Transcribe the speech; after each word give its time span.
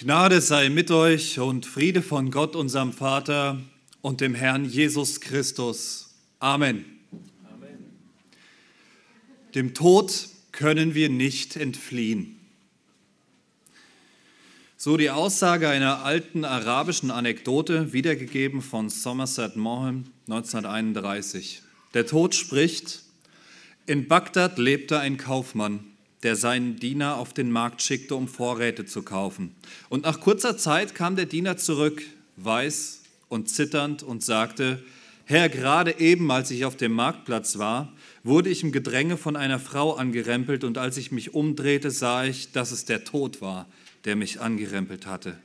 Gnade 0.00 0.40
sei 0.40 0.68
mit 0.68 0.92
euch 0.92 1.40
und 1.40 1.66
Friede 1.66 2.02
von 2.02 2.30
Gott, 2.30 2.54
unserem 2.54 2.92
Vater 2.92 3.58
und 4.00 4.20
dem 4.20 4.32
Herrn 4.32 4.64
Jesus 4.64 5.20
Christus. 5.20 6.14
Amen. 6.38 6.84
Amen. 7.52 7.84
Dem 9.56 9.74
Tod 9.74 10.28
können 10.52 10.94
wir 10.94 11.08
nicht 11.08 11.56
entfliehen. 11.56 12.38
So 14.76 14.96
die 14.96 15.10
Aussage 15.10 15.68
einer 15.68 16.04
alten 16.04 16.44
arabischen 16.44 17.10
Anekdote, 17.10 17.92
wiedergegeben 17.92 18.62
von 18.62 18.90
Somerset 18.90 19.56
Maugham 19.56 20.04
1931. 20.28 21.62
Der 21.94 22.06
Tod 22.06 22.36
spricht, 22.36 23.02
in 23.86 24.06
Bagdad 24.06 24.58
lebte 24.58 25.00
ein 25.00 25.16
Kaufmann, 25.16 25.80
der 26.22 26.36
seinen 26.36 26.76
Diener 26.76 27.16
auf 27.16 27.32
den 27.32 27.50
Markt 27.50 27.82
schickte, 27.82 28.14
um 28.14 28.28
Vorräte 28.28 28.84
zu 28.84 29.02
kaufen. 29.02 29.54
Und 29.88 30.04
nach 30.04 30.20
kurzer 30.20 30.56
Zeit 30.56 30.94
kam 30.94 31.16
der 31.16 31.26
Diener 31.26 31.56
zurück, 31.56 32.02
weiß 32.36 33.02
und 33.28 33.48
zitternd, 33.48 34.02
und 34.02 34.24
sagte, 34.24 34.82
Herr, 35.24 35.48
gerade 35.50 36.00
eben, 36.00 36.30
als 36.30 36.50
ich 36.50 36.64
auf 36.64 36.76
dem 36.76 36.92
Marktplatz 36.92 37.58
war, 37.58 37.92
wurde 38.24 38.48
ich 38.48 38.62
im 38.62 38.72
Gedränge 38.72 39.16
von 39.16 39.36
einer 39.36 39.58
Frau 39.58 39.94
angerempelt, 39.94 40.64
und 40.64 40.78
als 40.78 40.96
ich 40.96 41.12
mich 41.12 41.34
umdrehte, 41.34 41.90
sah 41.90 42.24
ich, 42.24 42.52
dass 42.52 42.72
es 42.72 42.86
der 42.86 43.04
Tod 43.04 43.40
war, 43.40 43.66
der 44.04 44.16
mich 44.16 44.40
angerempelt 44.40 45.06
hatte. 45.06 45.36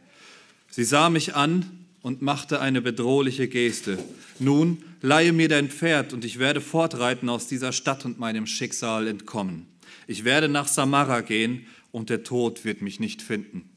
Sie 0.70 0.86
sah 0.86 1.09
mich 1.09 1.36
an 1.36 1.86
und 2.02 2.22
machte 2.22 2.62
eine 2.62 2.81
bedrohliche 2.81 3.48
Geste. 3.48 4.00
Nun, 4.40 4.81
leihe 5.02 5.34
mir 5.34 5.50
dein 5.50 5.70
Pferd, 5.70 6.14
und 6.14 6.23
ich 6.23 6.40
werde 6.40 6.62
fortreiten 6.62 7.28
aus 7.30 7.48
dieser 7.48 7.73
Stadt 7.73 8.05
und 8.05 8.20
meinem 8.20 8.48
Schicksal 8.48 9.08
entkommen. 9.08 9.73
Ich 10.08 10.24
werde 10.24 10.50
nach 10.50 10.68
Samara 10.68 11.22
gehen 11.22 11.66
und 11.92 12.10
der 12.10 12.24
Tod 12.24 12.66
wird 12.66 12.82
mich 12.82 13.00
nicht 13.00 13.22
finden. 13.22 13.70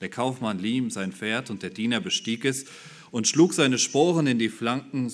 Der 0.00 0.08
Kaufmann 0.08 0.58
lieh 0.58 0.76
ihm 0.76 0.90
sein 0.90 1.12
Pferd 1.12 1.50
und 1.50 1.62
der 1.62 1.70
Diener 1.70 2.00
bestieg 2.00 2.44
es 2.44 2.66
und 3.10 3.26
schlug 3.26 3.54
seine 3.54 3.78
Sporen 3.78 4.26
in 4.26 4.38
die 4.38 4.48
Flanken 4.48 5.12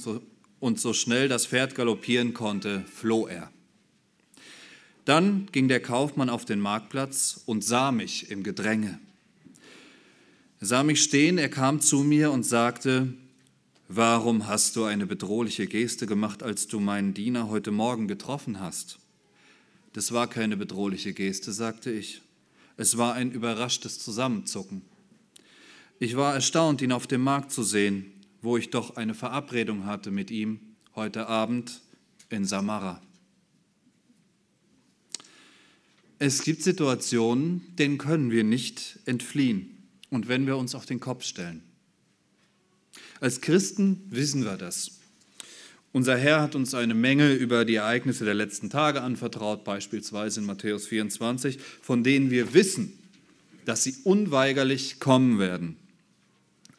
und 0.60 0.80
so 0.80 0.92
schnell 0.92 1.28
das 1.28 1.46
Pferd 1.46 1.74
galoppieren 1.74 2.34
konnte, 2.34 2.84
floh 2.92 3.26
er. 3.26 3.50
Dann 5.04 5.46
ging 5.52 5.68
der 5.68 5.80
Kaufmann 5.80 6.30
auf 6.30 6.44
den 6.44 6.60
Marktplatz 6.60 7.42
und 7.46 7.64
sah 7.64 7.92
mich 7.92 8.30
im 8.30 8.42
Gedränge. 8.42 8.98
Er 10.60 10.66
sah 10.66 10.82
mich 10.82 11.02
stehen, 11.02 11.36
er 11.36 11.50
kam 11.50 11.80
zu 11.80 12.04
mir 12.04 12.30
und 12.30 12.44
sagte, 12.44 13.12
Warum 13.88 14.46
hast 14.46 14.76
du 14.76 14.84
eine 14.84 15.06
bedrohliche 15.06 15.66
Geste 15.66 16.06
gemacht, 16.06 16.42
als 16.42 16.66
du 16.66 16.80
meinen 16.80 17.12
Diener 17.12 17.50
heute 17.50 17.70
Morgen 17.70 18.08
getroffen 18.08 18.58
hast? 18.58 18.98
Das 19.94 20.12
war 20.12 20.28
keine 20.28 20.56
bedrohliche 20.56 21.14
Geste, 21.14 21.52
sagte 21.52 21.90
ich. 21.90 22.20
Es 22.76 22.98
war 22.98 23.14
ein 23.14 23.30
überraschtes 23.30 24.00
Zusammenzucken. 24.00 24.82
Ich 26.00 26.16
war 26.16 26.34
erstaunt, 26.34 26.82
ihn 26.82 26.90
auf 26.90 27.06
dem 27.06 27.22
Markt 27.22 27.52
zu 27.52 27.62
sehen, 27.62 28.12
wo 28.42 28.56
ich 28.56 28.70
doch 28.70 28.96
eine 28.96 29.14
Verabredung 29.14 29.86
hatte 29.86 30.10
mit 30.10 30.32
ihm 30.32 30.58
heute 30.96 31.28
Abend 31.28 31.80
in 32.28 32.44
Samara. 32.44 33.00
Es 36.18 36.42
gibt 36.42 36.64
Situationen, 36.64 37.62
denen 37.76 37.96
können 37.96 38.32
wir 38.32 38.42
nicht 38.42 38.98
entfliehen. 39.04 39.70
Und 40.10 40.26
wenn 40.26 40.46
wir 40.46 40.56
uns 40.56 40.74
auf 40.74 40.86
den 40.86 40.98
Kopf 40.98 41.24
stellen. 41.24 41.62
Als 43.20 43.40
Christen 43.40 44.02
wissen 44.10 44.44
wir 44.44 44.56
das. 44.56 44.98
Unser 45.94 46.18
Herr 46.18 46.42
hat 46.42 46.56
uns 46.56 46.74
eine 46.74 46.92
Menge 46.92 47.34
über 47.34 47.64
die 47.64 47.76
Ereignisse 47.76 48.24
der 48.24 48.34
letzten 48.34 48.68
Tage 48.68 49.00
anvertraut, 49.00 49.62
beispielsweise 49.62 50.40
in 50.40 50.46
Matthäus 50.46 50.88
24, 50.88 51.56
von 51.82 52.02
denen 52.02 52.32
wir 52.32 52.52
wissen, 52.52 52.98
dass 53.64 53.84
sie 53.84 53.94
unweigerlich 54.02 54.98
kommen 54.98 55.38
werden. 55.38 55.76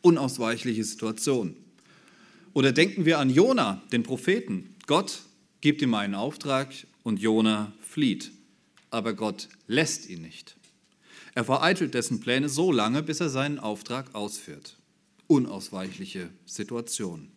Unausweichliche 0.02 0.83
Situationen. 0.83 1.55
Oder 2.52 2.73
denken 2.73 3.05
wir 3.05 3.19
an 3.19 3.30
Jona, 3.30 3.81
den 3.93 4.03
Propheten. 4.03 4.75
Gott 4.86 5.21
gibt 5.61 5.81
ihm 5.81 5.93
einen 5.93 6.14
Auftrag 6.14 6.73
und 7.04 7.21
Jona 7.21 7.71
flieht. 7.80 8.33
Aber 8.89 9.14
Gott 9.14 9.48
lässt 9.67 10.09
ihn 10.09 10.23
nicht. 10.23 10.58
Er 11.36 11.45
vereitelt 11.45 11.93
dessen 11.93 12.20
Pläne 12.20 12.49
so 12.49 12.70
lange, 12.70 13.02
bis 13.02 13.21
er 13.21 13.30
seinen 13.30 13.59
Auftrag 13.59 14.14
ausführt. 14.14 14.75
Unausweichliche 15.27 16.31
Situation. 16.45 17.30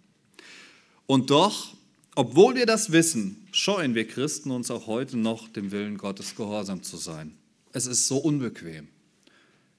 Und 1.08 1.30
doch, 1.30 1.74
obwohl 2.14 2.54
wir 2.54 2.66
das 2.66 2.92
wissen, 2.92 3.48
scheuen 3.50 3.94
wir 3.94 4.06
Christen 4.06 4.50
uns 4.50 4.70
auch 4.70 4.86
heute 4.86 5.16
noch, 5.16 5.48
dem 5.48 5.70
Willen 5.70 5.96
Gottes 5.96 6.36
gehorsam 6.36 6.82
zu 6.82 6.98
sein. 6.98 7.34
Es 7.72 7.86
ist 7.86 8.06
so 8.08 8.18
unbequem. 8.18 8.88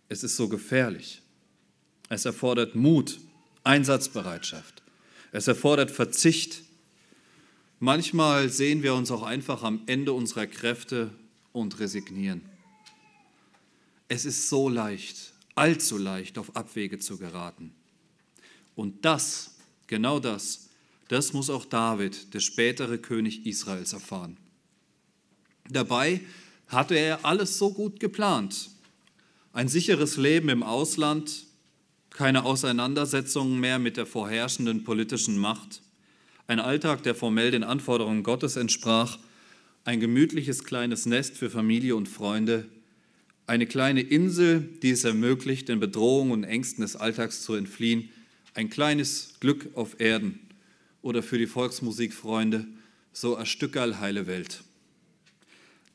Es 0.07 0.23
ist 0.23 0.37
so 0.37 0.49
gefährlich. 0.49 1.21
Es 2.09 2.25
erfordert 2.25 2.73
Mut, 2.73 3.19
Einsatzbereitschaft. 3.63 4.81
Es 5.31 5.47
erfordert 5.47 5.91
Verzicht. 5.91 6.63
Manchmal 7.77 8.49
sehen 8.49 8.81
wir 8.81 8.95
uns 8.95 9.11
auch 9.11 9.21
einfach 9.21 9.61
am 9.61 9.83
Ende 9.85 10.13
unserer 10.13 10.47
Kräfte 10.47 11.11
und 11.53 11.79
resignieren. 11.79 12.41
Es 14.07 14.25
ist 14.25 14.49
so 14.49 14.67
leicht, 14.67 15.33
allzu 15.53 15.99
leicht, 15.99 16.39
auf 16.39 16.55
Abwege 16.55 16.97
zu 16.97 17.19
geraten. 17.19 17.75
Und 18.75 19.05
das, 19.05 19.57
genau 19.85 20.19
das, 20.19 20.68
das 21.09 21.33
muss 21.33 21.49
auch 21.49 21.65
David, 21.65 22.33
der 22.33 22.39
spätere 22.39 22.99
König 22.99 23.45
Israels, 23.45 23.93
erfahren. 23.93 24.37
Dabei 25.67 26.21
hatte 26.67 26.95
er 26.95 27.25
alles 27.25 27.57
so 27.57 27.73
gut 27.73 27.99
geplant. 27.99 28.69
Ein 29.51 29.67
sicheres 29.67 30.17
Leben 30.17 30.49
im 30.49 30.63
Ausland, 30.63 31.45
keine 32.11 32.45
Auseinandersetzungen 32.45 33.59
mehr 33.59 33.79
mit 33.79 33.97
der 33.97 34.05
vorherrschenden 34.05 34.83
politischen 34.83 35.37
Macht, 35.37 35.81
ein 36.45 36.59
Alltag, 36.59 37.03
der 37.03 37.15
formell 37.15 37.51
den 37.51 37.63
Anforderungen 37.63 38.23
Gottes 38.23 38.55
entsprach, 38.55 39.17
ein 39.85 39.99
gemütliches 39.99 40.63
kleines 40.63 41.07
Nest 41.07 41.37
für 41.37 41.49
Familie 41.49 41.95
und 41.95 42.07
Freunde, 42.07 42.65
eine 43.47 43.65
kleine 43.65 44.01
Insel, 44.01 44.61
die 44.83 44.91
es 44.91 45.03
ermöglicht, 45.03 45.69
den 45.69 45.79
Bedrohungen 45.79 46.31
und 46.31 46.43
Ängsten 46.43 46.83
des 46.83 46.95
Alltags 46.95 47.41
zu 47.41 47.55
entfliehen, 47.55 48.09
ein 48.53 48.69
kleines 48.69 49.35
Glück 49.39 49.69
auf 49.73 49.99
Erden 49.99 50.48
oder 51.01 51.23
für 51.23 51.37
die 51.37 51.47
Volksmusikfreunde 51.47 52.67
so 53.11 53.35
ein 53.35 53.45
Stückerl 53.45 53.99
heile 53.99 54.27
Welt. 54.27 54.63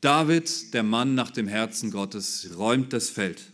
David, 0.00 0.74
der 0.74 0.82
Mann 0.82 1.14
nach 1.14 1.30
dem 1.30 1.48
Herzen 1.48 1.90
Gottes, 1.90 2.50
räumt 2.56 2.92
das 2.92 3.08
Feld. 3.08 3.52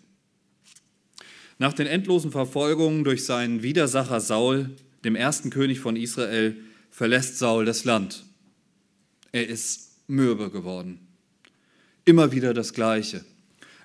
Nach 1.58 1.72
den 1.72 1.86
endlosen 1.86 2.32
Verfolgungen 2.32 3.04
durch 3.04 3.24
seinen 3.24 3.62
Widersacher 3.62 4.20
Saul, 4.20 4.70
dem 5.04 5.14
ersten 5.14 5.50
König 5.50 5.78
von 5.78 5.94
Israel, 5.94 6.56
verlässt 6.90 7.38
Saul 7.38 7.64
das 7.64 7.84
Land. 7.84 8.24
Er 9.30 9.46
ist 9.46 9.90
mürbe 10.08 10.50
geworden. 10.50 11.06
Immer 12.04 12.32
wieder 12.32 12.54
das 12.54 12.72
Gleiche. 12.72 13.24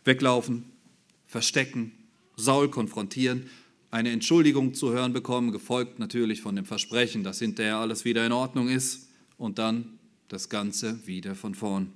Weglaufen, 0.05 0.65
verstecken, 1.25 1.91
Saul 2.35 2.69
konfrontieren, 2.69 3.49
eine 3.95 4.11
Entschuldigung 4.11 4.73
zu 4.73 4.91
hören 4.91 5.13
bekommen, 5.13 5.53
gefolgt 5.53 5.99
natürlich 5.99 6.41
von 6.41 6.57
dem 6.57 6.65
Versprechen, 6.65 7.23
dass 7.23 7.39
hinterher 7.39 7.77
alles 7.77 8.03
wieder 8.03 8.25
in 8.25 8.33
Ordnung 8.33 8.67
ist 8.67 9.07
und 9.37 9.57
dann 9.57 9.97
das 10.27 10.49
Ganze 10.49 11.07
wieder 11.07 11.33
von 11.33 11.55
vorn. 11.55 11.93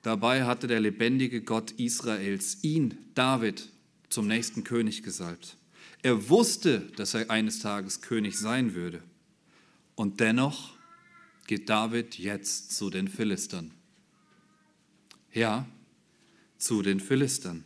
Dabei 0.00 0.44
hatte 0.44 0.68
der 0.68 0.80
lebendige 0.80 1.42
Gott 1.42 1.72
Israels 1.72 2.64
ihn, 2.64 2.96
David, 3.14 3.68
zum 4.08 4.26
nächsten 4.26 4.64
König 4.64 5.02
gesalbt. 5.02 5.58
Er 6.00 6.30
wusste, 6.30 6.80
dass 6.96 7.12
er 7.12 7.30
eines 7.30 7.58
Tages 7.58 8.00
König 8.00 8.38
sein 8.38 8.74
würde. 8.74 9.02
Und 9.94 10.20
dennoch 10.20 10.70
geht 11.46 11.68
David 11.68 12.18
jetzt 12.18 12.74
zu 12.74 12.88
den 12.88 13.08
Philistern. 13.08 13.72
Ja, 15.34 15.66
zu 16.56 16.80
den 16.80 16.98
Philistern. 16.98 17.64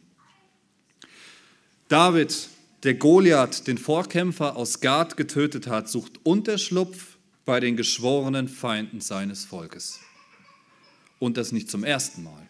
David 1.87 2.49
der 2.87 2.95
Goliath, 2.95 3.67
den 3.67 3.79
Vorkämpfer 3.79 4.55
aus 4.55 4.79
Gad 4.79 5.17
getötet 5.17 5.67
hat, 5.67 5.89
sucht 5.89 6.21
Unterschlupf 6.23 7.17
bei 7.45 7.59
den 7.59 7.77
geschworenen 7.77 8.47
Feinden 8.47 9.01
seines 9.01 9.45
Volkes. 9.45 9.99
Und 11.19 11.37
das 11.37 11.51
nicht 11.51 11.69
zum 11.69 11.83
ersten 11.83 12.23
Mal. 12.23 12.49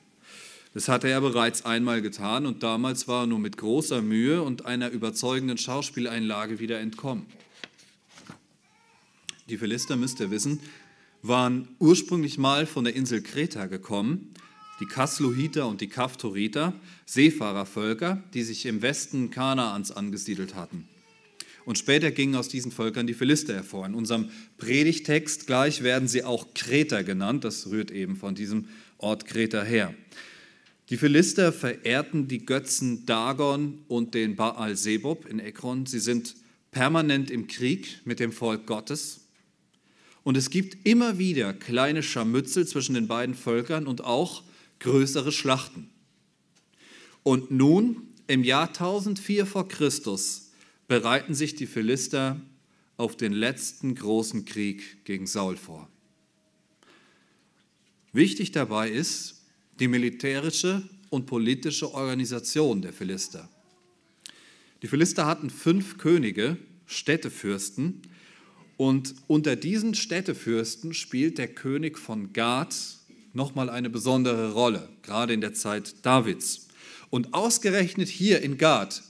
Das 0.75 0.89
hatte 0.89 1.09
er 1.09 1.23
bereits 1.23 1.65
einmal 1.65 2.03
getan 2.03 2.45
und 2.45 2.63
damals 2.63 3.09
war 3.09 3.23
er 3.23 3.27
nur 3.29 3.39
mit 3.39 3.57
großer 3.57 4.03
Mühe 4.03 4.43
und 4.43 4.67
einer 4.67 4.91
überzeugenden 4.91 5.57
Schauspieleinlage 5.57 6.59
wieder 6.59 6.81
entkommen. 6.81 7.25
Die 9.49 9.57
Philister, 9.57 9.97
müsst 9.97 10.21
ihr 10.21 10.31
wissen, 10.31 10.61
waren 11.23 11.69
ursprünglich 11.79 12.37
mal 12.37 12.67
von 12.67 12.85
der 12.85 12.95
Insel 12.95 13.23
Kreta 13.23 13.69
gekommen 13.69 14.35
die 14.81 14.87
Kasluhiter 14.87 15.67
und 15.69 15.81
die 15.81 15.89
Kaftoriter, 15.89 16.75
Seefahrervölker, 17.07 18.23
die 18.35 18.43
sich 18.43 18.67
im 18.67 18.83
Westen 18.83 19.31
Kanaans 19.31 19.91
angesiedelt 19.91 20.55
hatten. 20.55 20.89
Und 21.65 21.79
später 21.79 22.13
gingen 22.13 22.37
aus 22.37 22.49
diesen 22.49 22.71
Völkern 22.71 23.09
die 23.09 23.15
Philister 23.15 23.55
hervor. 23.55 23.87
In 23.87 23.95
unserem 23.95 24.31
Predigtext 24.57 25.49
gleich 25.49 25.83
werden 25.83 26.07
sie 26.07 26.23
auch 26.23 26.55
Kreter 26.55 27.03
genannt. 27.03 27.43
Das 27.43 27.69
rührt 27.69 27.91
eben 27.91 28.15
von 28.17 28.37
diesem 28.37 28.69
Ort 28.99 29.27
Kreta 29.27 29.63
her. 29.63 29.93
Die 30.91 30.97
Philister 30.97 31.53
verehrten 31.53 32.29
die 32.29 32.47
Götzen 32.47 33.05
Dagon 33.07 33.81
und 33.89 34.15
den 34.15 34.37
Baal 34.37 34.77
Sebob 34.77 35.27
in 35.27 35.41
Ekron. 35.41 35.87
Sie 35.87 35.99
sind 35.99 36.37
permanent 36.71 37.33
im 37.33 37.49
Krieg 37.49 38.01
mit 38.05 38.21
dem 38.21 38.31
Volk 38.31 38.67
Gottes. 38.67 39.23
Und 40.23 40.37
es 40.37 40.51
gibt 40.51 40.87
immer 40.87 41.19
wieder 41.19 41.53
kleine 41.53 42.05
Scharmützel 42.05 42.69
zwischen 42.69 42.95
den 42.95 43.09
beiden 43.09 43.35
Völkern 43.35 43.89
und 43.89 44.05
auch 44.05 44.45
größere 44.81 45.33
Schlachten. 45.33 45.91
Und 47.23 47.51
nun, 47.51 48.09
im 48.27 48.45
Jahr 48.45 48.69
1004 48.69 49.47
vor 49.47 49.69
Christus, 49.69 50.51
bereiten 50.89 51.35
sich 51.35 51.55
die 51.55 51.67
Philister 51.67 52.41
auf 52.97 53.17
den 53.17 53.33
letzten 53.33 53.95
großen 53.95 54.45
Krieg 54.45 55.05
gegen 55.05 55.27
Saul 55.27 55.57
vor. 55.57 55.89
Wichtig 58.13 58.53
dabei 58.53 58.91
ist 58.91 59.43
die 59.79 59.89
militärische 59.89 60.89
und 61.11 61.27
politische 61.27 61.93
Organisation 61.93 62.81
der 62.81 62.93
Philister. 62.93 63.49
Die 64.83 64.89
Philister 64.89 65.27
hatten 65.27 65.51
fünf 65.51 65.99
Könige, 65.99 66.57
Städtefürsten, 66.87 68.03
und 68.77 69.15
unter 69.27 69.57
diesen 69.57 69.95
Städtefürsten 69.95 70.93
spielt 70.93 71.39
der 71.39 71.49
König 71.49 71.99
von 71.99 72.33
Gad 72.35 72.77
nochmal 73.37 73.71
eine 73.71 73.91
besondere 73.91 74.53
Rolle, 74.53 74.89
gerade 75.03 75.33
in 75.33 75.41
der 75.41 75.55
Zeit 75.55 76.05
Davids. 76.05 76.67
Und 77.11 77.35
ausgerechnet 77.35 78.09
hier 78.09 78.43
in 78.43 78.59
Gad, 78.59 79.03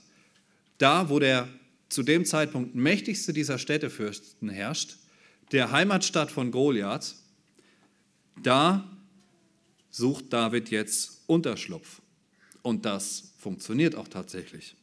da 0.77 1.09
wo 1.09 1.17
der 1.17 1.47
zu 1.89 2.03
dem 2.03 2.25
Zeitpunkt 2.25 2.75
mächtigste 2.75 3.33
dieser 3.33 3.57
Städtefürsten 3.57 4.49
herrscht, 4.49 4.97
der 5.51 5.71
Heimatstadt 5.71 6.29
von 6.29 6.51
Goliath, 6.51 7.15
da 8.43 8.87
sucht 9.89 10.31
David 10.31 10.69
jetzt 10.69 11.23
Unterschlupf. 11.25 12.01
Und 12.61 12.85
das 12.85 13.31
funktioniert 13.39 13.95
auch 13.95 14.09
tatsächlich. 14.09 14.75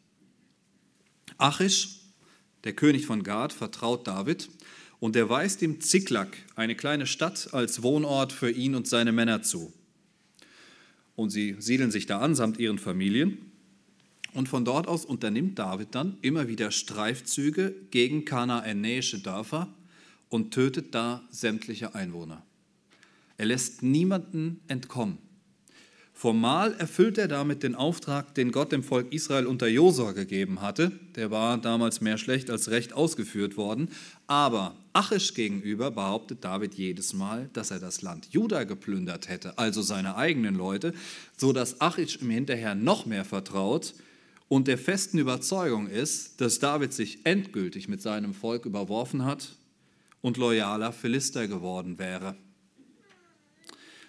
Achish, 1.37 2.01
der 2.65 2.73
König 2.73 3.05
von 3.05 3.23
Gad, 3.23 3.53
vertraut 3.53 4.07
David 4.07 4.49
und 5.05 5.17
er 5.17 5.29
weist 5.29 5.61
ihm 5.61 5.83
Ziklag, 5.83 6.29
eine 6.57 6.75
kleine 6.75 7.07
Stadt, 7.07 7.51
als 7.53 7.83
Wohnort 7.83 8.33
für 8.33 8.51
ihn 8.51 8.75
und 8.75 8.89
seine 8.89 9.13
Männer 9.13 9.43
zu 9.43 9.71
und 11.17 11.31
sie 11.31 11.57
siedeln 11.59 11.91
sich 11.91 12.07
da 12.07 12.21
an 12.21 12.35
samt 12.35 12.59
ihren 12.59 12.79
Familien. 12.79 13.51
Und 14.33 14.49
von 14.49 14.65
dort 14.65 14.89
aus 14.89 15.05
unternimmt 15.05 15.59
David 15.59 15.95
dann 15.95 16.19
immer 16.23 16.49
wieder 16.49 16.71
Streifzüge 16.73 17.75
gegen 17.91 18.25
kanaanäische 18.25 19.21
Dörfer 19.21 19.73
und 20.29 20.53
tötet 20.53 20.95
da 20.95 21.23
sämtliche 21.31 21.95
Einwohner. 21.95 22.45
Er 23.37 23.47
lässt 23.47 23.83
niemanden 23.83 24.61
entkommen. 24.67 25.19
Formal 26.17 26.75
erfüllt 26.75 27.19
er 27.19 27.27
damit 27.27 27.65
den 27.65 27.75
Auftrag, 27.75 28.35
den 28.37 28.53
Gott 28.53 28.71
dem 28.71 28.85
Volk 28.85 29.13
Israel 29.13 29.47
unter 29.47 29.67
Josua 29.67 30.13
gegeben 30.13 30.61
hatte. 30.61 30.93
Der 31.17 31.33
war 31.33 31.59
damals 31.59 32.01
mehr 32.01 32.19
schlecht 32.19 32.51
als 32.51 32.71
recht 32.71 32.93
ausgeführt 32.93 33.57
worden. 33.57 33.89
Aber 34.27 34.75
Achish 34.95 35.35
gegenüber 35.35 35.91
behauptet 35.91 36.45
David 36.45 36.75
jedes 36.75 37.13
Mal, 37.13 37.51
dass 37.53 37.71
er 37.71 37.79
das 37.79 38.01
Land 38.01 38.29
Juda 38.31 38.65
geplündert 38.65 39.29
hätte, 39.29 39.59
also 39.59 39.83
seine 39.83 40.17
eigenen 40.17 40.55
Leute, 40.55 40.95
so 41.37 41.53
dass 41.53 41.81
Achish 41.81 42.23
ihm 42.23 42.31
hinterher 42.31 42.75
noch 42.75 43.05
mehr 43.05 43.25
vertraut 43.25 43.95
und 44.49 44.69
der 44.69 44.79
festen 44.79 45.19
Überzeugung 45.19 45.89
ist, 45.89 46.41
dass 46.41 46.59
David 46.59 46.93
sich 46.93 47.27
endgültig 47.27 47.89
mit 47.89 48.01
seinem 48.01 48.35
Volk 48.35 48.67
überworfen 48.67 49.25
hat 49.25 49.57
und 50.21 50.37
loyaler 50.37 50.93
Philister 50.93 51.49
geworden 51.49 51.99
wäre. 51.99 52.37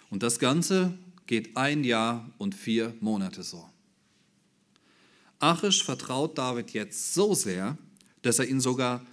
Und 0.08 0.22
das 0.22 0.38
Ganze 0.38 0.96
geht 1.26 1.56
ein 1.56 1.84
Jahr 1.84 2.30
und 2.38 2.54
vier 2.54 2.94
Monate 3.00 3.42
so. 3.42 3.68
Achish 5.40 5.84
vertraut 5.84 6.38
David 6.38 6.70
jetzt 6.70 7.12
so 7.12 7.34
sehr, 7.34 7.76
dass 8.22 8.38
er 8.38 8.46
ihn 8.46 8.60
sogar 8.60 9.04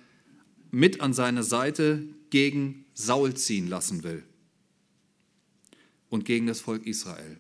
mit 0.73 1.01
an 1.01 1.13
seine 1.13 1.43
Seite 1.43 2.01
gegen 2.31 2.85
Saul 2.95 3.35
ziehen 3.35 3.69
lassen 3.69 4.03
will 4.03 4.23
und 6.09 6.25
gegen 6.25 6.47
das 6.47 6.61
Volk 6.61 6.87
Israel. 6.87 7.37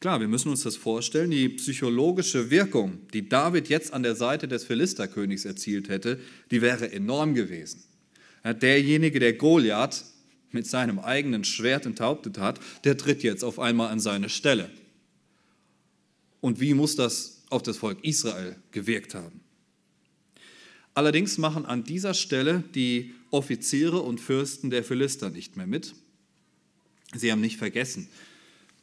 Klar, 0.00 0.20
wir 0.20 0.28
müssen 0.28 0.50
uns 0.50 0.62
das 0.62 0.76
vorstellen, 0.76 1.30
die 1.30 1.48
psychologische 1.48 2.50
Wirkung, 2.50 3.08
die 3.14 3.26
David 3.26 3.70
jetzt 3.70 3.94
an 3.94 4.02
der 4.02 4.16
Seite 4.16 4.48
des 4.48 4.64
Philisterkönigs 4.64 5.46
erzielt 5.46 5.88
hätte, 5.88 6.20
die 6.50 6.60
wäre 6.60 6.92
enorm 6.92 7.32
gewesen. 7.34 7.84
Derjenige, 8.44 9.18
der 9.18 9.32
Goliath 9.32 10.04
mit 10.50 10.66
seinem 10.66 10.98
eigenen 10.98 11.44
Schwert 11.44 11.86
enthauptet 11.86 12.36
hat, 12.36 12.60
der 12.84 12.98
tritt 12.98 13.22
jetzt 13.22 13.44
auf 13.44 13.58
einmal 13.58 13.90
an 13.90 13.98
seine 13.98 14.28
Stelle. 14.28 14.68
Und 16.42 16.60
wie 16.60 16.74
muss 16.74 16.96
das 16.96 17.44
auf 17.48 17.62
das 17.62 17.78
Volk 17.78 18.04
Israel 18.04 18.56
gewirkt 18.72 19.14
haben? 19.14 19.41
Allerdings 20.94 21.38
machen 21.38 21.64
an 21.64 21.84
dieser 21.84 22.14
Stelle 22.14 22.64
die 22.74 23.14
Offiziere 23.30 24.00
und 24.00 24.20
Fürsten 24.20 24.70
der 24.70 24.84
Philister 24.84 25.30
nicht 25.30 25.56
mehr 25.56 25.66
mit. 25.66 25.94
Sie 27.14 27.32
haben 27.32 27.40
nicht 27.40 27.56
vergessen, 27.56 28.08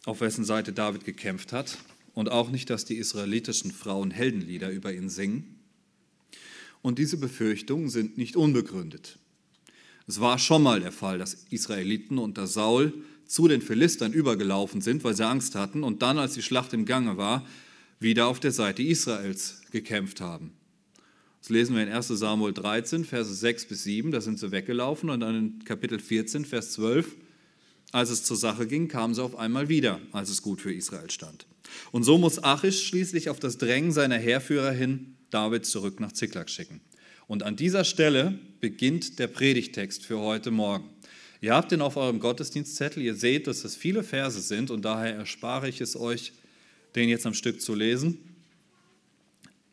auf 0.06 0.22
wessen 0.22 0.44
Seite 0.44 0.74
David 0.74 1.06
gekämpft 1.06 1.54
hat 1.54 1.78
und 2.14 2.30
auch 2.30 2.50
nicht, 2.50 2.70
dass 2.70 2.86
die 2.86 2.96
israelitischen 2.96 3.72
Frauen 3.72 4.12
Heldenlieder 4.12 4.72
über 4.72 4.94
ihn 4.94 5.10
singen. 5.10 5.60
Und 6.82 6.98
diese 6.98 7.18
Befürchtungen 7.18 7.90
sind 7.90 8.18
nicht 8.18 8.36
unbegründet. 8.36 9.20
Es 10.08 10.20
war 10.20 10.40
schon 10.40 10.64
mal 10.64 10.80
der 10.80 10.92
Fall, 10.92 11.20
dass 11.20 11.46
Israeliten 11.52 12.18
unter 12.18 12.48
Saul 12.48 12.94
zu 13.28 13.48
den 13.48 13.62
Philistern 13.62 14.14
übergelaufen 14.14 14.82
sind, 14.82 15.04
weil 15.04 15.16
sie 15.16 15.28
Angst 15.28 15.54
hatten 15.54 15.84
und 15.84 16.02
dann, 16.02 16.18
als 16.18 16.34
die 16.34 16.42
Schlacht 16.42 16.74
im 16.74 16.86
Gange 16.86 17.18
war, 17.18 17.46
wieder 18.00 18.28
auf 18.28 18.40
der 18.40 18.52
Seite 18.52 18.82
Israels 18.82 19.62
gekämpft 19.72 20.20
haben. 20.20 20.54
Das 21.40 21.50
lesen 21.50 21.76
wir 21.76 21.84
in 21.84 21.92
1 21.92 22.08
Samuel 22.08 22.54
13, 22.54 23.06
Verse 23.06 23.34
6 23.34 23.66
bis 23.66 23.84
7, 23.84 24.12
da 24.12 24.22
sind 24.22 24.40
sie 24.40 24.52
weggelaufen 24.52 25.10
und 25.10 25.22
dann 25.22 25.36
in 25.36 25.64
Kapitel 25.64 26.00
14, 26.00 26.46
Vers 26.46 26.74
12, 26.74 27.16
als 27.92 28.10
es 28.10 28.24
zur 28.24 28.38
Sache 28.38 28.68
ging, 28.68 28.88
kamen 28.88 29.16
sie 29.16 29.24
auf 29.24 29.38
einmal 29.38 29.70
wieder, 29.70 30.00
als 30.12 30.30
es 30.30 30.42
gut 30.42 30.62
für 30.62 30.74
Israel 30.74 31.10
stand. 31.10 31.48
Und 31.92 32.04
so 32.04 32.18
muss 32.18 32.44
Achish 32.44 32.88
schließlich 32.88 33.30
auf 33.30 33.40
das 33.40 33.58
Drängen 33.58 33.92
seiner 33.92 34.18
Heerführer 34.18 34.72
hin 34.72 35.16
David 35.30 35.66
zurück 35.66 36.00
nach 36.00 36.12
Ziklag 36.12 36.50
schicken. 36.50 36.82
Und 37.28 37.44
an 37.44 37.56
dieser 37.56 37.84
Stelle 37.84 38.38
beginnt 38.60 39.20
der 39.20 39.28
Predigtext 39.28 40.04
für 40.04 40.20
heute 40.20 40.52
Morgen. 40.52 40.90
Ihr 41.42 41.54
habt 41.54 41.72
den 41.72 41.82
auf 41.82 41.96
eurem 41.96 42.20
Gottesdienstzettel, 42.20 43.02
ihr 43.02 43.16
seht, 43.16 43.48
dass 43.48 43.64
es 43.64 43.76
viele 43.76 44.04
Verse 44.04 44.42
sind 44.42 44.72
und 44.72 44.84
daher 44.84 45.16
erspare 45.16 45.70
ich 45.70 45.80
es 45.80 45.96
euch, 45.96 46.34
den 46.96 47.08
jetzt 47.08 47.26
am 47.26 47.34
Stück 47.34 47.62
zu 47.62 47.76
lesen. 47.76 48.18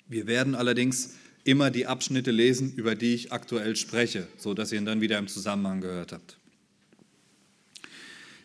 Wir 0.07 0.27
werden 0.27 0.55
allerdings 0.55 1.15
immer 1.47 1.71
die 1.71 1.87
Abschnitte 1.87 2.33
lesen, 2.33 2.75
über 2.75 2.95
die 2.95 3.15
ich 3.15 3.33
aktuell 3.33 3.77
spreche, 3.77 4.27
sodass 4.37 4.73
ihr 4.73 4.79
ihn 4.79 4.85
dann 4.85 5.01
wieder 5.01 5.19
im 5.19 5.29
Zusammenhang 5.29 5.81
gehört 5.81 6.13
habt. 6.13 6.39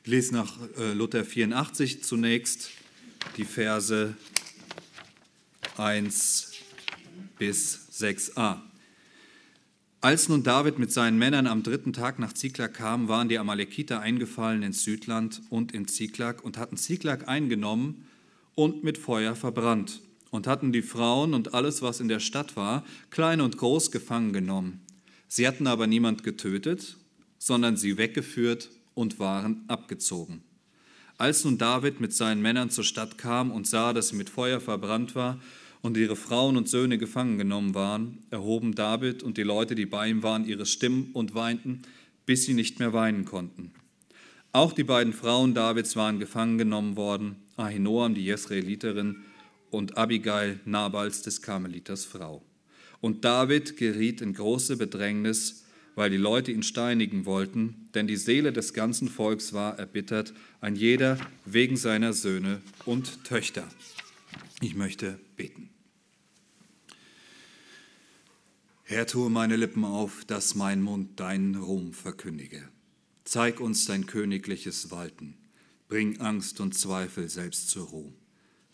Ich 0.03 0.09
lese 0.09 0.33
nach 0.33 0.57
äh, 0.77 0.93
Luther 0.93 1.25
84 1.25 2.03
zunächst 2.03 2.69
die 3.37 3.45
Verse 3.45 4.15
1 5.77 6.51
bis 7.37 7.89
6a. 7.91 8.61
Als 10.01 10.29
nun 10.29 10.43
David 10.43 10.79
mit 10.79 10.91
seinen 10.91 11.17
Männern 11.17 11.47
am 11.47 11.63
dritten 11.63 11.93
Tag 11.93 12.17
nach 12.19 12.33
Ziklag 12.33 12.73
kam, 12.73 13.07
waren 13.07 13.29
die 13.29 13.37
Amalekiter 13.37 13.99
eingefallen 13.99 14.63
ins 14.63 14.83
Südland 14.83 15.41
und 15.49 15.71
in 15.71 15.87
Ziklag 15.87 16.43
und 16.43 16.57
hatten 16.57 16.77
Ziklag 16.77 17.27
eingenommen 17.27 18.07
und 18.55 18.83
mit 18.83 18.97
Feuer 18.97 19.35
verbrannt 19.35 20.01
und 20.31 20.47
hatten 20.47 20.71
die 20.71 20.81
Frauen 20.81 21.35
und 21.35 21.53
alles, 21.53 21.81
was 21.83 21.99
in 21.99 22.07
der 22.07 22.19
Stadt 22.19 22.55
war, 22.55 22.83
klein 23.11 23.41
und 23.41 23.57
groß 23.57 23.91
gefangen 23.91 24.33
genommen. 24.33 24.81
Sie 25.27 25.47
hatten 25.47 25.67
aber 25.67 25.85
niemand 25.85 26.23
getötet, 26.23 26.97
sondern 27.37 27.77
sie 27.77 27.97
weggeführt 27.97 28.71
und 28.95 29.19
waren 29.19 29.63
abgezogen. 29.67 30.41
Als 31.17 31.45
nun 31.45 31.59
David 31.59 32.01
mit 32.01 32.13
seinen 32.13 32.41
Männern 32.41 32.71
zur 32.71 32.83
Stadt 32.83 33.17
kam 33.17 33.51
und 33.51 33.67
sah, 33.67 33.93
dass 33.93 34.09
sie 34.09 34.15
mit 34.15 34.29
Feuer 34.29 34.59
verbrannt 34.59 35.13
war, 35.13 35.39
und 35.81 35.97
ihre 35.97 36.15
Frauen 36.15 36.57
und 36.57 36.69
Söhne 36.69 36.97
gefangen 36.97 37.37
genommen 37.37 37.73
waren, 37.73 38.19
erhoben 38.29 38.75
David 38.75 39.23
und 39.23 39.37
die 39.37 39.43
Leute, 39.43 39.75
die 39.75 39.85
bei 39.85 40.07
ihm 40.07 40.23
waren, 40.23 40.45
ihre 40.45 40.65
Stimmen 40.65 41.09
und 41.13 41.33
weinten, 41.33 41.81
bis 42.25 42.45
sie 42.45 42.53
nicht 42.53 42.79
mehr 42.79 42.93
weinen 42.93 43.25
konnten. 43.25 43.71
Auch 44.51 44.73
die 44.73 44.83
beiden 44.83 45.13
Frauen 45.13 45.53
Davids 45.53 45.95
waren 45.95 46.19
gefangen 46.19 46.57
genommen 46.57 46.97
worden, 46.97 47.37
Ahinoam, 47.57 48.13
die 48.13 48.25
Jesraeliterin, 48.25 49.23
und 49.71 49.97
Abigail, 49.97 50.59
Nabals 50.65 51.23
des 51.23 51.41
Karmeliters 51.41 52.05
Frau. 52.05 52.43
Und 52.99 53.25
David 53.25 53.77
geriet 53.77 54.21
in 54.21 54.33
große 54.33 54.77
Bedrängnis, 54.77 55.65
weil 55.95 56.09
die 56.09 56.17
Leute 56.17 56.51
ihn 56.51 56.63
steinigen 56.63 57.25
wollten, 57.25 57.89
denn 57.95 58.07
die 58.07 58.17
Seele 58.17 58.53
des 58.53 58.73
ganzen 58.73 59.09
Volks 59.09 59.53
war 59.53 59.79
erbittert, 59.79 60.33
ein 60.61 60.75
jeder 60.75 61.17
wegen 61.45 61.77
seiner 61.77 62.13
Söhne 62.13 62.61
und 62.85 63.23
Töchter. 63.23 63.67
Ich 64.61 64.75
möchte 64.75 65.19
beten. 65.35 65.69
Herr, 68.83 69.07
tue 69.07 69.29
meine 69.29 69.55
Lippen 69.55 69.85
auf, 69.85 70.25
dass 70.25 70.53
mein 70.53 70.81
Mund 70.81 71.19
deinen 71.19 71.55
Ruhm 71.55 71.93
verkündige. 71.93 72.67
Zeig 73.23 73.59
uns 73.59 73.85
dein 73.85 74.05
königliches 74.05 74.91
Walten. 74.91 75.37
Bring 75.87 76.19
Angst 76.19 76.59
und 76.59 76.75
Zweifel 76.75 77.29
selbst 77.29 77.69
zur 77.69 77.87
Ruhe. 77.87 78.20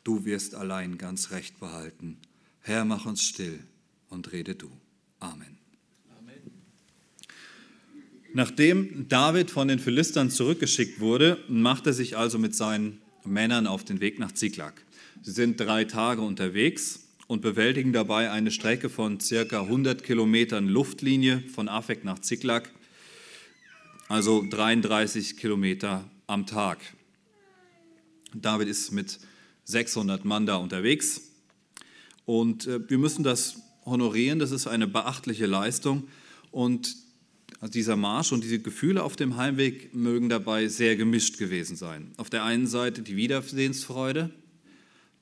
Du 0.07 0.23
wirst 0.23 0.55
allein 0.55 0.97
ganz 0.97 1.31
recht 1.31 1.59
behalten. 1.59 2.17
Herr, 2.61 2.85
mach 2.85 3.05
uns 3.05 3.23
still 3.23 3.59
und 4.09 4.31
rede 4.31 4.55
du. 4.55 4.71
Amen. 5.19 5.57
Nachdem 8.33 9.09
David 9.09 9.51
von 9.51 9.67
den 9.67 9.79
Philistern 9.79 10.29
zurückgeschickt 10.29 10.99
wurde, 10.99 11.43
macht 11.49 11.87
er 11.87 11.93
sich 11.93 12.17
also 12.17 12.39
mit 12.39 12.55
seinen 12.55 13.01
Männern 13.25 13.67
auf 13.67 13.83
den 13.83 13.99
Weg 13.99 14.19
nach 14.19 14.31
Ziklag. 14.31 14.73
Sie 15.23 15.31
sind 15.31 15.59
drei 15.59 15.83
Tage 15.83 16.21
unterwegs 16.21 17.07
und 17.27 17.41
bewältigen 17.41 17.91
dabei 17.91 18.31
eine 18.31 18.51
Strecke 18.51 18.89
von 18.89 19.19
circa 19.19 19.61
100 19.61 20.03
Kilometern 20.03 20.67
Luftlinie 20.67 21.43
von 21.53 21.67
Afek 21.67 22.05
nach 22.05 22.19
Ziklag, 22.19 22.69
also 24.07 24.45
33 24.49 25.35
Kilometer 25.35 26.09
am 26.27 26.45
Tag. 26.45 26.79
David 28.33 28.69
ist 28.69 28.91
mit 28.91 29.19
600 29.67 30.23
Mann 30.25 30.45
da 30.45 30.55
unterwegs 30.55 31.21
und 32.25 32.67
äh, 32.67 32.89
wir 32.89 32.97
müssen 32.97 33.23
das 33.23 33.61
honorieren, 33.85 34.39
das 34.39 34.51
ist 34.51 34.67
eine 34.67 34.87
beachtliche 34.87 35.45
Leistung 35.45 36.07
und 36.51 36.95
dieser 37.73 37.95
Marsch 37.95 38.31
und 38.31 38.43
diese 38.43 38.59
Gefühle 38.59 39.03
auf 39.03 39.15
dem 39.15 39.35
Heimweg 39.37 39.93
mögen 39.93 40.29
dabei 40.29 40.67
sehr 40.67 40.95
gemischt 40.95 41.37
gewesen 41.37 41.75
sein. 41.75 42.11
Auf 42.17 42.29
der 42.29 42.43
einen 42.43 42.67
Seite 42.67 43.01
die 43.01 43.15
Wiedersehensfreude, 43.15 44.29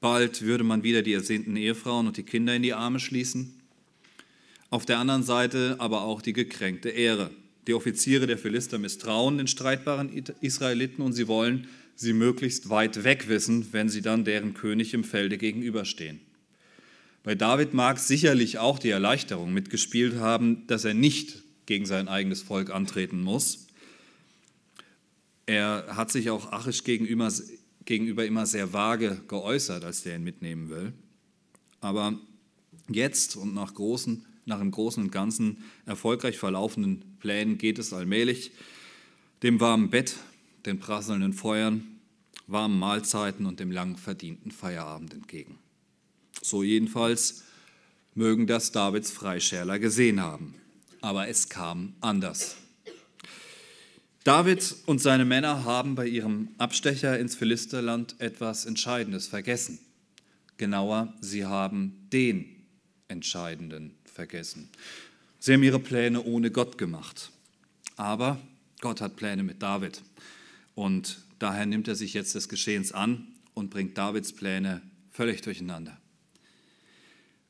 bald 0.01 0.41
würde 0.41 0.63
man 0.63 0.83
wieder 0.83 1.01
die 1.01 1.13
ersehnten 1.13 1.55
Ehefrauen 1.55 2.07
und 2.07 2.17
die 2.17 2.23
Kinder 2.23 2.55
in 2.55 2.63
die 2.63 2.73
Arme 2.73 2.99
schließen. 2.99 3.61
Auf 4.69 4.85
der 4.85 4.99
anderen 4.99 5.23
Seite 5.23 5.77
aber 5.79 6.01
auch 6.01 6.21
die 6.21 6.33
gekränkte 6.33 6.89
Ehre. 6.89 7.31
Die 7.67 7.73
Offiziere 7.73 8.27
der 8.27 8.37
Philister 8.37 8.77
misstrauen 8.77 9.37
den 9.37 9.47
streitbaren 9.47 10.09
Israeliten 10.41 11.01
und 11.01 11.13
sie 11.13 11.27
wollen 11.27 11.67
sie 11.95 12.13
möglichst 12.13 12.69
weit 12.69 13.03
weg 13.03 13.27
wissen, 13.27 13.67
wenn 13.71 13.89
sie 13.89 14.01
dann 14.01 14.25
deren 14.25 14.53
König 14.53 14.93
im 14.93 15.03
Felde 15.03 15.37
gegenüberstehen. 15.37 16.19
Bei 17.23 17.33
David 17.33 17.73
mag 17.73 17.97
sicherlich 17.97 18.59
auch 18.59 18.77
die 18.77 18.89
Erleichterung 18.89 19.51
mitgespielt 19.51 20.17
haben, 20.17 20.67
dass 20.67 20.85
er 20.85 20.93
nicht 20.93 21.41
gegen 21.65 21.85
sein 21.85 22.07
eigenes 22.07 22.43
Volk 22.43 22.69
antreten 22.69 23.21
muss. 23.21 23.67
Er 25.47 25.87
hat 25.89 26.11
sich 26.11 26.29
auch 26.29 26.51
Achisch 26.51 26.83
gegenüber, 26.83 27.31
gegenüber 27.85 28.25
immer 28.25 28.45
sehr 28.45 28.73
vage 28.73 29.21
geäußert, 29.27 29.83
als 29.83 30.03
der 30.03 30.17
ihn 30.17 30.23
mitnehmen 30.23 30.69
will. 30.69 30.93
Aber 31.81 32.19
jetzt 32.89 33.35
und 33.35 33.53
nach, 33.53 33.73
großen, 33.73 34.25
nach 34.45 34.61
im 34.61 34.71
Großen 34.71 35.03
und 35.03 35.11
Ganzen 35.11 35.63
erfolgreich 35.85 36.37
verlaufenden 36.37 37.17
Plänen 37.19 37.57
geht 37.57 37.79
es 37.79 37.93
allmählich 37.93 38.51
dem 39.43 39.59
warmen 39.59 39.89
Bett, 39.89 40.15
den 40.65 40.79
prasselnden 40.79 41.33
Feuern, 41.33 41.99
warmen 42.47 42.79
Mahlzeiten 42.79 43.45
und 43.45 43.59
dem 43.59 43.71
lang 43.71 43.97
verdienten 43.97 44.51
Feierabend 44.51 45.13
entgegen. 45.13 45.57
So 46.41 46.63
jedenfalls 46.63 47.43
mögen 48.13 48.47
das 48.47 48.71
Davids 48.71 49.11
Freischärler 49.11 49.79
gesehen 49.79 50.21
haben. 50.21 50.55
Aber 51.01 51.27
es 51.27 51.49
kam 51.49 51.93
anders. 52.01 52.55
David 54.23 54.75
und 54.87 54.99
seine 54.99 55.25
Männer 55.25 55.65
haben 55.65 55.93
bei 55.93 56.07
ihrem 56.07 56.49
Abstecher 56.57 57.19
ins 57.19 57.35
Philisterland 57.35 58.15
etwas 58.19 58.65
Entscheidendes 58.65 59.27
vergessen. 59.27 59.77
Genauer, 60.57 61.13
sie 61.21 61.45
haben 61.45 62.07
den 62.11 62.45
Entscheidenden 63.07 63.93
vergessen. 64.05 64.69
Sie 65.37 65.53
haben 65.53 65.61
ihre 65.61 65.79
Pläne 65.79 66.23
ohne 66.23 66.49
Gott 66.49 66.79
gemacht. 66.79 67.29
Aber 67.97 68.39
Gott 68.81 69.01
hat 69.01 69.15
Pläne 69.15 69.43
mit 69.43 69.61
David. 69.61 70.01
Und 70.75 71.23
daher 71.39 71.65
nimmt 71.65 71.87
er 71.87 71.95
sich 71.95 72.13
jetzt 72.13 72.35
des 72.35 72.47
Geschehens 72.49 72.91
an 72.91 73.29
und 73.53 73.71
bringt 73.71 73.97
Davids 73.97 74.33
Pläne 74.33 74.81
völlig 75.11 75.41
durcheinander. 75.41 75.97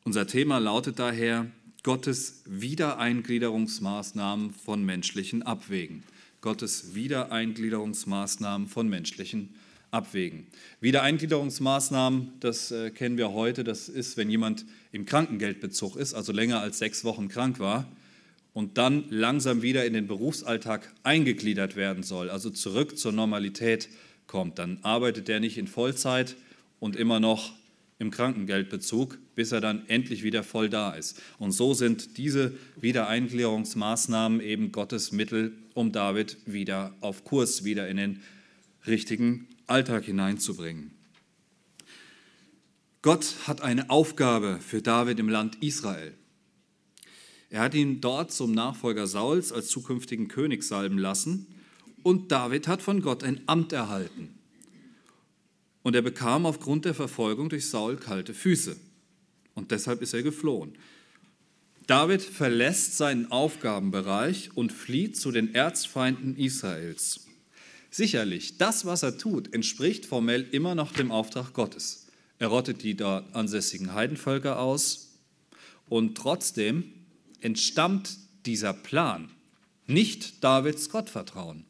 Unser 0.04 0.28
Thema 0.28 0.60
lautet 0.60 1.00
daher 1.00 1.48
Gottes 1.82 2.44
Wiedereingliederungsmaßnahmen 2.46 4.52
von 4.52 4.86
menschlichen 4.86 5.42
Abwägen. 5.44 6.04
Gottes 6.42 6.94
Wiedereingliederungsmaßnahmen 6.94 8.68
von 8.68 8.88
menschlichen 8.88 9.56
Abwägen. 9.90 10.46
Wiedereingliederungsmaßnahmen, 10.82 12.34
das 12.40 12.70
äh, 12.70 12.92
kennen 12.92 13.18
wir 13.18 13.32
heute, 13.32 13.64
das 13.64 13.90
ist, 13.90 14.16
wenn 14.18 14.30
jemand 14.30 14.68
im 14.92 15.06
Krankengeldbezug 15.06 15.96
ist, 15.96 16.14
also 16.14 16.32
länger 16.32 16.60
als 16.60 16.78
sechs 16.78 17.04
Wochen 17.04 17.30
krank 17.30 17.58
war 17.60 17.88
und 18.56 18.78
dann 18.78 19.04
langsam 19.10 19.62
wieder 19.62 19.86
in 19.86 19.92
den 19.92 20.08
Berufsalltag 20.08 20.90
eingegliedert 21.04 21.76
werden 21.76 22.04
soll, 22.04 22.30
also 22.30 22.50
zurück 22.50 22.98
zur 22.98 23.12
Normalität 23.12 23.90
kommt. 24.28 24.60
Dann 24.60 24.80
arbeitet 24.82 25.28
er 25.28 25.42
nicht 25.42 25.58
in 25.58 25.68
Vollzeit 25.68 26.38
und 26.80 26.96
immer 26.96 27.20
noch 27.20 27.52
im 28.00 28.12
Krankengeldbezug, 28.12 29.18
bis 29.36 29.52
er 29.52 29.60
dann 29.60 29.84
endlich 29.90 30.24
wieder 30.24 30.42
voll 30.42 30.70
da 30.70 30.94
ist. 30.94 31.22
Und 31.38 31.52
so 31.52 31.74
sind 31.74 32.18
diese 32.18 32.54
Wiedereingliederungsmaßnahmen 32.80 34.40
eben 34.40 34.72
Gottes 34.72 35.12
Mittel, 35.12 35.52
um 35.74 35.92
David 35.92 36.38
wieder 36.46 36.96
auf 37.02 37.26
Kurs, 37.26 37.66
wieder 37.66 37.90
in 37.90 37.98
den 37.98 38.22
richtigen 38.88 39.50
Alltag 39.68 40.06
hineinzubringen. 40.06 40.92
Gott 43.02 43.36
hat 43.48 43.62
eine 43.62 43.90
Aufgabe 43.90 44.60
für 44.66 44.82
David 44.82 45.20
im 45.20 45.28
Land 45.28 45.62
Israel. 45.62 46.14
Er 47.56 47.62
hat 47.62 47.74
ihn 47.74 48.02
dort 48.02 48.34
zum 48.34 48.52
Nachfolger 48.52 49.08
Sauls 49.08 49.54
als 49.54 49.70
zukünftigen 49.70 50.28
König 50.28 50.62
salben 50.62 50.98
lassen 50.98 51.48
und 52.04 52.30
David 52.30 52.68
hat 52.68 52.82
von 52.82 53.02
Gott 53.02 53.24
ein 53.24 53.40
Amt 53.46 53.72
erhalten. 53.72 54.38
Und 55.82 55.96
er 55.96 56.02
bekam 56.02 56.46
aufgrund 56.46 56.84
der 56.84 56.94
Verfolgung 56.94 57.48
durch 57.48 57.70
Saul 57.70 57.96
kalte 57.96 58.34
Füße. 58.34 58.76
Und 59.54 59.72
deshalb 59.72 60.02
ist 60.02 60.14
er 60.14 60.22
geflohen. 60.22 60.74
David 61.88 62.22
verlässt 62.22 62.98
seinen 62.98 63.32
Aufgabenbereich 63.32 64.50
und 64.56 64.74
flieht 64.74 65.16
zu 65.16 65.32
den 65.32 65.56
Erzfeinden 65.56 66.36
Israels. 66.36 67.26
Sicherlich, 67.90 68.58
das, 68.58 68.86
was 68.86 69.02
er 69.02 69.18
tut, 69.18 69.54
entspricht 69.54 70.06
formell 70.06 70.46
immer 70.52 70.76
noch 70.76 70.92
dem 70.92 71.10
Auftrag 71.10 71.54
Gottes. 71.54 72.08
Er 72.38 72.50
rottet 72.50 72.84
die 72.84 72.98
dort 72.98 73.34
ansässigen 73.34 73.94
Heidenvölker 73.94 74.60
aus 74.60 75.14
und 75.88 76.18
trotzdem 76.18 76.92
entstammt 77.42 78.18
dieser 78.46 78.74
Plan 78.74 79.30
nicht 79.88 80.44
Davids 80.44 80.90
Gottvertrauen. 80.90 81.66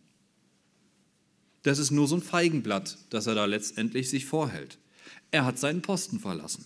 Das 1.63 1.79
ist 1.79 1.91
nur 1.91 2.07
so 2.07 2.15
ein 2.15 2.21
Feigenblatt, 2.21 2.97
das 3.09 3.27
er 3.27 3.35
da 3.35 3.45
letztendlich 3.45 4.09
sich 4.09 4.25
vorhält. 4.25 4.77
Er 5.31 5.45
hat 5.45 5.57
seinen 5.59 5.81
Posten 5.81 6.19
verlassen. 6.19 6.65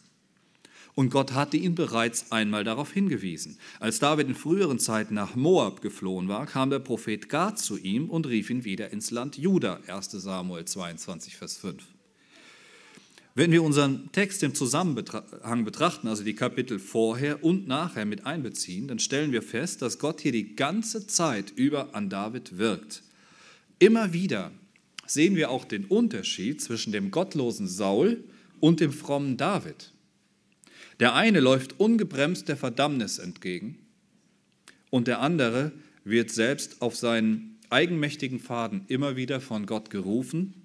Und 0.96 1.12
Gott 1.12 1.32
hatte 1.32 1.56
ihn 1.56 1.76
bereits 1.76 2.32
einmal 2.32 2.66
darauf 2.66 2.92
hingewiesen. 2.92 3.58
Als 3.80 4.00
David 4.00 4.28
in 4.28 4.36
früheren 4.36 4.80
Zeiten 4.80 5.14
nach 5.14 5.36
Moab 5.36 5.82
geflohen 5.82 6.28
war, 6.28 6.46
kam 6.46 6.70
der 6.70 6.80
Prophet 6.80 7.30
Gad 7.30 7.58
zu 7.58 7.78
ihm 7.78 8.10
und 8.10 8.28
rief 8.28 8.50
ihn 8.50 8.66
wieder 8.66 8.90
ins 8.92 9.10
Land 9.10 9.38
Juda. 9.38 9.80
1 9.88 10.12
Samuel 10.12 10.66
22, 10.66 11.38
Vers 11.38 11.58
5. 11.58 11.84
Wenn 13.36 13.52
wir 13.52 13.64
unseren 13.64 14.12
Text 14.12 14.42
im 14.44 14.56
Zusammenhang 14.56 15.64
betrachten, 15.64 16.08
also 16.08 16.24
die 16.24 16.36
Kapitel 16.36 16.80
vorher 16.80 17.44
und 17.44 17.68
nachher 17.68 18.06
mit 18.06 18.26
einbeziehen, 18.26 18.88
dann 18.88 19.00
stellen 19.00 19.32
wir 19.32 19.42
fest, 19.42 19.82
dass 19.82 20.00
Gott 20.00 20.22
hier 20.22 20.32
die 20.32 20.56
ganze 20.56 21.08
Zeit 21.08 21.52
über 21.52 21.96
an 21.96 22.10
David 22.10 22.58
wirkt. 22.58 23.04
Immer 23.78 24.14
wieder 24.14 24.52
sehen 25.06 25.36
wir 25.36 25.52
auch 25.52 25.66
den 25.66 25.86
Unterschied 25.86 26.62
zwischen 26.62 26.92
dem 26.92 27.12
gottlosen 27.12 27.68
Saul 27.68 28.24
und 28.60 28.80
dem 28.80 28.92
frommen 28.92 29.38
David. 29.38 29.94
Der 31.00 31.16
eine 31.16 31.40
läuft 31.40 31.80
ungebremst 31.80 32.50
der 32.50 32.58
Verdammnis 32.58 33.20
entgegen 33.20 33.78
und 34.90 35.08
der 35.08 35.22
andere 35.22 35.72
wird 36.04 36.32
selbst 36.32 36.82
auf 36.82 36.96
seinen 36.96 37.58
eigenmächtigen 37.70 38.40
Pfaden 38.40 38.84
immer 38.88 39.16
wieder 39.16 39.40
von 39.40 39.66
Gott 39.66 39.90
gerufen 39.90 40.56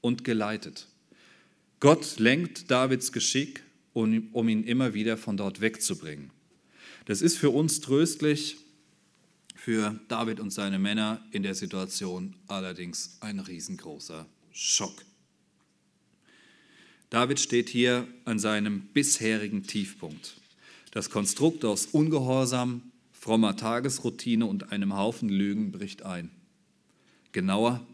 und 0.00 0.24
geleitet. 0.24 0.88
Gott 1.84 2.18
lenkt 2.18 2.70
Davids 2.70 3.12
Geschick, 3.12 3.62
um 3.92 4.48
ihn 4.48 4.64
immer 4.64 4.94
wieder 4.94 5.18
von 5.18 5.36
dort 5.36 5.60
wegzubringen. 5.60 6.30
Das 7.04 7.20
ist 7.20 7.36
für 7.36 7.50
uns 7.50 7.82
tröstlich, 7.82 8.56
für 9.54 10.00
David 10.08 10.40
und 10.40 10.50
seine 10.50 10.78
Männer 10.78 11.22
in 11.30 11.42
der 11.42 11.54
Situation 11.54 12.36
allerdings 12.48 13.18
ein 13.20 13.38
riesengroßer 13.38 14.24
Schock. 14.50 14.94
David 17.10 17.38
steht 17.38 17.68
hier 17.68 18.08
an 18.24 18.38
seinem 18.38 18.86
bisherigen 18.94 19.64
Tiefpunkt. 19.64 20.40
Das 20.90 21.10
Konstrukt 21.10 21.66
aus 21.66 21.84
Ungehorsam, 21.84 22.80
frommer 23.12 23.58
Tagesroutine 23.58 24.46
und 24.46 24.72
einem 24.72 24.96
Haufen 24.96 25.28
Lügen 25.28 25.70
bricht 25.70 26.02
ein. 26.02 26.30
Genauer, 27.32 27.86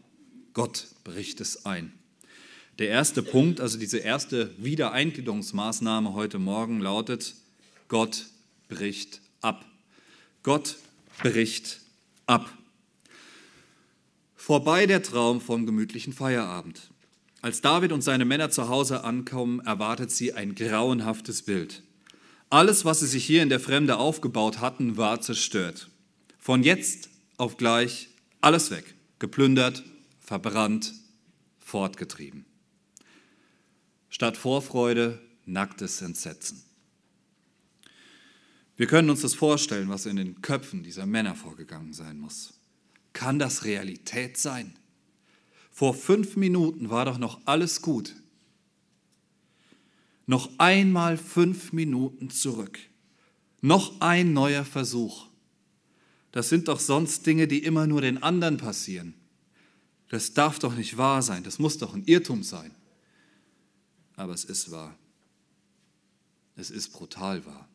Gott 0.53 0.87
bricht 1.03 1.41
es 1.41 1.65
ein. 1.65 1.91
Der 2.81 2.89
erste 2.89 3.21
Punkt, 3.21 3.61
also 3.61 3.77
diese 3.77 3.99
erste 3.99 4.49
Wiedereingliederungsmaßnahme 4.57 6.15
heute 6.15 6.39
Morgen 6.39 6.79
lautet, 6.79 7.35
Gott 7.89 8.25
bricht 8.69 9.21
ab. 9.39 9.63
Gott 10.41 10.77
bricht 11.19 11.81
ab. 12.25 12.51
Vorbei 14.35 14.87
der 14.87 15.03
Traum 15.03 15.41
vom 15.41 15.67
gemütlichen 15.67 16.11
Feierabend. 16.11 16.89
Als 17.43 17.61
David 17.61 17.91
und 17.91 18.01
seine 18.01 18.25
Männer 18.25 18.49
zu 18.49 18.67
Hause 18.67 19.03
ankommen, 19.03 19.59
erwartet 19.59 20.09
sie 20.09 20.33
ein 20.33 20.55
grauenhaftes 20.55 21.43
Bild. 21.43 21.83
Alles, 22.49 22.83
was 22.83 23.01
sie 23.01 23.07
sich 23.07 23.23
hier 23.23 23.43
in 23.43 23.49
der 23.49 23.59
Fremde 23.59 23.97
aufgebaut 23.97 24.59
hatten, 24.59 24.97
war 24.97 25.21
zerstört. 25.21 25.91
Von 26.39 26.63
jetzt 26.63 27.09
auf 27.37 27.57
gleich 27.57 28.09
alles 28.41 28.71
weg, 28.71 28.95
geplündert, 29.19 29.83
verbrannt, 30.19 30.95
fortgetrieben. 31.59 32.45
Statt 34.11 34.37
Vorfreude 34.37 35.19
nacktes 35.45 36.01
Entsetzen. 36.01 36.61
Wir 38.75 38.85
können 38.85 39.09
uns 39.09 39.21
das 39.21 39.33
vorstellen, 39.33 39.89
was 39.89 40.05
in 40.05 40.17
den 40.17 40.41
Köpfen 40.41 40.83
dieser 40.83 41.05
Männer 41.05 41.33
vorgegangen 41.33 41.93
sein 41.93 42.19
muss. 42.19 42.53
Kann 43.13 43.39
das 43.39 43.63
Realität 43.63 44.37
sein? 44.37 44.75
Vor 45.71 45.93
fünf 45.93 46.35
Minuten 46.35 46.89
war 46.89 47.05
doch 47.05 47.17
noch 47.17 47.39
alles 47.45 47.81
gut. 47.81 48.15
Noch 50.25 50.49
einmal 50.57 51.17
fünf 51.17 51.71
Minuten 51.71 52.29
zurück. 52.29 52.79
Noch 53.61 54.01
ein 54.01 54.33
neuer 54.33 54.65
Versuch. 54.65 55.27
Das 56.33 56.49
sind 56.49 56.67
doch 56.67 56.81
sonst 56.81 57.25
Dinge, 57.25 57.47
die 57.47 57.63
immer 57.63 57.87
nur 57.87 58.01
den 58.01 58.21
anderen 58.21 58.57
passieren. 58.57 59.13
Das 60.09 60.33
darf 60.33 60.59
doch 60.59 60.75
nicht 60.75 60.97
wahr 60.97 61.21
sein. 61.21 61.43
Das 61.43 61.59
muss 61.59 61.77
doch 61.77 61.93
ein 61.93 62.03
Irrtum 62.05 62.43
sein. 62.43 62.75
Aber 64.15 64.33
es 64.33 64.43
ist 64.43 64.71
wahr. 64.71 64.97
Es 66.55 66.69
ist 66.69 66.89
brutal 66.89 67.45
wahr. 67.45 67.67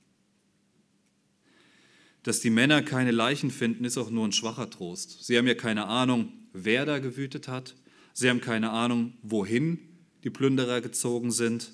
Dass 2.22 2.40
die 2.40 2.50
Männer 2.50 2.82
keine 2.82 3.12
Leichen 3.12 3.50
finden, 3.50 3.84
ist 3.84 3.98
auch 3.98 4.10
nur 4.10 4.26
ein 4.26 4.32
schwacher 4.32 4.68
Trost. 4.68 5.24
Sie 5.24 5.38
haben 5.38 5.46
ja 5.46 5.54
keine 5.54 5.86
Ahnung, 5.86 6.32
wer 6.52 6.84
da 6.84 6.98
gewütet 6.98 7.48
hat. 7.48 7.76
Sie 8.14 8.28
haben 8.28 8.40
keine 8.40 8.70
Ahnung, 8.70 9.14
wohin 9.22 9.78
die 10.24 10.30
Plünderer 10.30 10.80
gezogen 10.80 11.30
sind. 11.30 11.72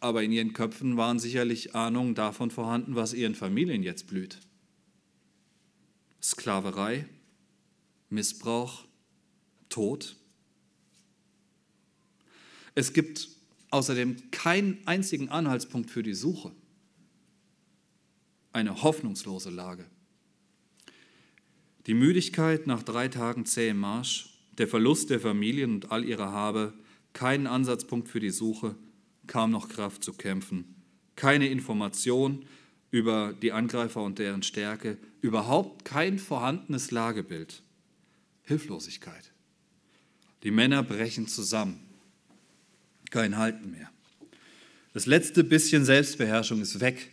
Aber 0.00 0.24
in 0.24 0.32
ihren 0.32 0.52
Köpfen 0.52 0.96
waren 0.96 1.20
sicherlich 1.20 1.76
Ahnungen 1.76 2.16
davon 2.16 2.50
vorhanden, 2.50 2.96
was 2.96 3.14
ihren 3.14 3.36
Familien 3.36 3.84
jetzt 3.84 4.08
blüht. 4.08 4.40
Sklaverei, 6.20 7.06
Missbrauch, 8.10 8.84
Tod. 9.68 10.16
Es 12.74 12.92
gibt 12.92 13.28
außerdem 13.70 14.30
keinen 14.30 14.78
einzigen 14.86 15.28
Anhaltspunkt 15.28 15.90
für 15.90 16.02
die 16.02 16.14
Suche. 16.14 16.52
Eine 18.52 18.82
hoffnungslose 18.82 19.50
Lage. 19.50 19.86
Die 21.86 21.94
Müdigkeit 21.94 22.66
nach 22.66 22.82
drei 22.82 23.08
Tagen 23.08 23.44
zähem 23.46 23.78
Marsch, 23.78 24.38
der 24.58 24.68
Verlust 24.68 25.10
der 25.10 25.20
Familien 25.20 25.74
und 25.74 25.90
all 25.90 26.04
ihrer 26.04 26.30
Habe, 26.30 26.74
keinen 27.12 27.46
Ansatzpunkt 27.46 28.08
für 28.08 28.20
die 28.20 28.30
Suche, 28.30 28.76
kaum 29.26 29.50
noch 29.50 29.68
Kraft 29.68 30.04
zu 30.04 30.12
kämpfen, 30.12 30.76
keine 31.16 31.48
Information 31.48 32.44
über 32.90 33.32
die 33.32 33.52
Angreifer 33.52 34.02
und 34.02 34.18
deren 34.18 34.42
Stärke, 34.42 34.98
überhaupt 35.22 35.84
kein 35.84 36.18
vorhandenes 36.18 36.90
Lagebild. 36.90 37.62
Hilflosigkeit. 38.42 39.32
Die 40.42 40.50
Männer 40.50 40.82
brechen 40.82 41.26
zusammen. 41.26 41.80
Kein 43.12 43.36
Halten 43.36 43.70
mehr. 43.70 43.90
Das 44.94 45.04
letzte 45.04 45.44
bisschen 45.44 45.84
Selbstbeherrschung 45.84 46.62
ist 46.62 46.80
weg. 46.80 47.10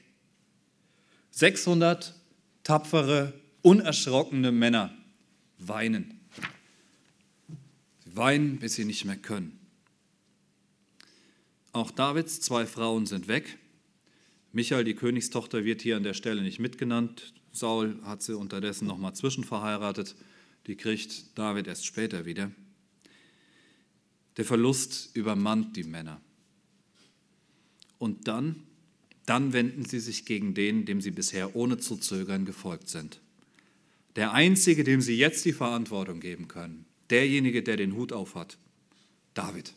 600 1.31 2.15
tapfere, 2.63 3.33
unerschrockene 3.63 4.53
Männer 4.53 4.95
weinen. 5.57 6.21
Sie 8.05 8.15
weinen, 8.15 8.59
bis 8.59 8.75
sie 8.75 8.85
nicht 8.85 9.03
mehr 9.03 9.17
können. 9.17 9.59
Auch 11.73 11.91
Davids 11.91 12.39
zwei 12.39 12.65
Frauen 12.65 13.05
sind 13.05 13.27
weg. 13.27 13.57
Michael, 14.53 14.85
die 14.85 14.95
Königstochter, 14.95 15.65
wird 15.65 15.81
hier 15.81 15.97
an 15.97 16.03
der 16.03 16.13
Stelle 16.13 16.41
nicht 16.41 16.59
mitgenannt. 16.59 17.33
Saul 17.51 17.99
hat 18.03 18.23
sie 18.23 18.37
unterdessen 18.37 18.87
nochmal 18.87 19.15
zwischenverheiratet. 19.15 20.15
Die 20.65 20.77
kriegt 20.77 21.37
David 21.37 21.67
erst 21.67 21.85
später 21.85 22.23
wieder. 22.23 22.51
Der 24.39 24.45
Verlust 24.45 25.09
übermannt 25.15 25.75
die 25.75 25.83
Männer. 25.83 26.21
Und 27.97 28.29
dann, 28.29 28.63
dann 29.25 29.51
wenden 29.51 29.83
sie 29.83 29.99
sich 29.99 30.23
gegen 30.23 30.53
den, 30.53 30.85
dem 30.85 31.01
sie 31.01 31.11
bisher 31.11 31.57
ohne 31.57 31.77
zu 31.77 31.97
zögern 31.97 32.45
gefolgt 32.45 32.87
sind. 32.87 33.19
Der 34.15 34.31
Einzige, 34.31 34.85
dem 34.85 35.01
sie 35.01 35.17
jetzt 35.17 35.43
die 35.43 35.51
Verantwortung 35.51 36.21
geben 36.21 36.47
können, 36.47 36.85
derjenige, 37.09 37.63
der 37.63 37.75
den 37.75 37.95
Hut 37.95 38.13
aufhat, 38.13 38.57
David. 39.33 39.73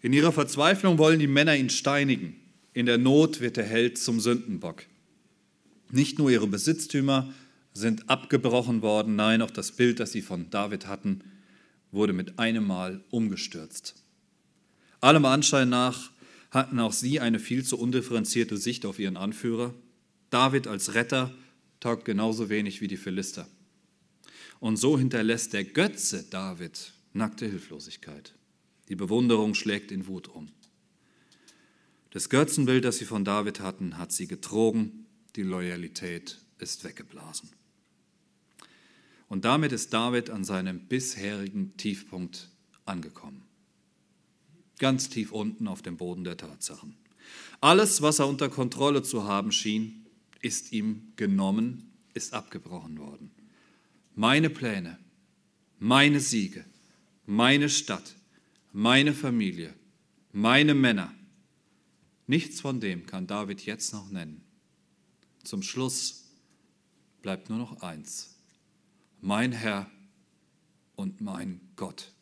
In 0.00 0.14
ihrer 0.14 0.32
Verzweiflung 0.32 0.96
wollen 0.96 1.18
die 1.18 1.26
Männer 1.26 1.54
ihn 1.54 1.68
steinigen. 1.68 2.36
In 2.72 2.86
der 2.86 2.96
Not 2.96 3.40
wird 3.40 3.58
der 3.58 3.66
Held 3.66 3.98
zum 3.98 4.18
Sündenbock. 4.18 4.86
Nicht 5.90 6.18
nur 6.18 6.30
ihre 6.30 6.46
Besitztümer 6.46 7.34
sind 7.74 8.08
abgebrochen 8.08 8.80
worden, 8.80 9.14
nein, 9.14 9.42
auch 9.42 9.50
das 9.50 9.72
Bild, 9.72 10.00
das 10.00 10.12
sie 10.12 10.22
von 10.22 10.48
David 10.48 10.86
hatten, 10.86 11.22
wurde 11.92 12.12
mit 12.12 12.38
einem 12.38 12.66
Mal 12.66 13.04
umgestürzt. 13.10 13.94
Allem 15.00 15.24
Anschein 15.24 15.68
nach 15.68 16.10
hatten 16.50 16.78
auch 16.80 16.92
sie 16.92 17.20
eine 17.20 17.38
viel 17.38 17.64
zu 17.64 17.78
undifferenzierte 17.78 18.56
Sicht 18.56 18.84
auf 18.84 18.98
ihren 18.98 19.16
Anführer. 19.16 19.74
David 20.30 20.66
als 20.66 20.94
Retter 20.94 21.32
taugt 21.80 22.04
genauso 22.04 22.48
wenig 22.48 22.80
wie 22.80 22.88
die 22.88 22.96
Philister. 22.96 23.48
Und 24.60 24.76
so 24.76 24.98
hinterlässt 24.98 25.52
der 25.52 25.64
Götze 25.64 26.24
David 26.30 26.92
nackte 27.12 27.46
Hilflosigkeit. 27.46 28.34
Die 28.88 28.96
Bewunderung 28.96 29.54
schlägt 29.54 29.90
in 29.90 30.06
Wut 30.06 30.28
um. 30.28 30.50
Das 32.10 32.28
Götzenbild, 32.28 32.84
das 32.84 32.98
sie 32.98 33.06
von 33.06 33.24
David 33.24 33.60
hatten, 33.60 33.96
hat 33.96 34.12
sie 34.12 34.26
getrogen, 34.26 35.06
die 35.34 35.42
Loyalität 35.42 36.38
ist 36.58 36.84
weggeblasen. 36.84 37.48
Und 39.32 39.46
damit 39.46 39.72
ist 39.72 39.94
David 39.94 40.28
an 40.28 40.44
seinem 40.44 40.78
bisherigen 40.88 41.74
Tiefpunkt 41.78 42.50
angekommen. 42.84 43.40
Ganz 44.78 45.08
tief 45.08 45.32
unten 45.32 45.68
auf 45.68 45.80
dem 45.80 45.96
Boden 45.96 46.22
der 46.22 46.36
Tatsachen. 46.36 46.98
Alles, 47.62 48.02
was 48.02 48.18
er 48.18 48.28
unter 48.28 48.50
Kontrolle 48.50 49.02
zu 49.02 49.24
haben 49.24 49.50
schien, 49.50 50.04
ist 50.42 50.72
ihm 50.72 51.14
genommen, 51.16 51.94
ist 52.12 52.34
abgebrochen 52.34 52.98
worden. 52.98 53.30
Meine 54.14 54.50
Pläne, 54.50 54.98
meine 55.78 56.20
Siege, 56.20 56.66
meine 57.24 57.70
Stadt, 57.70 58.14
meine 58.70 59.14
Familie, 59.14 59.72
meine 60.32 60.74
Männer, 60.74 61.10
nichts 62.26 62.60
von 62.60 62.80
dem 62.80 63.06
kann 63.06 63.26
David 63.26 63.64
jetzt 63.64 63.94
noch 63.94 64.10
nennen. 64.10 64.44
Zum 65.42 65.62
Schluss 65.62 66.26
bleibt 67.22 67.48
nur 67.48 67.56
noch 67.56 67.80
eins 67.80 68.31
mein 69.22 69.52
Herr 69.52 69.88
und 70.96 71.20
mein 71.20 71.60
Gott. 71.76 72.12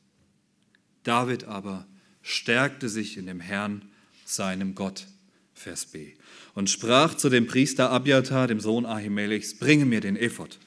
David 1.03 1.45
aber 1.45 1.87
stärkte 2.23 2.89
sich 2.89 3.17
in 3.17 3.27
dem 3.27 3.41
Herrn, 3.41 3.91
seinem 4.25 4.75
Gott. 4.77 5.07
Vers 5.55 5.87
B. 5.87 6.15
Und 6.55 6.71
sprach 6.71 7.15
zu 7.15 7.29
dem 7.29 7.47
Priester 7.47 7.91
Abiathar, 7.91 8.47
dem 8.47 8.61
Sohn 8.61 8.87
Ahimelechs, 8.87 9.59
bringe 9.59 9.85
mir 9.85 10.01
den 10.01 10.17
Ephod. 10.17 10.59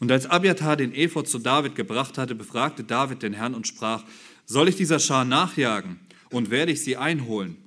Und 0.00 0.10
als 0.10 0.26
Abiathar 0.26 0.76
den 0.76 0.92
Ephod 0.92 1.28
zu 1.28 1.38
David 1.38 1.76
gebracht 1.76 2.18
hatte, 2.18 2.34
befragte 2.34 2.82
David 2.82 3.22
den 3.22 3.34
Herrn 3.34 3.54
und 3.54 3.68
sprach, 3.68 4.04
soll 4.46 4.68
ich 4.68 4.74
dieser 4.74 4.98
Schar 4.98 5.24
nachjagen 5.24 6.00
und 6.30 6.50
werde 6.50 6.72
ich 6.72 6.82
sie 6.82 6.96
einholen? 6.96 7.58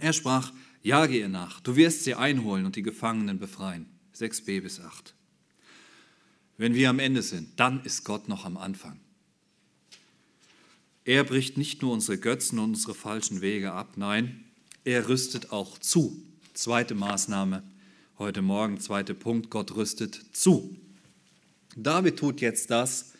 Er 0.00 0.14
sprach, 0.14 0.52
jage 0.82 1.18
ihr 1.18 1.28
nach, 1.28 1.60
du 1.60 1.76
wirst 1.76 2.04
sie 2.04 2.14
einholen 2.14 2.64
und 2.64 2.76
die 2.76 2.82
Gefangenen 2.82 3.38
befreien. 3.38 3.86
6b 4.14 4.62
bis 4.62 4.80
8. 4.80 5.14
Wenn 6.58 6.74
wir 6.74 6.90
am 6.90 6.98
Ende 6.98 7.22
sind, 7.22 7.48
dann 7.58 7.82
ist 7.84 8.04
Gott 8.04 8.28
noch 8.28 8.44
am 8.44 8.56
Anfang. 8.56 8.98
Er 11.04 11.24
bricht 11.24 11.56
nicht 11.56 11.80
nur 11.80 11.92
unsere 11.92 12.18
Götzen 12.18 12.58
und 12.58 12.70
unsere 12.70 12.94
falschen 12.94 13.40
Wege 13.40 13.72
ab, 13.72 13.92
nein, 13.96 14.44
er 14.84 15.08
rüstet 15.08 15.52
auch 15.52 15.78
zu. 15.78 16.22
Zweite 16.52 16.94
Maßnahme 16.94 17.62
heute 18.18 18.42
Morgen, 18.42 18.80
zweiter 18.80 19.14
Punkt, 19.14 19.48
Gott 19.48 19.76
rüstet 19.76 20.20
zu. 20.32 20.76
David 21.76 22.18
tut 22.18 22.40
jetzt 22.40 22.70
das, 22.70 23.12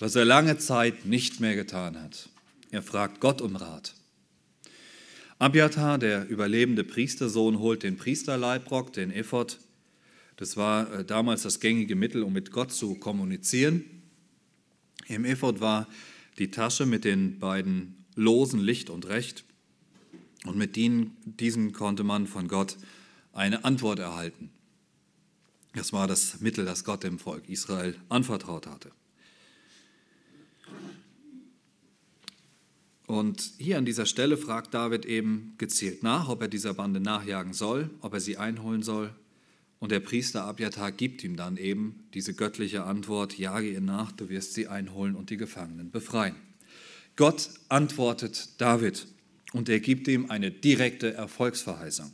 was 0.00 0.16
er 0.16 0.24
lange 0.24 0.58
Zeit 0.58 1.06
nicht 1.06 1.38
mehr 1.38 1.54
getan 1.54 2.00
hat. 2.00 2.28
Er 2.72 2.82
fragt 2.82 3.20
Gott 3.20 3.40
um 3.40 3.54
Rat. 3.54 3.94
Abiathar, 5.38 5.98
der 5.98 6.28
überlebende 6.28 6.82
Priestersohn, 6.82 7.60
holt 7.60 7.84
den 7.84 7.96
Priesterleibrock, 7.96 8.92
den 8.92 9.12
Ephod, 9.12 9.58
das 10.40 10.56
war 10.56 10.90
äh, 10.90 11.04
damals 11.04 11.42
das 11.42 11.60
gängige 11.60 11.94
Mittel, 11.94 12.22
um 12.22 12.32
mit 12.32 12.50
Gott 12.50 12.72
zu 12.72 12.94
kommunizieren. 12.94 13.84
Im 15.06 15.26
Ephod 15.26 15.60
war 15.60 15.86
die 16.38 16.50
Tasche 16.50 16.86
mit 16.86 17.04
den 17.04 17.38
beiden 17.38 18.06
Losen 18.14 18.58
Licht 18.58 18.88
und 18.88 19.06
Recht. 19.06 19.44
Und 20.46 20.56
mit 20.56 20.76
diesen 20.76 21.72
konnte 21.74 22.04
man 22.04 22.26
von 22.26 22.48
Gott 22.48 22.78
eine 23.34 23.66
Antwort 23.66 23.98
erhalten. 23.98 24.48
Das 25.74 25.92
war 25.92 26.08
das 26.08 26.40
Mittel, 26.40 26.64
das 26.64 26.84
Gott 26.84 27.04
dem 27.04 27.18
Volk 27.18 27.46
Israel 27.50 27.94
anvertraut 28.08 28.66
hatte. 28.66 28.90
Und 33.06 33.42
hier 33.58 33.76
an 33.76 33.84
dieser 33.84 34.06
Stelle 34.06 34.38
fragt 34.38 34.72
David 34.72 35.04
eben 35.04 35.52
gezielt 35.58 36.02
nach, 36.02 36.30
ob 36.30 36.40
er 36.40 36.48
dieser 36.48 36.72
Bande 36.72 37.00
nachjagen 37.00 37.52
soll, 37.52 37.90
ob 38.00 38.14
er 38.14 38.20
sie 38.20 38.38
einholen 38.38 38.82
soll. 38.82 39.14
Und 39.80 39.92
der 39.92 40.00
Priester 40.00 40.44
Abjatar 40.44 40.92
gibt 40.92 41.24
ihm 41.24 41.36
dann 41.36 41.56
eben 41.56 42.04
diese 42.12 42.34
göttliche 42.34 42.84
Antwort, 42.84 43.38
jage 43.38 43.68
ihr 43.68 43.80
nach, 43.80 44.12
du 44.12 44.28
wirst 44.28 44.54
sie 44.54 44.68
einholen 44.68 45.16
und 45.16 45.30
die 45.30 45.38
Gefangenen 45.38 45.90
befreien. 45.90 46.36
Gott 47.16 47.50
antwortet 47.68 48.60
David 48.60 49.06
und 49.52 49.68
er 49.68 49.80
gibt 49.80 50.06
ihm 50.06 50.30
eine 50.30 50.50
direkte 50.50 51.14
Erfolgsverheißung. 51.14 52.12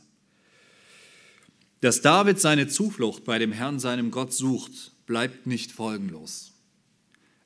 Dass 1.81 2.01
David 2.01 2.39
seine 2.39 2.67
Zuflucht 2.67 3.25
bei 3.25 3.37
dem 3.37 3.51
Herrn, 3.51 3.79
seinem 3.79 4.11
Gott, 4.11 4.33
sucht, 4.33 4.93
bleibt 5.05 5.45
nicht 5.45 5.71
folgenlos. 5.71 6.53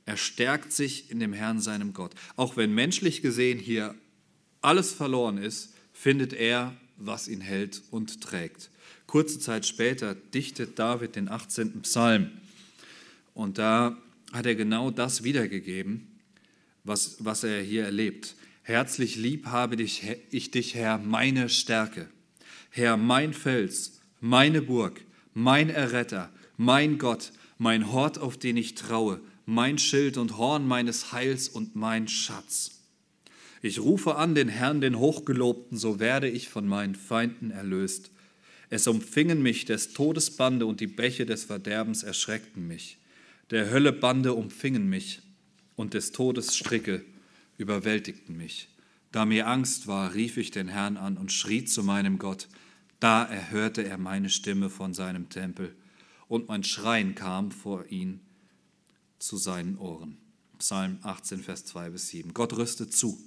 Er 0.06 0.18
stärkt 0.18 0.72
sich 0.72 1.10
in 1.12 1.20
dem 1.20 1.34
Herrn, 1.34 1.60
seinem 1.60 1.94
Gott. 1.94 2.14
Auch 2.36 2.58
wenn 2.58 2.74
menschlich 2.74 3.22
gesehen 3.22 3.60
hier 3.60 3.96
alles 4.62 4.94
verloren 4.94 5.38
ist, 5.38 5.74
findet 5.94 6.34
er, 6.34 6.76
was 6.98 7.28
ihn 7.28 7.42
hält 7.42 7.82
und 7.92 8.22
trägt. 8.22 8.70
Kurze 9.12 9.40
Zeit 9.40 9.66
später 9.66 10.16
dichtet 10.16 10.80
David 10.80 11.18
den 11.18 11.28
18. 11.28 11.82
Psalm. 11.82 12.32
Und 13.34 13.58
da 13.58 13.98
hat 14.32 14.46
er 14.46 14.56
genau 14.56 14.90
das 14.90 15.26
wiedergegeben, 15.26 16.08
was, 16.86 17.18
was 17.20 17.44
er 17.44 17.62
hier 17.62 17.84
erlebt. 17.84 18.38
Herzlich 18.64 19.18
lieb 19.18 19.48
habe 19.48 19.76
dich, 19.76 20.04
ich 20.30 20.52
dich, 20.52 20.76
Herr, 20.76 20.98
meine 20.98 21.50
Stärke. 21.50 22.08
Herr, 22.70 22.96
mein 22.96 23.34
Fels, 23.34 24.00
meine 24.22 24.62
Burg, 24.62 25.02
mein 25.34 25.70
Erretter, 25.70 26.32
mein 26.56 26.98
Gott, 26.98 27.34
mein 27.58 27.92
Hort, 27.92 28.18
auf 28.18 28.38
den 28.38 28.56
ich 28.56 28.76
traue, 28.76 29.20
mein 29.46 29.78
Schild 29.78 30.16
und 30.16 30.38
Horn 30.38 30.66
meines 30.66 31.12
Heils 31.12 31.50
und 31.50 31.76
mein 31.76 32.08
Schatz. 32.08 32.80
Ich 33.62 33.82
rufe 33.82 34.16
an 34.16 34.36
den 34.36 34.48
Herrn, 34.48 34.80
den 34.80 34.98
Hochgelobten, 34.98 35.78
so 35.78 36.00
werde 36.00 36.30
ich 36.30 36.48
von 36.48 36.66
meinen 36.66 36.96
Feinden 36.96 37.52
erlöst. 37.52 38.10
Es 38.72 38.88
umfingen 38.88 39.42
mich 39.42 39.66
des 39.66 39.92
Todes 39.92 40.38
Bande 40.38 40.66
und 40.66 40.80
die 40.80 40.88
Bäche 40.88 41.26
des 41.26 41.44
Verderbens 41.44 42.04
erschreckten 42.04 42.68
mich. 42.68 43.00
Der 43.50 43.70
Hölle 43.70 43.92
Bande 43.92 44.34
umfingen 44.34 44.88
mich 44.88 45.22
und 45.76 45.94
des 45.94 46.14
Todes 46.14 46.56
Stricke 46.56 47.04
überwältigten 47.58 48.38
mich. 48.38 48.70
Da 49.12 49.26
mir 49.26 49.50
Angst 49.50 49.88
war, 49.88 50.14
rief 50.14 50.38
ich 50.38 50.52
den 50.52 50.70
Herrn 50.70 50.96
an 50.96 51.18
und 51.18 51.34
schrie 51.34 51.66
zu 51.66 51.84
meinem 51.84 52.18
Gott. 52.18 52.48
Da 53.02 53.26
erhörte 53.26 53.84
er 53.84 53.98
meine 53.98 54.30
Stimme 54.30 54.70
von 54.70 54.94
seinem 54.94 55.28
Tempel 55.28 55.76
und 56.30 56.48
mein 56.48 56.64
Schreien 56.64 57.14
kam 57.14 57.52
vor 57.52 57.88
ihn 57.90 58.22
zu 59.20 59.36
seinen 59.36 59.78
Ohren. 59.80 60.18
Psalm 60.60 60.98
18, 61.02 61.42
Vers 61.42 61.66
2 61.66 61.90
bis 61.90 62.08
7. 62.08 62.34
Gott 62.34 62.56
rüstet 62.56 62.94
zu. 62.94 63.22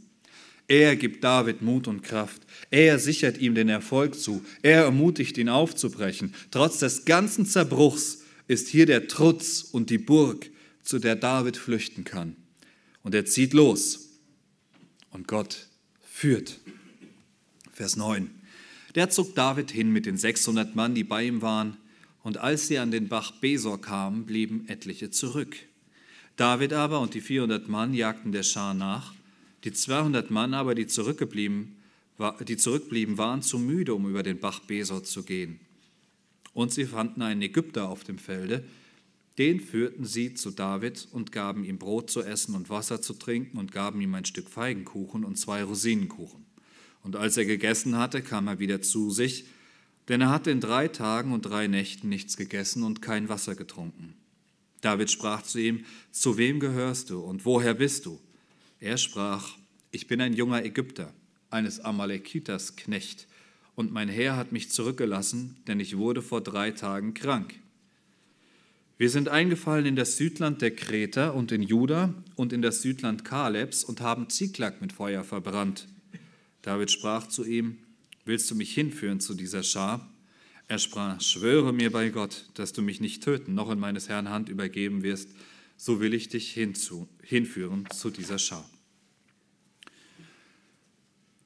Er 0.67 0.97
gibt 0.97 1.23
David 1.23 1.63
Mut 1.63 1.89
und 1.89 2.03
Kraft. 2.03 2.43
Er 2.71 2.99
sichert 2.99 3.39
ihm 3.39 3.55
den 3.55 3.69
Erfolg 3.69 4.15
zu. 4.15 4.45
Er 4.63 4.85
ermutigt 4.85 5.37
ihn 5.37 5.49
aufzubrechen. 5.49 6.35
Trotz 6.51 6.79
des 6.79 7.05
ganzen 7.05 7.45
Zerbruchs 7.45 8.23
ist 8.49 8.69
hier 8.69 8.87
der 8.87 9.09
Trutz 9.09 9.63
und 9.63 9.91
die 9.91 9.99
Burg, 9.99 10.51
zu 10.83 10.99
der 10.99 11.17
David 11.17 11.57
flüchten 11.57 12.05
kann. 12.05 12.37
Und 13.03 13.15
er 13.15 13.25
zieht 13.25 13.55
los. 13.55 14.11
Und 15.11 15.27
Gott 15.29 15.69
führt. 16.03 16.61
Vers 17.73 17.97
9. 17.97 18.31
Der 18.95 19.11
zog 19.11 19.35
David 19.35 19.71
hin 19.71 19.91
mit 19.91 20.07
den 20.07 20.17
600 20.17 20.77
Mann, 20.77 20.95
die 20.95 21.05
bei 21.05 21.25
ihm 21.25 21.43
waren. 21.43 21.77
Und 22.23 22.39
als 22.39 22.69
sie 22.69 22.79
an 22.79 22.91
den 22.91 23.09
Bach 23.09 23.33
Besor 23.33 23.81
kamen, 23.81 24.27
blieben 24.27 24.69
etliche 24.69 25.11
zurück. 25.11 25.57
David 26.37 26.73
aber 26.73 27.01
und 27.01 27.15
die 27.15 27.21
400 27.21 27.69
Mann 27.69 27.95
jagten 27.95 28.33
der 28.33 28.43
Schar 28.43 28.75
nach. 28.75 29.15
Die 29.65 29.73
200 29.73 30.31
Mann 30.31 30.53
aber, 30.53 30.75
die 30.75 30.87
zurückgeblieben, 30.87 31.77
die 32.47 32.57
zurückblieben, 32.57 33.19
waren 33.19 33.43
zu 33.43 33.59
müde, 33.59 33.95
um 33.95 34.09
über 34.09 34.23
den 34.23 34.39
Bach 34.39 34.61
Besor 34.61 35.03
zu 35.03 35.23
gehen. 35.23 35.59
Und 36.53 36.73
sie 36.73 36.85
fanden 36.85 37.23
einen 37.23 37.43
Ägypter 37.43 37.89
auf 37.89 38.05
dem 38.05 38.19
Felde. 38.19 38.63
Den 39.39 39.61
führten 39.61 40.05
sie 40.05 40.35
zu 40.35 40.51
David 40.51 41.09
und 41.11 41.33
gaben 41.33 41.65
ihm 41.65 41.79
Brot 41.79 42.11
zu 42.11 42.23
essen 42.23 42.55
und 42.55 42.71
Wasser 42.71 43.03
zu 43.03 43.15
trinken 43.15 43.59
und 43.59 43.73
gaben 43.73 44.01
ihm 44.01 44.15
ein 44.15 44.25
Stück 44.25 44.49
Feigenkuchen 44.49 45.25
und 45.25 45.37
zwei 45.37 45.65
Rosinenkuchen. 45.65 46.45
Und 47.03 47.17
als 47.17 47.37
er 47.37 47.45
gegessen 47.45 47.97
hatte, 47.97 48.23
kam 48.23 48.47
er 48.47 48.61
wieder 48.61 48.81
zu 48.81 49.11
sich, 49.11 49.47
denn 50.09 50.21
er 50.21 50.31
hatte 50.31 50.51
in 50.51 50.61
drei 50.61 50.87
Tagen 50.89 51.33
und 51.33 51.43
drei 51.43 51.67
Nächten 51.67 52.09
nichts 52.09 52.37
gegessen 52.37 52.83
und 52.83 53.03
kein 53.03 53.29
Wasser 53.29 53.57
getrunken. 53.57 54.15
David 54.83 55.11
sprach 55.11 55.43
zu 55.43 55.59
ihm, 55.59 55.85
zu 56.13 56.37
wem 56.37 56.61
gehörst 56.61 57.11
du 57.11 57.21
und 57.21 57.45
woher 57.45 57.75
bist 57.75 58.07
du? 58.07 58.21
Er 58.85 58.99
sprach, 58.99 59.49
ich 59.93 60.09
bin 60.09 60.21
ein 60.21 60.35
junger 60.35 60.63
Ägypter, 60.63 61.15
eines 61.49 61.81
Amalekiters 61.81 62.77
Knecht, 62.77 63.27
und 63.75 63.91
mein 63.91 64.11
Herr 64.11 64.37
hat 64.37 64.53
mich 64.53 64.69
zurückgelassen, 64.69 65.57
denn 65.67 65.81
ich 65.81 65.97
wurde 65.97 66.21
vor 66.21 66.43
drei 66.43 66.71
Tagen 66.71 67.15
krank. 67.15 67.55
Wir 68.99 69.09
sind 69.09 69.31
eingefallen 69.31 69.87
in 69.87 69.97
das 69.97 70.19
Südland 70.19 70.61
der 70.61 70.77
Kreter 70.77 71.35
und 71.35 71.51
in 71.51 71.63
Juda 71.63 72.13
und 72.37 72.53
in 72.53 72.61
das 72.61 72.83
Südland 72.83 73.25
Kalebs 73.25 73.85
und 73.85 74.03
haben 74.03 74.29
Ziklag 74.29 74.83
mit 74.83 74.93
Feuer 74.93 75.25
verbrannt. 75.25 75.89
David 76.61 76.91
sprach 76.91 77.27
zu 77.29 77.47
ihm, 77.47 77.79
willst 78.27 78.51
du 78.51 78.55
mich 78.55 78.75
hinführen 78.75 79.19
zu 79.19 79.33
dieser 79.33 79.63
Schar? 79.63 80.13
Er 80.69 80.79
sprach, 80.79 81.23
schwöre 81.23 81.73
mir 81.73 81.91
bei 81.91 82.11
Gott, 82.11 82.51
dass 82.53 82.75
du 82.75 82.83
mich 82.83 83.01
nicht 83.01 83.23
töten, 83.23 83.55
noch 83.55 83.71
in 83.71 83.79
meines 83.79 84.11
Herrn 84.11 84.29
Hand 84.29 84.51
übergeben 84.51 85.03
wirst, 85.03 85.31
so 85.79 86.01
will 86.01 86.13
ich 86.13 86.29
dich 86.29 86.53
hinzu, 86.53 87.09
hinführen 87.23 87.87
zu 87.91 88.11
dieser 88.11 88.39
Schar. 88.39 88.69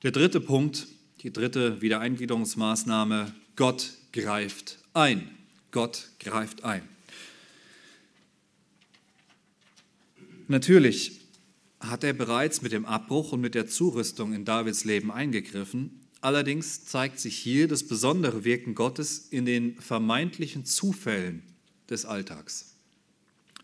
Der 0.03 0.11
dritte 0.13 0.41
Punkt, 0.41 0.87
die 1.23 1.33
dritte 1.33 1.81
Wiedereingliederungsmaßnahme, 1.81 3.35
Gott 3.57 3.93
greift 4.13 4.79
ein. 4.95 5.31
Gott 5.71 6.11
greift 6.21 6.65
ein. 6.65 6.83
Natürlich 10.47 11.21
hat 11.81 12.05
er 12.05 12.13
bereits 12.13 12.63
mit 12.63 12.73
dem 12.73 12.87
Abbruch 12.87 13.33
und 13.33 13.41
mit 13.41 13.55
der 13.55 13.67
Zurüstung 13.67 14.33
in 14.33 14.45
Davids 14.45 14.85
Leben 14.85 15.11
eingegriffen, 15.11 16.09
Allerdings 16.21 16.85
zeigt 16.85 17.21
sich 17.21 17.37
hier 17.37 17.69
das 17.69 17.87
besondere 17.87 18.45
Wirken 18.45 18.75
Gottes 18.75 19.29
in 19.31 19.45
den 19.45 19.81
vermeintlichen 19.81 20.65
Zufällen 20.65 21.43
des 21.89 22.05
Alltags. 22.05 22.75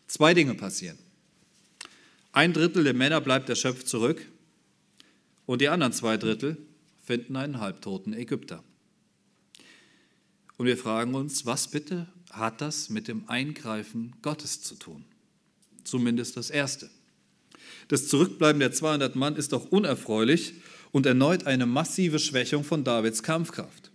Zwei 0.07 0.35
Dinge 0.35 0.55
passieren. 0.55 0.99
Ein 2.31 2.53
Drittel 2.53 2.85
der 2.85 2.95
Männer 2.95 3.21
bleibt 3.21 3.49
erschöpft 3.49 3.89
zurück 3.89 4.25
und 5.47 5.61
die 5.61 5.69
anderen 5.69 5.93
zwei 5.93 6.17
Drittel 6.17 6.57
finden 7.03 7.37
einen 7.37 7.61
halbtoten 7.61 8.13
Ägypter. 8.13 8.63
Und 10.57 10.67
wir 10.67 10.79
fragen 10.79 11.15
uns, 11.15 11.47
was 11.47 11.69
bitte 11.69 12.07
hat 12.31 12.61
das 12.61 12.89
mit 12.89 13.09
dem 13.09 13.29
Eingreifen 13.29 14.15
Gottes 14.23 14.63
zu 14.63 14.77
tun? 14.77 15.05
Zumindest 15.83 16.37
das 16.37 16.51
Erste. 16.51 16.91
Das 17.89 18.09
Zurückbleiben 18.09 18.61
der 18.61 18.73
200 18.73 19.17
Mann 19.17 19.37
ist 19.37 19.53
doch 19.53 19.67
unerfreulich 19.71 20.55
und 20.93 21.07
erneut 21.07 21.47
eine 21.47 21.67
massive 21.67 22.19
Schwächung 22.19 22.65
von 22.65 22.85
Davids 22.85 23.23
Kampfkraft 23.23 23.91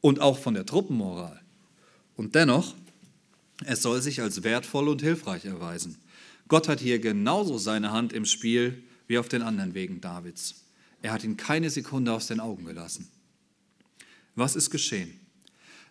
und 0.00 0.20
auch 0.20 0.38
von 0.38 0.54
der 0.54 0.66
Truppenmoral. 0.66 1.40
Und 2.16 2.34
dennoch, 2.34 2.74
es 3.64 3.82
soll 3.82 4.00
sich 4.02 4.20
als 4.20 4.42
wertvoll 4.42 4.88
und 4.88 5.02
hilfreich 5.02 5.44
erweisen. 5.44 5.96
Gott 6.48 6.68
hat 6.68 6.80
hier 6.80 6.98
genauso 6.98 7.58
seine 7.58 7.92
Hand 7.92 8.12
im 8.12 8.24
Spiel 8.24 8.82
wie 9.06 9.18
auf 9.18 9.28
den 9.28 9.42
anderen 9.42 9.74
Wegen 9.74 10.00
Davids. 10.00 10.64
Er 11.02 11.12
hat 11.12 11.24
ihn 11.24 11.36
keine 11.36 11.70
Sekunde 11.70 12.12
aus 12.12 12.26
den 12.26 12.40
Augen 12.40 12.64
gelassen. 12.64 13.08
Was 14.34 14.56
ist 14.56 14.70
geschehen? 14.70 15.20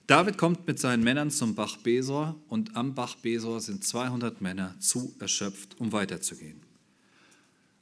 David 0.07 0.37
kommt 0.37 0.67
mit 0.67 0.79
seinen 0.79 1.03
Männern 1.03 1.31
zum 1.31 1.55
Bach 1.55 1.77
Besor 1.77 2.35
und 2.49 2.75
am 2.75 2.93
Bach 2.93 3.15
Besor 3.15 3.61
sind 3.61 3.85
200 3.85 4.41
Männer 4.41 4.75
zu 4.79 5.15
erschöpft, 5.19 5.79
um 5.79 5.93
weiterzugehen. 5.93 6.61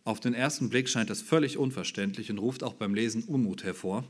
Auf 0.04 0.20
den 0.20 0.34
ersten 0.34 0.70
Blick 0.70 0.90
scheint 0.90 1.10
das 1.10 1.22
völlig 1.22 1.58
unverständlich 1.58 2.30
und 2.30 2.38
ruft 2.38 2.64
auch 2.64 2.74
beim 2.74 2.94
Lesen 2.94 3.24
Unmut 3.24 3.64
hervor. 3.64 4.04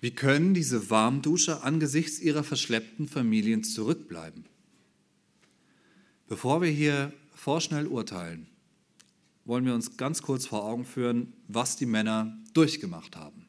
Wie 0.00 0.12
können 0.12 0.54
diese 0.54 0.88
Warmduscher 0.90 1.62
angesichts 1.62 2.20
ihrer 2.20 2.42
verschleppten 2.42 3.06
Familien 3.06 3.62
zurückbleiben? 3.62 4.44
Bevor 6.26 6.62
wir 6.62 6.70
hier 6.70 7.12
vorschnell 7.34 7.86
urteilen, 7.86 8.46
wollen 9.50 9.66
wir 9.66 9.74
uns 9.74 9.96
ganz 9.96 10.22
kurz 10.22 10.46
vor 10.46 10.64
Augen 10.64 10.84
führen, 10.84 11.32
was 11.48 11.74
die 11.74 11.84
Männer 11.84 12.38
durchgemacht 12.54 13.16
haben. 13.16 13.46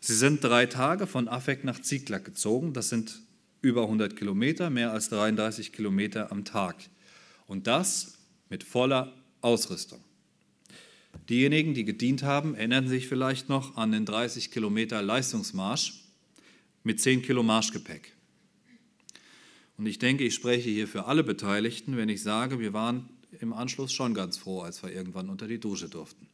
Sie 0.00 0.14
sind 0.14 0.42
drei 0.42 0.64
Tage 0.64 1.06
von 1.06 1.28
Affek 1.28 1.64
nach 1.64 1.82
Ziklag 1.82 2.24
gezogen. 2.24 2.72
Das 2.72 2.88
sind 2.88 3.20
über 3.60 3.82
100 3.82 4.16
Kilometer, 4.16 4.70
mehr 4.70 4.90
als 4.90 5.10
33 5.10 5.74
Kilometer 5.74 6.32
am 6.32 6.46
Tag. 6.46 6.76
Und 7.46 7.66
das 7.66 8.14
mit 8.48 8.64
voller 8.64 9.12
Ausrüstung. 9.42 10.02
Diejenigen, 11.28 11.74
die 11.74 11.84
gedient 11.84 12.22
haben, 12.22 12.54
erinnern 12.54 12.88
sich 12.88 13.06
vielleicht 13.06 13.50
noch 13.50 13.76
an 13.76 13.92
den 13.92 14.06
30 14.06 14.50
Kilometer 14.50 15.02
Leistungsmarsch 15.02 16.04
mit 16.84 17.02
10 17.02 17.20
Kilo 17.20 17.42
Marschgepäck. 17.42 18.14
Und 19.76 19.84
ich 19.84 19.98
denke, 19.98 20.24
ich 20.24 20.32
spreche 20.32 20.70
hier 20.70 20.88
für 20.88 21.04
alle 21.04 21.22
Beteiligten, 21.22 21.98
wenn 21.98 22.08
ich 22.08 22.22
sage, 22.22 22.60
wir 22.60 22.72
waren 22.72 23.10
im 23.40 23.52
Anschluss 23.52 23.92
schon 23.92 24.14
ganz 24.14 24.36
froh, 24.36 24.60
als 24.60 24.82
wir 24.82 24.92
irgendwann 24.92 25.28
unter 25.28 25.46
die 25.46 25.58
Dusche 25.58 25.88
durften. 25.88 26.28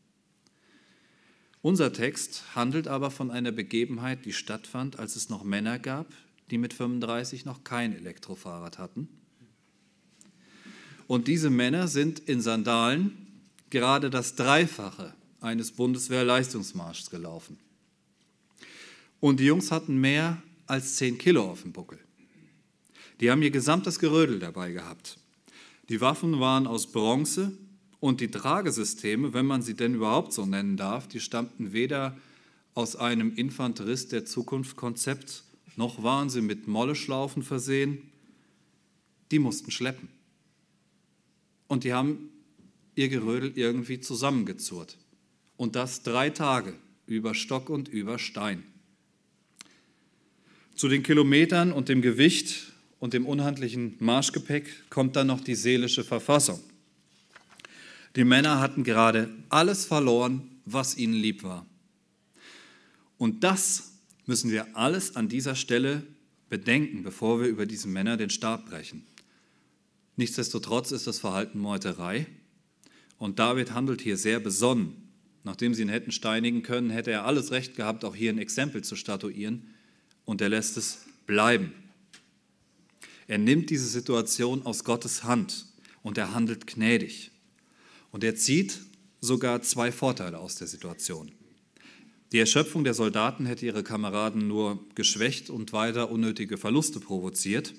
Unser 1.60 1.92
Text 1.92 2.54
handelt 2.54 2.88
aber 2.88 3.10
von 3.10 3.30
einer 3.30 3.52
Begebenheit, 3.52 4.24
die 4.24 4.32
stattfand, 4.32 4.98
als 4.98 5.16
es 5.16 5.28
noch 5.28 5.44
Männer 5.44 5.78
gab, 5.78 6.06
die 6.50 6.58
mit 6.58 6.72
35 6.72 7.44
noch 7.44 7.64
kein 7.64 7.94
Elektrofahrrad 7.94 8.78
hatten. 8.78 9.08
Und 11.06 11.26
diese 11.26 11.50
Männer 11.50 11.88
sind 11.88 12.20
in 12.20 12.40
Sandalen 12.40 13.26
gerade 13.70 14.10
das 14.10 14.34
Dreifache 14.36 15.14
eines 15.40 15.72
Bundeswehrleistungsmarschs 15.72 17.10
gelaufen. 17.10 17.58
Und 19.20 19.40
die 19.40 19.46
Jungs 19.46 19.70
hatten 19.70 19.98
mehr 19.98 20.42
als 20.66 20.96
10 20.96 21.18
Kilo 21.18 21.50
auf 21.50 21.62
dem 21.62 21.72
Buckel. 21.72 21.98
Die 23.20 23.30
haben 23.30 23.42
ihr 23.42 23.50
gesamtes 23.50 23.98
Gerödel 23.98 24.38
dabei 24.38 24.70
gehabt. 24.70 25.18
Die 25.88 26.00
Waffen 26.00 26.38
waren 26.38 26.66
aus 26.66 26.92
Bronze 26.92 27.56
und 28.00 28.20
die 28.20 28.30
Tragesysteme, 28.30 29.32
wenn 29.32 29.46
man 29.46 29.62
sie 29.62 29.74
denn 29.74 29.94
überhaupt 29.94 30.32
so 30.32 30.44
nennen 30.44 30.76
darf, 30.76 31.08
die 31.08 31.20
stammten 31.20 31.72
weder 31.72 32.16
aus 32.74 32.94
einem 32.94 33.34
Infanterist 33.34 34.12
der 34.12 34.24
Zukunft 34.24 34.76
Konzept, 34.76 35.44
noch 35.76 36.02
waren 36.02 36.28
sie 36.28 36.42
mit 36.42 36.68
Molleschlaufen 36.68 37.42
versehen. 37.42 38.10
Die 39.30 39.38
mussten 39.38 39.70
schleppen. 39.70 40.08
Und 41.68 41.84
die 41.84 41.92
haben 41.92 42.30
ihr 42.94 43.08
Gerödel 43.08 43.52
irgendwie 43.54 44.00
zusammengezurrt. 44.00 44.98
Und 45.56 45.76
das 45.76 46.02
drei 46.02 46.30
Tage 46.30 46.74
über 47.06 47.34
Stock 47.34 47.70
und 47.70 47.88
über 47.88 48.18
Stein. 48.18 48.62
Zu 50.74 50.88
den 50.88 51.02
Kilometern 51.02 51.72
und 51.72 51.88
dem 51.88 52.02
Gewicht 52.02 52.72
und 52.98 53.14
dem 53.14 53.26
unhandlichen 53.26 53.96
Marschgepäck 54.00 54.90
kommt 54.90 55.16
dann 55.16 55.28
noch 55.28 55.40
die 55.40 55.54
seelische 55.54 56.04
Verfassung. 56.04 56.60
Die 58.16 58.24
Männer 58.24 58.60
hatten 58.60 58.84
gerade 58.84 59.28
alles 59.48 59.84
verloren, 59.84 60.42
was 60.64 60.96
ihnen 60.96 61.14
lieb 61.14 61.42
war. 61.42 61.66
Und 63.16 63.44
das 63.44 63.92
müssen 64.26 64.50
wir 64.50 64.76
alles 64.76 65.16
an 65.16 65.28
dieser 65.28 65.54
Stelle 65.54 66.02
bedenken, 66.48 67.02
bevor 67.02 67.40
wir 67.40 67.48
über 67.48 67.66
diese 67.66 67.88
Männer 67.88 68.16
den 68.16 68.30
Stab 68.30 68.66
brechen. 68.66 69.06
Nichtsdestotrotz 70.16 70.90
ist 70.92 71.06
das 71.06 71.18
Verhalten 71.18 71.58
Meuterei 71.58 72.26
und 73.18 73.38
David 73.38 73.72
handelt 73.72 74.00
hier 74.00 74.16
sehr 74.16 74.40
besonnen. 74.40 75.08
Nachdem 75.44 75.74
sie 75.74 75.82
ihn 75.82 75.88
hätten 75.88 76.10
steinigen 76.10 76.62
können, 76.62 76.90
hätte 76.90 77.10
er 77.10 77.24
alles 77.24 77.52
Recht 77.52 77.76
gehabt, 77.76 78.04
auch 78.04 78.14
hier 78.14 78.32
ein 78.32 78.38
Exempel 78.38 78.82
zu 78.82 78.96
statuieren 78.96 79.74
und 80.24 80.40
er 80.40 80.48
lässt 80.48 80.76
es 80.76 81.06
bleiben. 81.26 81.72
Er 83.28 83.38
nimmt 83.38 83.68
diese 83.70 83.86
Situation 83.86 84.64
aus 84.64 84.84
Gottes 84.84 85.22
Hand 85.22 85.66
und 86.02 86.18
er 86.18 86.34
handelt 86.34 86.66
gnädig. 86.66 87.30
Und 88.10 88.24
er 88.24 88.34
zieht 88.34 88.80
sogar 89.20 89.60
zwei 89.62 89.92
Vorteile 89.92 90.38
aus 90.38 90.54
der 90.54 90.66
Situation. 90.66 91.30
Die 92.32 92.38
Erschöpfung 92.38 92.84
der 92.84 92.94
Soldaten 92.94 93.44
hätte 93.44 93.66
ihre 93.66 93.82
Kameraden 93.82 94.48
nur 94.48 94.82
geschwächt 94.94 95.50
und 95.50 95.74
weiter 95.74 96.10
unnötige 96.10 96.56
Verluste 96.56 97.00
provoziert. 97.00 97.74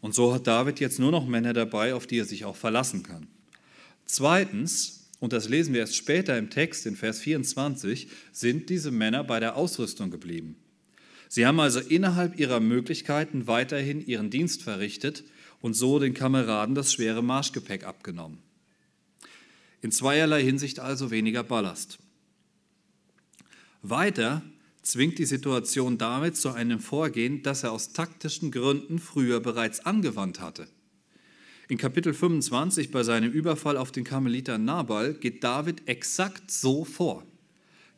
Und 0.00 0.14
so 0.14 0.34
hat 0.34 0.48
David 0.48 0.80
jetzt 0.80 0.98
nur 0.98 1.12
noch 1.12 1.26
Männer 1.26 1.52
dabei, 1.52 1.94
auf 1.94 2.06
die 2.08 2.18
er 2.18 2.24
sich 2.24 2.44
auch 2.44 2.56
verlassen 2.56 3.04
kann. 3.04 3.28
Zweitens, 4.04 5.10
und 5.20 5.32
das 5.32 5.48
lesen 5.48 5.74
wir 5.74 5.80
erst 5.80 5.96
später 5.96 6.36
im 6.38 6.50
Text 6.50 6.86
in 6.86 6.96
Vers 6.96 7.20
24, 7.20 8.08
sind 8.32 8.68
diese 8.68 8.90
Männer 8.90 9.22
bei 9.22 9.38
der 9.38 9.56
Ausrüstung 9.56 10.10
geblieben. 10.10 10.56
Sie 11.28 11.46
haben 11.46 11.60
also 11.60 11.80
innerhalb 11.80 12.38
ihrer 12.38 12.60
Möglichkeiten 12.60 13.46
weiterhin 13.46 14.04
ihren 14.04 14.30
Dienst 14.30 14.62
verrichtet 14.62 15.24
und 15.60 15.74
so 15.74 15.98
den 15.98 16.14
Kameraden 16.14 16.74
das 16.74 16.92
schwere 16.92 17.22
Marschgepäck 17.22 17.84
abgenommen. 17.84 18.38
In 19.80 19.92
zweierlei 19.92 20.42
Hinsicht 20.42 20.80
also 20.80 21.10
weniger 21.10 21.44
Ballast. 21.44 21.98
Weiter 23.82 24.42
zwingt 24.82 25.18
die 25.18 25.26
Situation 25.26 25.98
David 25.98 26.36
zu 26.36 26.50
einem 26.50 26.80
Vorgehen, 26.80 27.42
das 27.42 27.62
er 27.62 27.72
aus 27.72 27.92
taktischen 27.92 28.50
Gründen 28.50 28.98
früher 28.98 29.40
bereits 29.40 29.80
angewandt 29.80 30.40
hatte. 30.40 30.66
In 31.68 31.76
Kapitel 31.76 32.14
25 32.14 32.90
bei 32.90 33.02
seinem 33.02 33.30
Überfall 33.30 33.76
auf 33.76 33.92
den 33.92 34.04
Karmeliter 34.04 34.56
Nabal 34.56 35.12
geht 35.12 35.44
David 35.44 35.86
exakt 35.86 36.50
so 36.50 36.86
vor. 36.86 37.26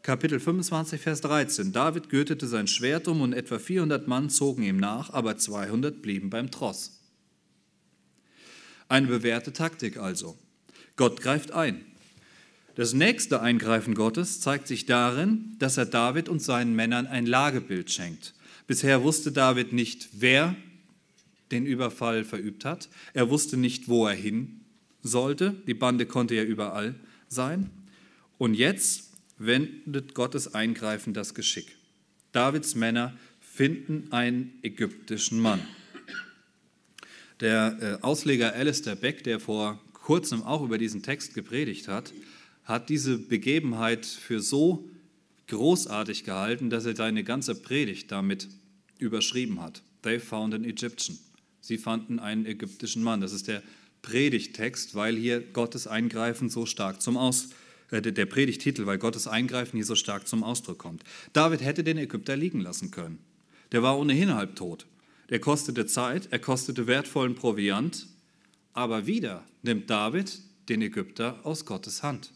Kapitel 0.02 0.40
25, 0.40 0.98
Vers 1.00 1.20
13. 1.20 1.72
David 1.72 2.08
gürtete 2.08 2.46
sein 2.46 2.66
Schwert 2.66 3.06
um 3.06 3.20
und 3.20 3.34
etwa 3.34 3.58
400 3.58 4.08
Mann 4.08 4.30
zogen 4.30 4.62
ihm 4.62 4.78
nach, 4.78 5.10
aber 5.10 5.36
200 5.36 6.00
blieben 6.00 6.30
beim 6.30 6.50
Tross. 6.50 7.00
Eine 8.88 9.08
bewährte 9.08 9.52
Taktik 9.52 9.98
also. 9.98 10.38
Gott 10.96 11.20
greift 11.20 11.52
ein. 11.52 11.84
Das 12.76 12.94
nächste 12.94 13.42
Eingreifen 13.42 13.94
Gottes 13.94 14.40
zeigt 14.40 14.66
sich 14.66 14.86
darin, 14.86 15.56
dass 15.58 15.76
er 15.76 15.86
David 15.86 16.30
und 16.30 16.40
seinen 16.40 16.74
Männern 16.74 17.06
ein 17.06 17.26
Lagebild 17.26 17.90
schenkt. 17.90 18.32
Bisher 18.66 19.02
wusste 19.02 19.32
David 19.32 19.74
nicht, 19.74 20.08
wer 20.12 20.56
den 21.50 21.66
Überfall 21.66 22.24
verübt 22.24 22.64
hat. 22.64 22.88
Er 23.12 23.28
wusste 23.28 23.58
nicht, 23.58 23.88
wo 23.88 24.06
er 24.06 24.14
hin 24.14 24.60
sollte. 25.02 25.54
Die 25.66 25.74
Bande 25.74 26.06
konnte 26.06 26.34
ja 26.34 26.42
überall 26.42 26.94
sein. 27.28 27.70
Und 28.38 28.54
jetzt 28.54 29.09
wendet 29.40 30.14
Gottes 30.14 30.54
Eingreifen 30.54 31.14
das 31.14 31.34
Geschick. 31.34 31.76
Davids 32.32 32.74
Männer 32.74 33.16
finden 33.40 34.12
einen 34.12 34.58
ägyptischen 34.62 35.40
Mann. 35.40 35.60
Der 37.40 37.98
äh, 38.00 38.04
Ausleger 38.04 38.52
Alistair 38.52 38.94
Beck, 38.94 39.24
der 39.24 39.40
vor 39.40 39.80
kurzem 39.94 40.42
auch 40.42 40.62
über 40.62 40.78
diesen 40.78 41.02
Text 41.02 41.34
gepredigt 41.34 41.88
hat, 41.88 42.12
hat 42.64 42.90
diese 42.90 43.18
Begebenheit 43.18 44.04
für 44.04 44.40
so 44.40 44.88
großartig 45.48 46.24
gehalten, 46.24 46.70
dass 46.70 46.84
er 46.84 46.94
seine 46.94 47.24
ganze 47.24 47.54
Predigt 47.54 48.12
damit 48.12 48.48
überschrieben 48.98 49.60
hat. 49.62 49.82
They 50.02 50.20
found 50.20 50.54
an 50.54 50.64
Egyptian. 50.64 51.18
Sie 51.60 51.78
fanden 51.78 52.18
einen 52.18 52.46
ägyptischen 52.46 53.02
Mann. 53.02 53.20
Das 53.20 53.32
ist 53.32 53.48
der 53.48 53.62
Predigttext, 54.02 54.94
weil 54.94 55.16
hier 55.16 55.40
Gottes 55.40 55.86
Eingreifen 55.86 56.48
so 56.48 56.66
stark 56.66 57.02
zum 57.02 57.16
Aus, 57.16 57.48
äh, 57.90 58.00
der 58.00 58.26
Predigtitel, 58.26 58.86
weil 58.86 58.98
Gottes 58.98 59.26
Eingreifen 59.26 59.76
hier 59.76 59.84
so 59.84 59.94
stark 59.94 60.26
zum 60.28 60.42
Ausdruck 60.42 60.78
kommt. 60.78 61.04
David 61.32 61.62
hätte 61.62 61.84
den 61.84 61.98
Ägypter 61.98 62.36
liegen 62.36 62.60
lassen 62.60 62.90
können. 62.90 63.18
Der 63.72 63.82
war 63.82 63.98
ohnehin 63.98 64.34
halb 64.34 64.56
tot. 64.56 64.86
Der 65.30 65.38
kostete 65.38 65.86
Zeit, 65.86 66.28
er 66.30 66.40
kostete 66.40 66.86
wertvollen 66.86 67.34
Proviant, 67.34 68.06
aber 68.72 69.06
wieder 69.06 69.44
nimmt 69.62 69.88
David 69.88 70.40
den 70.68 70.82
Ägypter 70.82 71.40
aus 71.44 71.64
Gottes 71.64 72.02
Hand. 72.02 72.32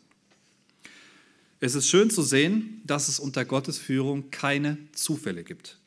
Es 1.60 1.74
ist 1.74 1.88
schön 1.88 2.10
zu 2.10 2.22
sehen, 2.22 2.82
dass 2.84 3.08
es 3.08 3.18
unter 3.18 3.44
Gottes 3.44 3.78
Führung 3.78 4.30
keine 4.30 4.76
Zufälle 4.92 5.44
gibt. 5.44 5.78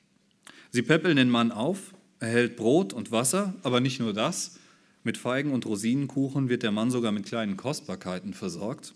Sie 0.72 0.82
peppeln 0.82 1.18
den 1.18 1.30
Mann 1.30 1.52
auf, 1.52 1.94
er 2.20 2.30
hält 2.30 2.56
Brot 2.56 2.94
und 2.94 3.12
Wasser, 3.12 3.54
aber 3.64 3.80
nicht 3.80 4.00
nur 4.00 4.14
das. 4.14 4.58
Mit 5.04 5.18
Feigen 5.18 5.52
und 5.52 5.66
Rosinenkuchen 5.66 6.50
wird 6.50 6.64
der 6.64 6.72
Mann 6.72 6.92
sogar 6.92 7.12
mit 7.12 7.26
kleinen 7.26 7.58
Kostbarkeiten 7.58 8.34
versorgt. 8.34 8.94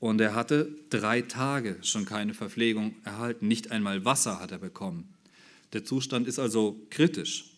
Und 0.00 0.20
er 0.20 0.34
hatte 0.34 0.74
drei 0.88 1.20
Tage 1.20 1.76
schon 1.82 2.06
keine 2.06 2.32
Verpflegung 2.32 2.94
erhalten, 3.04 3.46
nicht 3.46 3.70
einmal 3.70 4.04
Wasser 4.04 4.40
hat 4.40 4.50
er 4.50 4.58
bekommen. 4.58 5.12
Der 5.74 5.84
Zustand 5.84 6.26
ist 6.26 6.38
also 6.38 6.80
kritisch. 6.88 7.50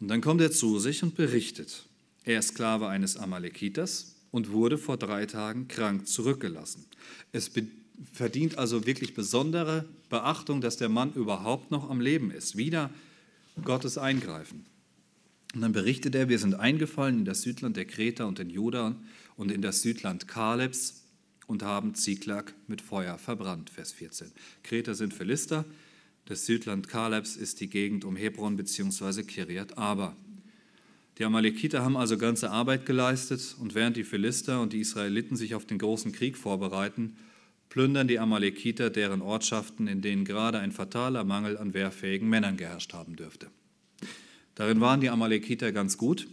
Und 0.00 0.08
dann 0.08 0.20
kommt 0.20 0.40
er 0.40 0.50
zu 0.50 0.78
sich 0.78 1.02
und 1.02 1.14
berichtet, 1.14 1.86
er 2.24 2.40
ist 2.40 2.48
Sklave 2.48 2.88
eines 2.88 3.16
Amalekiters 3.16 4.16
und 4.30 4.50
wurde 4.50 4.76
vor 4.76 4.96
drei 4.96 5.26
Tagen 5.26 5.68
krank 5.68 6.08
zurückgelassen. 6.08 6.86
Es 7.32 7.50
verdient 8.12 8.58
also 8.58 8.86
wirklich 8.86 9.14
besondere 9.14 9.84
Beachtung, 10.08 10.60
dass 10.60 10.76
der 10.76 10.88
Mann 10.88 11.12
überhaupt 11.12 11.70
noch 11.70 11.88
am 11.88 12.00
Leben 12.00 12.30
ist. 12.30 12.56
Wieder 12.56 12.90
Gottes 13.62 13.98
Eingreifen. 13.98 14.66
Und 15.54 15.62
dann 15.62 15.72
berichtet 15.72 16.14
er, 16.14 16.28
wir 16.28 16.38
sind 16.38 16.54
eingefallen 16.54 17.20
in 17.20 17.24
das 17.24 17.42
Südland 17.42 17.76
der 17.76 17.84
Kreter 17.84 18.26
und 18.26 18.38
den 18.38 18.50
Juda 18.50 18.96
und 19.36 19.50
in 19.50 19.62
das 19.62 19.82
Südland 19.82 20.28
Kalebs 20.28 21.02
und 21.50 21.64
haben 21.64 21.96
Ziklag 21.96 22.54
mit 22.68 22.80
Feuer 22.80 23.18
verbrannt. 23.18 23.70
Vers 23.70 23.90
14. 23.90 24.30
Kreter 24.62 24.94
sind 24.94 25.12
Philister, 25.12 25.64
das 26.26 26.46
Südland 26.46 26.88
Kalebs 26.88 27.34
ist 27.34 27.60
die 27.60 27.68
Gegend 27.68 28.04
um 28.04 28.14
Hebron 28.14 28.56
bzw. 28.56 29.24
Kiriat 29.24 29.76
Aber. 29.76 30.16
Die 31.18 31.24
Amalekiter 31.24 31.82
haben 31.82 31.96
also 31.96 32.16
ganze 32.16 32.52
Arbeit 32.52 32.86
geleistet 32.86 33.56
und 33.58 33.74
während 33.74 33.96
die 33.96 34.04
Philister 34.04 34.60
und 34.60 34.72
die 34.72 34.78
Israeliten 34.78 35.36
sich 35.36 35.56
auf 35.56 35.66
den 35.66 35.78
großen 35.78 36.12
Krieg 36.12 36.36
vorbereiten, 36.36 37.16
plündern 37.68 38.06
die 38.06 38.20
Amalekiter 38.20 38.88
deren 38.88 39.20
Ortschaften, 39.20 39.88
in 39.88 40.02
denen 40.02 40.24
gerade 40.24 40.60
ein 40.60 40.70
fataler 40.70 41.24
Mangel 41.24 41.58
an 41.58 41.74
wehrfähigen 41.74 42.28
Männern 42.28 42.58
geherrscht 42.58 42.92
haben 42.92 43.16
dürfte. 43.16 43.48
Darin 44.54 44.80
waren 44.80 45.00
die 45.00 45.10
Amalekiter 45.10 45.72
ganz 45.72 45.98
gut. 45.98 46.28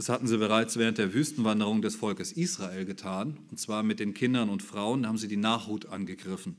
Das 0.00 0.08
hatten 0.08 0.26
sie 0.26 0.38
bereits 0.38 0.78
während 0.78 0.96
der 0.96 1.12
Wüstenwanderung 1.12 1.82
des 1.82 1.94
Volkes 1.94 2.32
Israel 2.32 2.86
getan. 2.86 3.36
Und 3.50 3.60
zwar 3.60 3.82
mit 3.82 4.00
den 4.00 4.14
Kindern 4.14 4.48
und 4.48 4.62
Frauen 4.62 5.06
haben 5.06 5.18
sie 5.18 5.28
die 5.28 5.36
Nachhut 5.36 5.84
angegriffen. 5.90 6.56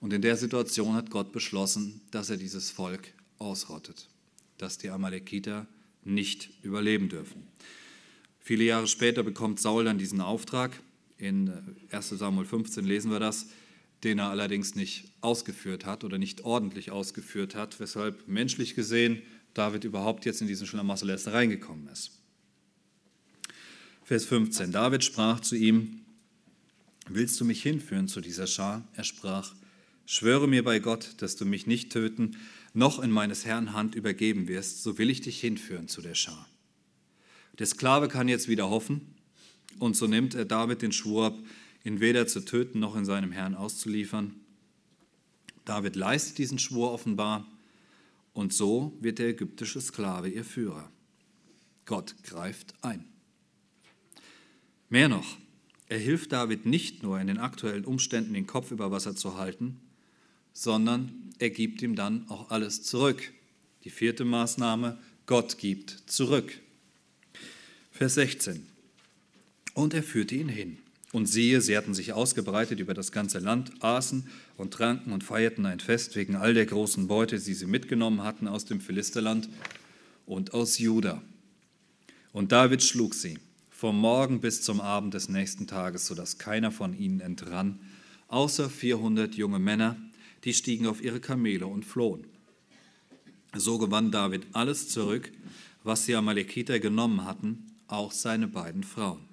Und 0.00 0.14
in 0.14 0.22
der 0.22 0.38
Situation 0.38 0.94
hat 0.94 1.10
Gott 1.10 1.30
beschlossen, 1.32 2.00
dass 2.10 2.30
er 2.30 2.38
dieses 2.38 2.70
Volk 2.70 3.12
ausrottet, 3.36 4.08
dass 4.56 4.78
die 4.78 4.88
Amalekiter 4.88 5.66
nicht 6.04 6.48
überleben 6.62 7.10
dürfen. 7.10 7.48
Viele 8.40 8.64
Jahre 8.64 8.86
später 8.86 9.22
bekommt 9.22 9.60
Saul 9.60 9.84
dann 9.84 9.98
diesen 9.98 10.22
Auftrag. 10.22 10.80
In 11.18 11.52
1 11.90 12.08
Samuel 12.08 12.46
15 12.46 12.86
lesen 12.86 13.10
wir 13.10 13.20
das, 13.20 13.48
den 14.04 14.20
er 14.20 14.30
allerdings 14.30 14.74
nicht 14.74 15.12
ausgeführt 15.20 15.84
hat 15.84 16.02
oder 16.02 16.16
nicht 16.16 16.44
ordentlich 16.44 16.92
ausgeführt 16.92 17.54
hat, 17.54 17.78
weshalb 17.78 18.26
menschlich 18.26 18.74
gesehen 18.74 19.20
David 19.52 19.84
überhaupt 19.84 20.24
jetzt 20.24 20.40
in 20.40 20.46
diesen 20.46 20.66
Schlamassel 20.66 21.10
erst 21.10 21.28
reingekommen 21.28 21.88
ist. 21.88 22.21
Vers 24.04 24.24
15. 24.24 24.72
David 24.72 25.04
sprach 25.04 25.38
zu 25.38 25.54
ihm, 25.54 26.00
willst 27.08 27.40
du 27.40 27.44
mich 27.44 27.62
hinführen 27.62 28.08
zu 28.08 28.20
dieser 28.20 28.48
Schar? 28.48 28.86
Er 28.94 29.04
sprach, 29.04 29.54
schwöre 30.06 30.48
mir 30.48 30.64
bei 30.64 30.80
Gott, 30.80 31.14
dass 31.18 31.36
du 31.36 31.44
mich 31.44 31.68
nicht 31.68 31.92
töten, 31.92 32.36
noch 32.74 32.98
in 32.98 33.12
meines 33.12 33.44
Herrn 33.44 33.74
Hand 33.74 33.94
übergeben 33.94 34.48
wirst, 34.48 34.82
so 34.82 34.98
will 34.98 35.08
ich 35.08 35.20
dich 35.20 35.40
hinführen 35.40 35.86
zu 35.86 36.02
der 36.02 36.16
Schar. 36.16 36.48
Der 37.60 37.66
Sklave 37.66 38.08
kann 38.08 38.26
jetzt 38.26 38.48
wieder 38.48 38.70
hoffen, 38.70 39.14
und 39.78 39.96
so 39.96 40.08
nimmt 40.08 40.34
er 40.34 40.46
David 40.46 40.82
den 40.82 40.92
Schwur 40.92 41.26
ab, 41.26 41.38
ihn 41.84 42.00
weder 42.00 42.26
zu 42.26 42.44
töten 42.44 42.80
noch 42.80 42.96
in 42.96 43.04
seinem 43.04 43.30
Herrn 43.30 43.54
auszuliefern. 43.54 44.34
David 45.64 45.94
leistet 45.94 46.38
diesen 46.38 46.58
Schwur 46.58 46.90
offenbar, 46.92 47.46
und 48.32 48.52
so 48.52 48.96
wird 49.00 49.20
der 49.20 49.28
ägyptische 49.28 49.80
Sklave 49.80 50.28
ihr 50.28 50.44
Führer. 50.44 50.90
Gott 51.84 52.16
greift 52.24 52.74
ein. 52.82 53.11
Mehr 54.92 55.08
noch, 55.08 55.38
er 55.88 55.96
hilft 55.98 56.32
David 56.32 56.66
nicht 56.66 57.02
nur 57.02 57.18
in 57.18 57.26
den 57.26 57.38
aktuellen 57.38 57.86
Umständen 57.86 58.34
den 58.34 58.46
Kopf 58.46 58.72
über 58.72 58.90
Wasser 58.90 59.16
zu 59.16 59.38
halten, 59.38 59.80
sondern 60.52 61.32
er 61.38 61.48
gibt 61.48 61.80
ihm 61.80 61.96
dann 61.96 62.28
auch 62.28 62.50
alles 62.50 62.82
zurück. 62.82 63.32
Die 63.84 63.90
vierte 63.90 64.26
Maßnahme, 64.26 64.98
Gott 65.24 65.56
gibt 65.56 66.02
zurück. 66.08 66.60
Vers 67.90 68.16
16. 68.16 68.66
Und 69.72 69.94
er 69.94 70.02
führte 70.02 70.34
ihn 70.34 70.50
hin. 70.50 70.76
Und 71.10 71.24
siehe, 71.24 71.62
sie 71.62 71.74
hatten 71.74 71.94
sich 71.94 72.12
ausgebreitet 72.12 72.78
über 72.78 72.92
das 72.92 73.12
ganze 73.12 73.38
Land, 73.38 73.82
aßen 73.82 74.28
und 74.58 74.74
tranken 74.74 75.12
und 75.12 75.24
feierten 75.24 75.64
ein 75.64 75.80
Fest 75.80 76.16
wegen 76.16 76.36
all 76.36 76.52
der 76.52 76.66
großen 76.66 77.06
Beute, 77.08 77.38
die 77.38 77.54
sie 77.54 77.64
mitgenommen 77.64 78.22
hatten 78.24 78.46
aus 78.46 78.66
dem 78.66 78.82
Philisterland 78.82 79.48
und 80.26 80.52
aus 80.52 80.78
Juda. 80.78 81.22
Und 82.34 82.52
David 82.52 82.82
schlug 82.82 83.14
sie 83.14 83.38
vom 83.82 83.98
Morgen 83.98 84.40
bis 84.40 84.62
zum 84.62 84.80
Abend 84.80 85.12
des 85.12 85.28
nächsten 85.28 85.66
Tages, 85.66 86.06
sodass 86.06 86.38
keiner 86.38 86.70
von 86.70 86.96
ihnen 86.96 87.18
entrann, 87.18 87.80
außer 88.28 88.70
400 88.70 89.34
junge 89.34 89.58
Männer, 89.58 89.96
die 90.44 90.54
stiegen 90.54 90.86
auf 90.86 91.02
ihre 91.02 91.18
Kamele 91.18 91.66
und 91.66 91.84
flohen. 91.84 92.24
So 93.56 93.78
gewann 93.78 94.12
David 94.12 94.46
alles 94.52 94.88
zurück, 94.88 95.32
was 95.82 96.06
die 96.06 96.14
Amalekiter 96.14 96.78
genommen 96.78 97.24
hatten, 97.24 97.72
auch 97.88 98.12
seine 98.12 98.46
beiden 98.46 98.84
Frauen. 98.84 99.24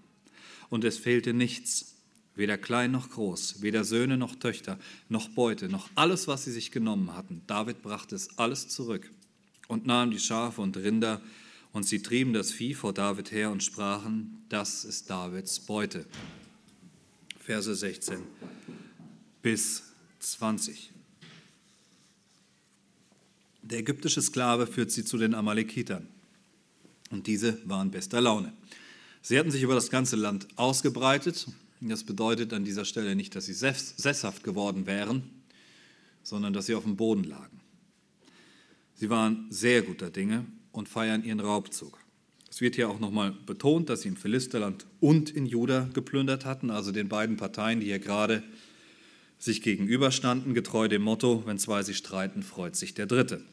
Und 0.72 0.84
es 0.84 0.98
fehlte 0.98 1.32
nichts, 1.32 1.98
weder 2.34 2.58
klein 2.58 2.90
noch 2.90 3.12
groß, 3.12 3.62
weder 3.62 3.84
Söhne 3.84 4.18
noch 4.18 4.34
Töchter, 4.34 4.80
noch 5.10 5.30
Beute, 5.30 5.70
noch 5.70 5.92
alles, 5.94 6.28
was 6.28 6.46
sie 6.46 6.52
sich 6.52 6.72
genommen 6.72 7.16
hatten. 7.16 7.44
David 7.46 7.84
brachte 7.84 8.16
es 8.16 8.40
alles 8.40 8.68
zurück 8.68 9.12
und 9.68 9.86
nahm 9.86 10.10
die 10.10 10.18
Schafe 10.18 10.62
und 10.62 10.76
Rinder, 10.76 11.22
und 11.80 11.86
sie 11.86 12.02
trieben 12.02 12.34
das 12.34 12.52
Vieh 12.52 12.74
vor 12.74 12.92
David 12.92 13.32
her 13.32 13.52
und 13.52 13.64
sprachen, 13.64 14.44
das 14.50 14.84
ist 14.84 15.10
Davids 15.10 15.62
Beute. 15.62 16.06
Verse 17.40 17.74
16 17.74 18.20
bis 19.42 19.84
20. 20.20 20.92
Der 23.62 23.80
ägyptische 23.80 24.22
Sklave 24.22 24.68
führt 24.68 24.92
sie 24.92 25.06
zu 25.06 25.18
den 25.18 25.34
Amalekitern. 25.34 26.06
Und 27.12 27.28
diese 27.28 27.58
waren 27.64 27.92
bester 27.92 28.20
Laune. 28.20 28.52
Sie 29.22 29.40
hatten 29.40 29.50
sich 29.50 29.64
über 29.64 29.76
das 29.76 29.90
ganze 29.90 30.18
Land 30.18 30.50
ausgebreitet. 30.58 31.48
Das 31.80 32.04
bedeutet 32.04 32.52
an 32.52 32.66
dieser 32.66 32.84
Stelle 32.84 33.16
nicht, 33.16 33.38
dass 33.38 33.46
sie 33.46 33.54
sesshaft 33.54 34.44
geworden 34.44 34.86
wären, 34.86 35.24
sondern 36.24 36.52
dass 36.52 36.66
sie 36.66 36.76
auf 36.76 36.84
dem 36.84 36.98
Boden 36.98 37.24
lagen. 37.24 37.62
Sie 38.96 39.10
waren 39.10 39.48
sehr 39.50 39.82
guter 39.82 40.10
Dinge 40.10 40.46
und 40.72 40.90
feiern 40.90 41.24
ihren 41.24 41.40
Raubzug. 41.40 42.00
Es 42.50 42.62
wird 42.62 42.76
hier 42.76 42.90
auch 42.90 43.00
nochmal 43.00 43.32
betont, 43.46 43.90
dass 43.90 44.02
sie 44.02 44.10
im 44.10 44.16
Philisterland 44.16 44.86
und 45.00 45.30
in 45.30 45.46
Juda 45.46 45.90
geplündert 45.94 46.46
hatten, 46.46 46.72
also 46.72 46.92
den 46.92 47.08
beiden 47.08 47.38
Parteien, 47.38 47.80
die 47.80 47.88
hier 47.88 48.00
gerade 48.00 48.44
sich 49.38 49.62
gegenüberstanden, 49.62 50.54
getreu 50.54 50.88
dem 50.88 51.04
Motto, 51.04 51.44
wenn 51.46 51.60
zwei 51.60 51.84
sich 51.84 51.98
streiten, 51.98 52.44
freut 52.44 52.76
sich 52.76 52.94
der 52.94 53.06
Dritte. 53.06 53.44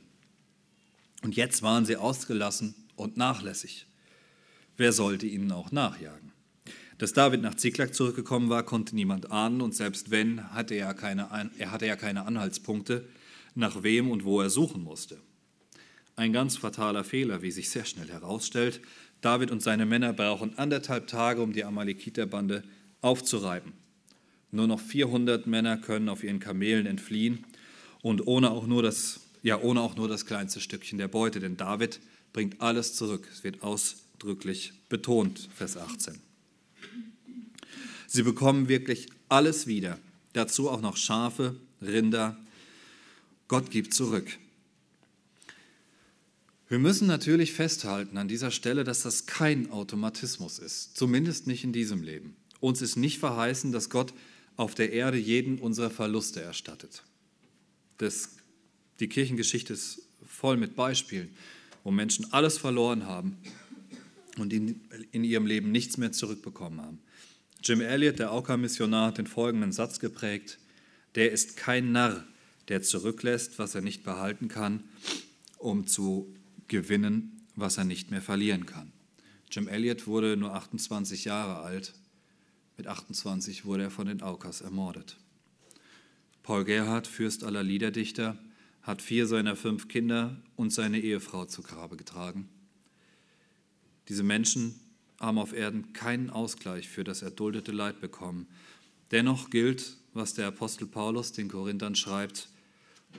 Und 1.22 1.36
jetzt 1.36 1.62
waren 1.62 1.84
sie 1.84 1.96
ausgelassen 1.96 2.74
und 2.96 3.16
nachlässig. 3.16 3.86
Wer 4.76 4.92
sollte 4.92 5.26
ihnen 5.26 5.52
auch 5.52 5.70
nachjagen? 5.70 6.32
Dass 6.98 7.12
David 7.12 7.42
nach 7.42 7.54
Ziklag 7.54 7.94
zurückgekommen 7.94 8.48
war, 8.48 8.62
konnte 8.62 8.96
niemand 8.96 9.30
ahnen 9.30 9.60
und 9.60 9.74
selbst 9.74 10.10
wenn, 10.10 10.52
hatte 10.52 10.74
er, 10.74 10.94
keine, 10.94 11.50
er 11.58 11.70
hatte 11.70 11.86
ja 11.86 11.96
keine 11.96 12.24
Anhaltspunkte, 12.24 13.06
nach 13.54 13.82
wem 13.82 14.10
und 14.10 14.24
wo 14.24 14.40
er 14.40 14.50
suchen 14.50 14.82
musste. 14.82 15.18
Ein 16.16 16.32
ganz 16.32 16.56
fataler 16.56 17.04
Fehler, 17.04 17.42
wie 17.42 17.50
sich 17.50 17.68
sehr 17.68 17.84
schnell 17.84 18.08
herausstellt. 18.08 18.80
David 19.20 19.50
und 19.50 19.62
seine 19.62 19.84
Männer 19.84 20.14
brauchen 20.14 20.56
anderthalb 20.58 21.06
Tage, 21.08 21.42
um 21.42 21.52
die 21.52 21.64
Amalekiterbande 21.64 22.64
aufzureiben. 23.02 23.74
Nur 24.50 24.66
noch 24.66 24.80
400 24.80 25.46
Männer 25.46 25.76
können 25.76 26.08
auf 26.08 26.24
ihren 26.24 26.40
Kamelen 26.40 26.86
entfliehen 26.86 27.44
und 28.00 28.26
ohne 28.26 28.50
auch 28.50 28.66
nur 28.66 28.82
das, 28.82 29.20
ja, 29.42 29.60
ohne 29.60 29.82
auch 29.82 29.96
nur 29.96 30.08
das 30.08 30.24
kleinste 30.24 30.60
Stückchen 30.60 30.96
der 30.96 31.08
Beute, 31.08 31.38
denn 31.38 31.58
David 31.58 32.00
bringt 32.32 32.62
alles 32.62 32.94
zurück. 32.94 33.28
Es 33.30 33.44
wird 33.44 33.62
ausdrücklich 33.62 34.72
betont, 34.88 35.50
Vers 35.54 35.76
18. 35.76 36.18
Sie 38.06 38.22
bekommen 38.22 38.68
wirklich 38.68 39.08
alles 39.28 39.66
wieder. 39.66 39.98
Dazu 40.32 40.70
auch 40.70 40.80
noch 40.80 40.96
Schafe, 40.96 41.56
Rinder. 41.82 42.38
Gott 43.48 43.70
gibt 43.70 43.92
zurück. 43.92 44.38
Wir 46.68 46.80
müssen 46.80 47.06
natürlich 47.06 47.52
festhalten 47.52 48.18
an 48.18 48.26
dieser 48.26 48.50
Stelle, 48.50 48.82
dass 48.82 49.02
das 49.02 49.26
kein 49.26 49.70
Automatismus 49.70 50.58
ist, 50.58 50.96
zumindest 50.96 51.46
nicht 51.46 51.62
in 51.62 51.72
diesem 51.72 52.02
Leben. 52.02 52.34
Uns 52.58 52.82
ist 52.82 52.96
nicht 52.96 53.18
verheißen, 53.18 53.70
dass 53.70 53.88
Gott 53.88 54.12
auf 54.56 54.74
der 54.74 54.92
Erde 54.92 55.16
jeden 55.16 55.58
unserer 55.60 55.90
Verluste 55.90 56.40
erstattet. 56.40 57.04
Das, 57.98 58.30
die 58.98 59.08
Kirchengeschichte 59.08 59.74
ist 59.74 60.02
voll 60.26 60.56
mit 60.56 60.74
Beispielen, 60.74 61.30
wo 61.84 61.92
Menschen 61.92 62.32
alles 62.32 62.58
verloren 62.58 63.06
haben 63.06 63.36
und 64.36 64.52
in, 64.52 64.80
in 65.12 65.22
ihrem 65.22 65.46
Leben 65.46 65.70
nichts 65.70 65.98
mehr 65.98 66.10
zurückbekommen 66.10 66.80
haben. 66.80 66.98
Jim 67.62 67.80
Elliot, 67.80 68.18
der 68.18 68.32
Auka-Missionar, 68.32 69.08
hat 69.08 69.18
den 69.18 69.28
folgenden 69.28 69.70
Satz 69.70 70.00
geprägt: 70.00 70.58
Der 71.14 71.30
ist 71.30 71.56
kein 71.56 71.92
Narr, 71.92 72.24
der 72.68 72.82
zurücklässt, 72.82 73.60
was 73.60 73.76
er 73.76 73.82
nicht 73.82 74.02
behalten 74.02 74.48
kann, 74.48 74.82
um 75.58 75.86
zu 75.86 76.34
gewinnen, 76.68 77.42
was 77.54 77.78
er 77.78 77.84
nicht 77.84 78.10
mehr 78.10 78.22
verlieren 78.22 78.66
kann. 78.66 78.92
Jim 79.50 79.68
Elliot 79.68 80.06
wurde 80.06 80.36
nur 80.36 80.54
28 80.54 81.24
Jahre 81.24 81.60
alt. 81.60 81.94
Mit 82.76 82.86
28 82.86 83.64
wurde 83.64 83.84
er 83.84 83.90
von 83.90 84.06
den 84.06 84.22
Aukas 84.22 84.60
ermordet. 84.60 85.16
Paul 86.42 86.64
Gerhard, 86.64 87.06
Fürst 87.06 87.44
aller 87.44 87.62
Liederdichter, 87.62 88.38
hat 88.82 89.02
vier 89.02 89.26
seiner 89.26 89.56
fünf 89.56 89.88
Kinder 89.88 90.36
und 90.54 90.72
seine 90.72 91.00
Ehefrau 91.00 91.44
zu 91.44 91.62
Grabe 91.62 91.96
getragen. 91.96 92.48
Diese 94.08 94.22
Menschen 94.22 94.78
haben 95.18 95.38
auf 95.38 95.52
Erden 95.52 95.92
keinen 95.92 96.30
Ausgleich 96.30 96.88
für 96.88 97.02
das 97.02 97.22
erduldete 97.22 97.72
Leid 97.72 98.00
bekommen. 98.00 98.46
Dennoch 99.10 99.50
gilt, 99.50 99.96
was 100.12 100.34
der 100.34 100.46
Apostel 100.46 100.86
Paulus 100.86 101.32
den 101.32 101.48
Korinthern 101.48 101.94
schreibt, 101.94 102.48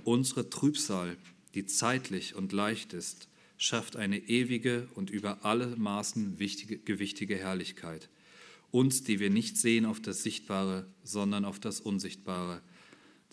unsere 0.04 0.50
Trübsal, 0.50 1.18
die 1.54 1.66
zeitlich 1.66 2.36
und 2.36 2.52
leicht 2.52 2.94
ist, 2.94 3.28
schafft 3.58 3.96
eine 3.96 4.20
ewige 4.20 4.88
und 4.94 5.10
über 5.10 5.44
alle 5.44 5.76
Maßen 5.76 6.40
wichtige, 6.40 6.78
gewichtige 6.78 7.36
Herrlichkeit. 7.36 8.10
Uns, 8.72 9.04
die 9.04 9.20
wir 9.20 9.30
nicht 9.30 9.58
sehen 9.58 9.86
auf 9.86 10.02
das 10.02 10.24
Sichtbare, 10.24 10.86
sondern 11.04 11.46
auf 11.46 11.60
das 11.60 11.80
Unsichtbare. 11.80 12.62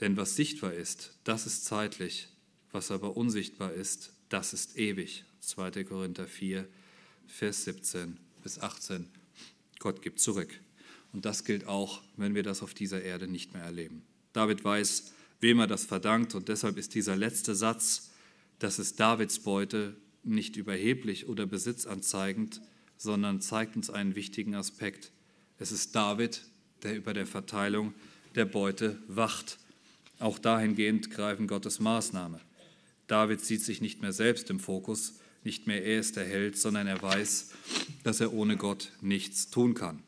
Denn 0.01 0.17
was 0.17 0.37
sichtbar 0.37 0.73
ist, 0.73 1.19
das 1.25 1.47
ist 1.47 1.65
zeitlich, 1.65 2.29
was 2.73 2.91
aber 2.91 3.17
unsichtbar 3.17 3.73
ist, 3.73 4.13
das 4.29 4.53
ist 4.53 4.77
ewig. 4.79 5.25
2. 5.41 5.85
Korinther 5.85 6.27
4, 6.27 6.67
Vers 7.27 7.65
17 7.65 8.17
bis 8.43 8.59
18. 8.59 9.07
Gott 9.79 10.03
gibt 10.03 10.21
zurück. 10.21 10.61
Und 11.13 11.25
das 11.25 11.45
gilt 11.45 11.67
auch, 11.67 12.03
wenn 12.17 12.35
wir 12.35 12.43
das 12.43 12.63
auf 12.63 12.75
dieser 12.75 13.03
Erde 13.03 13.29
nicht 13.29 13.53
mehr 13.53 13.63
erleben. 13.63 14.03
David 14.33 14.65
weiß, 14.65 15.13
wem 15.41 15.61
er 15.61 15.67
das 15.67 15.85
verdankt 15.85 16.35
und 16.35 16.49
deshalb 16.49 16.77
ist 16.79 16.95
dieser 16.95 17.17
letzte 17.17 17.55
Satz, 17.55 18.11
das 18.59 18.79
ist 18.79 18.99
Davids 18.99 19.39
Beute, 19.39 19.95
nicht 20.25 20.57
überheblich 20.57 21.29
oder 21.29 21.47
besitzanzeigend, 21.47 22.61
sondern 22.97 23.41
zeigt 23.41 23.77
uns 23.77 23.91
einen 23.91 24.15
wichtigen 24.15 24.55
Aspekt. 24.55 25.13
Es 25.59 25.73
ist 25.73 25.95
David, 25.95 26.43
der 26.83 26.97
über 26.97 27.15
der 27.15 27.27
Verteilung 27.27 27.95
der 28.35 28.45
Beute 28.45 28.99
wacht. 29.09 29.59
Auch 30.19 30.39
dahingehend 30.39 31.11
greifen 31.11 31.47
Gottes 31.47 31.81
Maßnahme. 31.81 32.41
David 33.07 33.41
sieht 33.41 33.63
sich 33.63 33.81
nicht 33.81 34.01
mehr 34.01 34.13
selbst 34.13 34.51
im 34.51 34.61
Fokus, 34.61 35.15
Nicht 35.45 35.67
mehr 35.67 35.85
er 35.85 36.01
ist 36.01 36.17
der 36.17 36.25
Held, 36.25 36.57
sondern 36.57 36.87
er 36.87 37.03
weiß, 37.03 37.53
dass 38.03 38.21
er 38.21 38.33
ohne 38.33 38.57
Gott 38.57 38.93
nichts 39.03 39.51
tun 39.51 39.75
kann. 39.75 40.03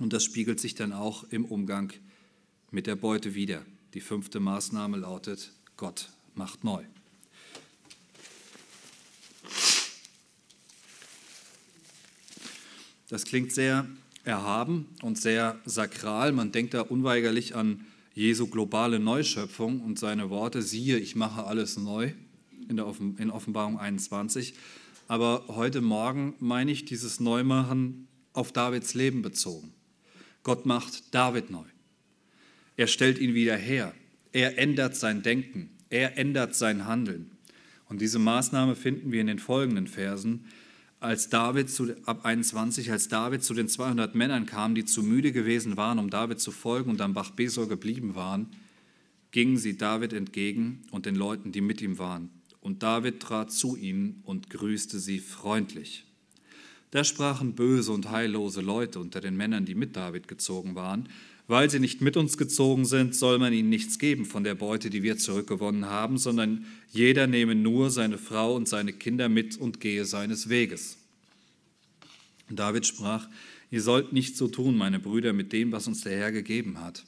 Und 0.00 0.12
das 0.12 0.24
spiegelt 0.24 0.58
sich 0.58 0.74
dann 0.74 0.92
auch 0.92 1.22
im 1.30 1.44
Umgang 1.44 1.92
mit 2.72 2.88
der 2.88 2.96
Beute 2.96 3.36
wieder. 3.36 3.64
Die 3.94 4.00
fünfte 4.00 4.40
Maßnahme 4.40 4.96
lautet, 4.96 5.52
Gott 5.76 6.10
macht 6.34 6.64
neu. 6.64 6.84
Das 13.14 13.26
klingt 13.26 13.52
sehr 13.52 13.86
erhaben 14.24 14.88
und 15.00 15.20
sehr 15.20 15.60
sakral. 15.66 16.32
Man 16.32 16.50
denkt 16.50 16.74
da 16.74 16.80
unweigerlich 16.80 17.54
an 17.54 17.86
Jesu 18.12 18.48
globale 18.48 18.98
Neuschöpfung 18.98 19.82
und 19.82 20.00
seine 20.00 20.30
Worte, 20.30 20.62
siehe, 20.62 20.98
ich 20.98 21.14
mache 21.14 21.44
alles 21.44 21.76
neu 21.76 22.10
in, 22.68 22.74
der 22.74 22.88
Offen 22.88 23.16
in 23.18 23.30
Offenbarung 23.30 23.78
21. 23.78 24.54
Aber 25.06 25.44
heute 25.46 25.80
Morgen 25.80 26.34
meine 26.40 26.72
ich 26.72 26.86
dieses 26.86 27.20
Neumachen 27.20 28.08
auf 28.32 28.50
Davids 28.50 28.94
Leben 28.94 29.22
bezogen. 29.22 29.72
Gott 30.42 30.66
macht 30.66 31.14
David 31.14 31.50
neu. 31.50 31.66
Er 32.76 32.88
stellt 32.88 33.20
ihn 33.20 33.34
wieder 33.34 33.56
her. 33.56 33.94
Er 34.32 34.58
ändert 34.58 34.96
sein 34.96 35.22
Denken. 35.22 35.70
Er 35.88 36.18
ändert 36.18 36.56
sein 36.56 36.88
Handeln. 36.88 37.30
Und 37.88 38.00
diese 38.00 38.18
Maßnahme 38.18 38.74
finden 38.74 39.12
wir 39.12 39.20
in 39.20 39.28
den 39.28 39.38
folgenden 39.38 39.86
Versen. 39.86 40.46
Als 41.04 41.28
David 41.28 41.68
zu, 41.68 41.94
ab 42.06 42.24
21, 42.24 42.90
als 42.90 43.08
David 43.08 43.44
zu 43.44 43.52
den 43.52 43.68
200 43.68 44.14
Männern 44.14 44.46
kam, 44.46 44.74
die 44.74 44.86
zu 44.86 45.02
müde 45.02 45.32
gewesen 45.32 45.76
waren, 45.76 45.98
um 45.98 46.08
David 46.08 46.40
zu 46.40 46.50
folgen 46.50 46.88
und 46.88 47.02
am 47.02 47.12
Bach 47.12 47.28
Besor 47.28 47.68
geblieben 47.68 48.14
waren, 48.14 48.46
gingen 49.30 49.58
sie 49.58 49.76
David 49.76 50.14
entgegen 50.14 50.80
und 50.92 51.04
den 51.04 51.14
Leuten, 51.14 51.52
die 51.52 51.60
mit 51.60 51.82
ihm 51.82 51.98
waren. 51.98 52.30
Und 52.62 52.82
David 52.82 53.20
trat 53.20 53.52
zu 53.52 53.76
ihnen 53.76 54.22
und 54.24 54.48
grüßte 54.48 54.98
sie 54.98 55.18
freundlich. 55.18 56.06
Da 56.90 57.04
sprachen 57.04 57.54
böse 57.54 57.92
und 57.92 58.10
heillose 58.10 58.62
Leute 58.62 58.98
unter 58.98 59.20
den 59.20 59.36
Männern, 59.36 59.66
die 59.66 59.74
mit 59.74 59.96
David 59.96 60.26
gezogen 60.26 60.74
waren. 60.74 61.10
Weil 61.46 61.68
sie 61.68 61.78
nicht 61.78 62.00
mit 62.00 62.16
uns 62.16 62.38
gezogen 62.38 62.86
sind, 62.86 63.14
soll 63.14 63.38
man 63.38 63.52
ihnen 63.52 63.68
nichts 63.68 63.98
geben 63.98 64.24
von 64.24 64.44
der 64.44 64.54
Beute, 64.54 64.88
die 64.88 65.02
wir 65.02 65.18
zurückgewonnen 65.18 65.86
haben, 65.86 66.16
sondern 66.16 66.64
jeder 66.90 67.26
nehme 67.26 67.54
nur 67.54 67.90
seine 67.90 68.16
Frau 68.16 68.54
und 68.54 68.66
seine 68.66 68.94
Kinder 68.94 69.28
mit 69.28 69.58
und 69.58 69.80
gehe 69.80 70.06
seines 70.06 70.48
Weges. 70.48 70.96
David 72.48 72.86
sprach, 72.86 73.28
ihr 73.70 73.82
sollt 73.82 74.12
nicht 74.12 74.36
so 74.36 74.48
tun, 74.48 74.76
meine 74.76 75.00
Brüder, 75.00 75.32
mit 75.32 75.52
dem, 75.52 75.72
was 75.72 75.86
uns 75.86 76.00
der 76.02 76.16
Herr 76.16 76.32
gegeben 76.32 76.80
hat. 76.80 77.04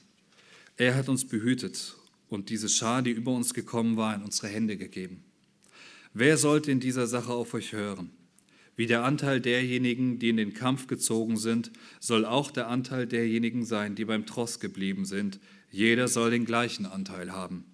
Er 0.76 0.94
hat 0.94 1.08
uns 1.08 1.26
behütet 1.26 1.96
und 2.28 2.50
diese 2.50 2.68
Schar, 2.68 3.02
die 3.02 3.12
über 3.12 3.32
uns 3.32 3.54
gekommen 3.54 3.96
war, 3.96 4.14
in 4.14 4.22
unsere 4.22 4.48
Hände 4.48 4.76
gegeben. 4.76 5.24
Wer 6.12 6.36
sollte 6.36 6.70
in 6.70 6.80
dieser 6.80 7.06
Sache 7.06 7.32
auf 7.32 7.54
euch 7.54 7.72
hören? 7.72 8.10
Wie 8.76 8.86
der 8.86 9.04
Anteil 9.04 9.40
derjenigen, 9.40 10.18
die 10.18 10.28
in 10.28 10.36
den 10.36 10.52
Kampf 10.52 10.86
gezogen 10.86 11.38
sind, 11.38 11.72
soll 11.98 12.26
auch 12.26 12.50
der 12.50 12.68
Anteil 12.68 13.06
derjenigen 13.06 13.64
sein, 13.64 13.94
die 13.94 14.04
beim 14.04 14.26
Tross 14.26 14.60
geblieben 14.60 15.06
sind. 15.06 15.40
Jeder 15.70 16.08
soll 16.08 16.30
den 16.30 16.44
gleichen 16.44 16.84
Anteil 16.84 17.32
haben. 17.32 17.64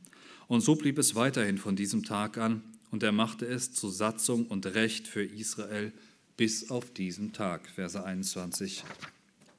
Und 0.46 0.60
so 0.60 0.76
blieb 0.76 0.98
es 0.98 1.14
weiterhin 1.14 1.58
von 1.58 1.76
diesem 1.76 2.04
Tag 2.04 2.38
an, 2.38 2.62
und 2.90 3.02
er 3.02 3.12
machte 3.12 3.46
es 3.46 3.72
zu 3.72 3.88
Satzung 3.88 4.46
und 4.46 4.66
Recht 4.66 5.08
für 5.08 5.24
Israel 5.24 5.92
bis 6.36 6.70
auf 6.70 6.92
diesen 6.92 7.32
Tag. 7.32 7.68
Verse 7.74 8.04
21 8.04 8.84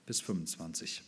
bis 0.06 0.22
25. 0.22 1.02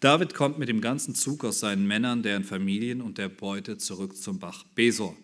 David 0.00 0.34
kommt 0.34 0.58
mit 0.58 0.68
dem 0.68 0.82
ganzen 0.82 1.14
Zug 1.14 1.44
aus 1.44 1.60
seinen 1.60 1.86
Männern, 1.86 2.22
deren 2.22 2.44
Familien 2.44 3.00
und 3.00 3.16
der 3.16 3.30
Beute 3.30 3.78
zurück 3.78 4.16
zum 4.16 4.38
Bach 4.38 4.64
Besor. 4.74 5.16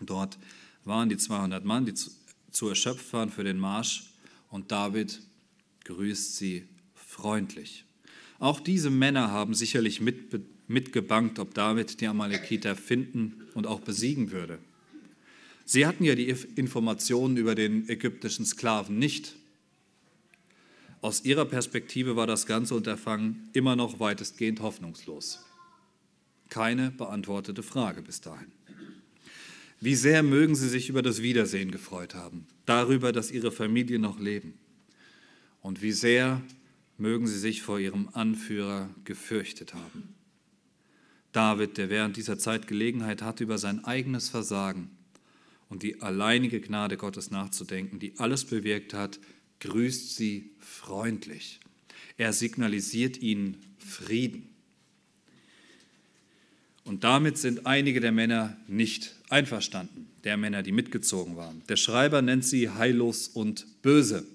Dort 0.00 0.38
waren 0.84 1.08
die 1.08 1.16
200 1.16 1.64
Mann, 1.64 1.86
die 1.86 1.94
zu 2.50 2.68
erschöpft 2.68 3.12
waren 3.12 3.30
für 3.30 3.44
den 3.44 3.58
Marsch 3.58 4.04
und 4.50 4.72
David 4.72 5.20
grüßt 5.84 6.36
sie 6.36 6.68
freundlich. 6.94 7.84
Auch 8.38 8.60
diese 8.60 8.90
Männer 8.90 9.30
haben 9.30 9.54
sicherlich 9.54 10.00
mit, 10.00 10.40
mitgebankt, 10.68 11.38
ob 11.38 11.54
David 11.54 12.00
die 12.00 12.06
Amalekiter 12.06 12.74
finden 12.74 13.42
und 13.54 13.66
auch 13.66 13.80
besiegen 13.80 14.30
würde. 14.32 14.58
Sie 15.64 15.86
hatten 15.86 16.04
ja 16.04 16.14
die 16.14 16.28
Informationen 16.28 17.36
über 17.36 17.54
den 17.54 17.88
ägyptischen 17.88 18.44
Sklaven 18.44 18.98
nicht. 18.98 19.36
Aus 21.02 21.24
ihrer 21.24 21.44
Perspektive 21.44 22.16
war 22.16 22.26
das 22.26 22.46
ganze 22.46 22.74
Unterfangen 22.74 23.48
immer 23.52 23.76
noch 23.76 24.00
weitestgehend 24.00 24.60
hoffnungslos. 24.60 25.44
Keine 26.48 26.90
beantwortete 26.90 27.62
Frage 27.62 28.02
bis 28.02 28.20
dahin. 28.20 28.50
Wie 29.80 29.94
sehr 29.94 30.22
mögen 30.22 30.54
sie 30.54 30.68
sich 30.68 30.90
über 30.90 31.00
das 31.00 31.22
Wiedersehen 31.22 31.70
gefreut 31.70 32.14
haben, 32.14 32.46
darüber, 32.66 33.12
dass 33.12 33.30
ihre 33.30 33.50
Familien 33.50 34.02
noch 34.02 34.20
leben. 34.20 34.54
Und 35.62 35.80
wie 35.80 35.92
sehr 35.92 36.42
mögen 36.98 37.26
sie 37.26 37.38
sich 37.38 37.62
vor 37.62 37.78
ihrem 37.78 38.10
Anführer 38.12 38.90
gefürchtet 39.04 39.72
haben. 39.72 40.14
David, 41.32 41.78
der 41.78 41.88
während 41.88 42.16
dieser 42.16 42.38
Zeit 42.38 42.66
Gelegenheit 42.66 43.22
hatte, 43.22 43.44
über 43.44 43.56
sein 43.56 43.84
eigenes 43.84 44.28
Versagen 44.28 44.90
und 45.70 45.82
die 45.82 46.02
alleinige 46.02 46.60
Gnade 46.60 46.98
Gottes 46.98 47.30
nachzudenken, 47.30 47.98
die 48.00 48.18
alles 48.18 48.44
bewirkt 48.44 48.92
hat, 48.92 49.18
grüßt 49.60 50.14
sie 50.16 50.50
freundlich. 50.58 51.60
Er 52.18 52.34
signalisiert 52.34 53.22
ihnen 53.22 53.56
Frieden. 53.78 54.49
Und 56.90 57.04
damit 57.04 57.38
sind 57.38 57.66
einige 57.66 58.00
der 58.00 58.10
Männer 58.10 58.56
nicht 58.66 59.14
einverstanden, 59.28 60.08
der 60.24 60.36
Männer, 60.36 60.64
die 60.64 60.72
mitgezogen 60.72 61.36
waren. 61.36 61.62
Der 61.68 61.76
Schreiber 61.76 62.20
nennt 62.20 62.44
sie 62.44 62.68
heillos 62.68 63.28
und 63.28 63.64
böse. 63.80 64.26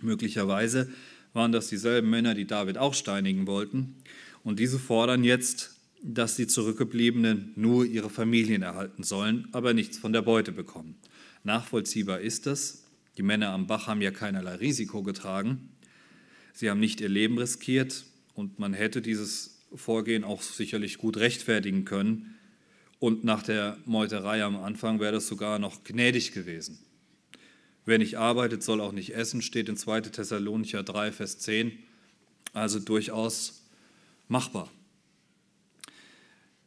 Möglicherweise 0.00 0.88
waren 1.32 1.50
das 1.50 1.66
dieselben 1.66 2.10
Männer, 2.10 2.36
die 2.36 2.46
David 2.46 2.78
auch 2.78 2.94
steinigen 2.94 3.48
wollten. 3.48 3.96
Und 4.44 4.60
diese 4.60 4.78
fordern 4.78 5.24
jetzt, 5.24 5.74
dass 6.00 6.36
die 6.36 6.46
Zurückgebliebenen 6.46 7.54
nur 7.56 7.84
ihre 7.84 8.08
Familien 8.08 8.62
erhalten 8.62 9.02
sollen, 9.02 9.48
aber 9.50 9.74
nichts 9.74 9.98
von 9.98 10.12
der 10.12 10.22
Beute 10.22 10.52
bekommen. 10.52 10.94
Nachvollziehbar 11.42 12.20
ist 12.20 12.46
das. 12.46 12.84
Die 13.16 13.24
Männer 13.24 13.48
am 13.48 13.66
Bach 13.66 13.88
haben 13.88 14.00
ja 14.00 14.12
keinerlei 14.12 14.54
Risiko 14.54 15.02
getragen. 15.02 15.70
Sie 16.52 16.70
haben 16.70 16.78
nicht 16.78 17.00
ihr 17.00 17.08
Leben 17.08 17.36
riskiert 17.36 18.04
und 18.34 18.60
man 18.60 18.74
hätte 18.74 19.02
dieses 19.02 19.57
Vorgehen 19.74 20.24
auch 20.24 20.42
sicherlich 20.42 20.98
gut 20.98 21.16
rechtfertigen 21.16 21.84
können. 21.84 22.34
Und 22.98 23.24
nach 23.24 23.42
der 23.42 23.78
Meuterei 23.84 24.42
am 24.42 24.56
Anfang 24.56 25.00
wäre 25.00 25.12
das 25.12 25.28
sogar 25.28 25.58
noch 25.58 25.84
gnädig 25.84 26.32
gewesen. 26.32 26.78
Wer 27.84 27.98
nicht 27.98 28.18
arbeitet, 28.18 28.62
soll 28.62 28.80
auch 28.80 28.92
nicht 28.92 29.14
essen, 29.14 29.40
steht 29.40 29.68
in 29.68 29.76
2. 29.76 30.02
Thessalonicher 30.02 30.82
3, 30.82 31.12
Vers 31.12 31.38
10. 31.38 31.72
Also 32.52 32.80
durchaus 32.80 33.62
machbar. 34.28 34.70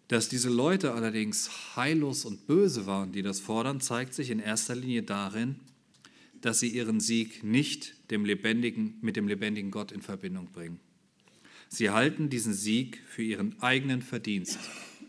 Dass 0.07 0.29
diese 0.29 0.49
Leute 0.49 0.93
allerdings 0.93 1.75
heillos 1.75 2.25
und 2.25 2.47
böse 2.47 2.85
waren, 2.85 3.11
die 3.11 3.21
das 3.21 3.39
fordern, 3.39 3.79
zeigt 3.81 4.13
sich 4.13 4.29
in 4.29 4.39
erster 4.39 4.75
Linie 4.75 5.03
darin, 5.03 5.55
dass 6.41 6.59
sie 6.59 6.69
ihren 6.69 6.99
Sieg 6.99 7.43
nicht 7.43 7.93
dem 8.11 8.25
lebendigen, 8.25 8.97
mit 9.01 9.15
dem 9.15 9.27
lebendigen 9.27 9.71
Gott 9.71 9.91
in 9.91 10.01
Verbindung 10.01 10.51
bringen. 10.51 10.79
Sie 11.73 11.89
halten 11.89 12.29
diesen 12.29 12.53
Sieg 12.53 13.01
für 13.07 13.23
ihren 13.23 13.55
eigenen 13.61 14.01
Verdienst, 14.01 14.59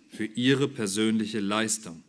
für 0.08 0.26
ihre 0.26 0.68
persönliche 0.68 1.40
Leistung. 1.40 2.04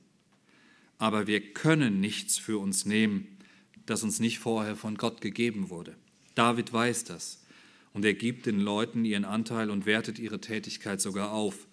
Aber 1.00 1.26
wir 1.26 1.42
können 1.54 2.00
nichts 2.00 2.38
für 2.38 2.60
uns 2.60 2.86
nehmen, 2.86 3.28
das 3.88 4.04
uns 4.04 4.20
nicht 4.20 4.38
vorher 4.38 4.76
von 4.76 4.96
Gott 4.96 5.22
gegeben 5.22 5.72
wurde. 5.72 5.96
David 6.36 6.72
weiß 6.72 7.04
das 7.06 7.44
und 7.94 8.06
er 8.06 8.14
gibt 8.14 8.46
den 8.46 8.60
Leuten 8.60 9.06
ihren 9.06 9.26
Anteil 9.26 9.72
und 9.72 9.88
wertet 9.88 10.20
ihre 10.20 10.40
Tätigkeit 10.40 11.02
sogar 11.02 11.32
auf. 11.32 11.68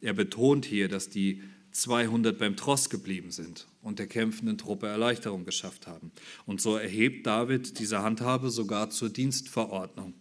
Er 0.00 0.14
betont 0.14 0.64
hier, 0.64 0.88
dass 0.88 1.10
die 1.10 1.42
200 1.72 2.38
beim 2.38 2.56
Tross 2.56 2.88
geblieben 2.88 3.30
sind 3.30 3.66
und 3.82 3.98
der 3.98 4.06
kämpfenden 4.06 4.56
Truppe 4.56 4.86
Erleichterung 4.86 5.44
geschafft 5.44 5.86
haben. 5.86 6.10
Und 6.46 6.62
so 6.62 6.76
erhebt 6.76 7.26
David 7.26 7.78
diese 7.78 8.00
Handhabe 8.00 8.48
sogar 8.50 8.88
zur 8.88 9.10
Dienstverordnung. 9.10 10.14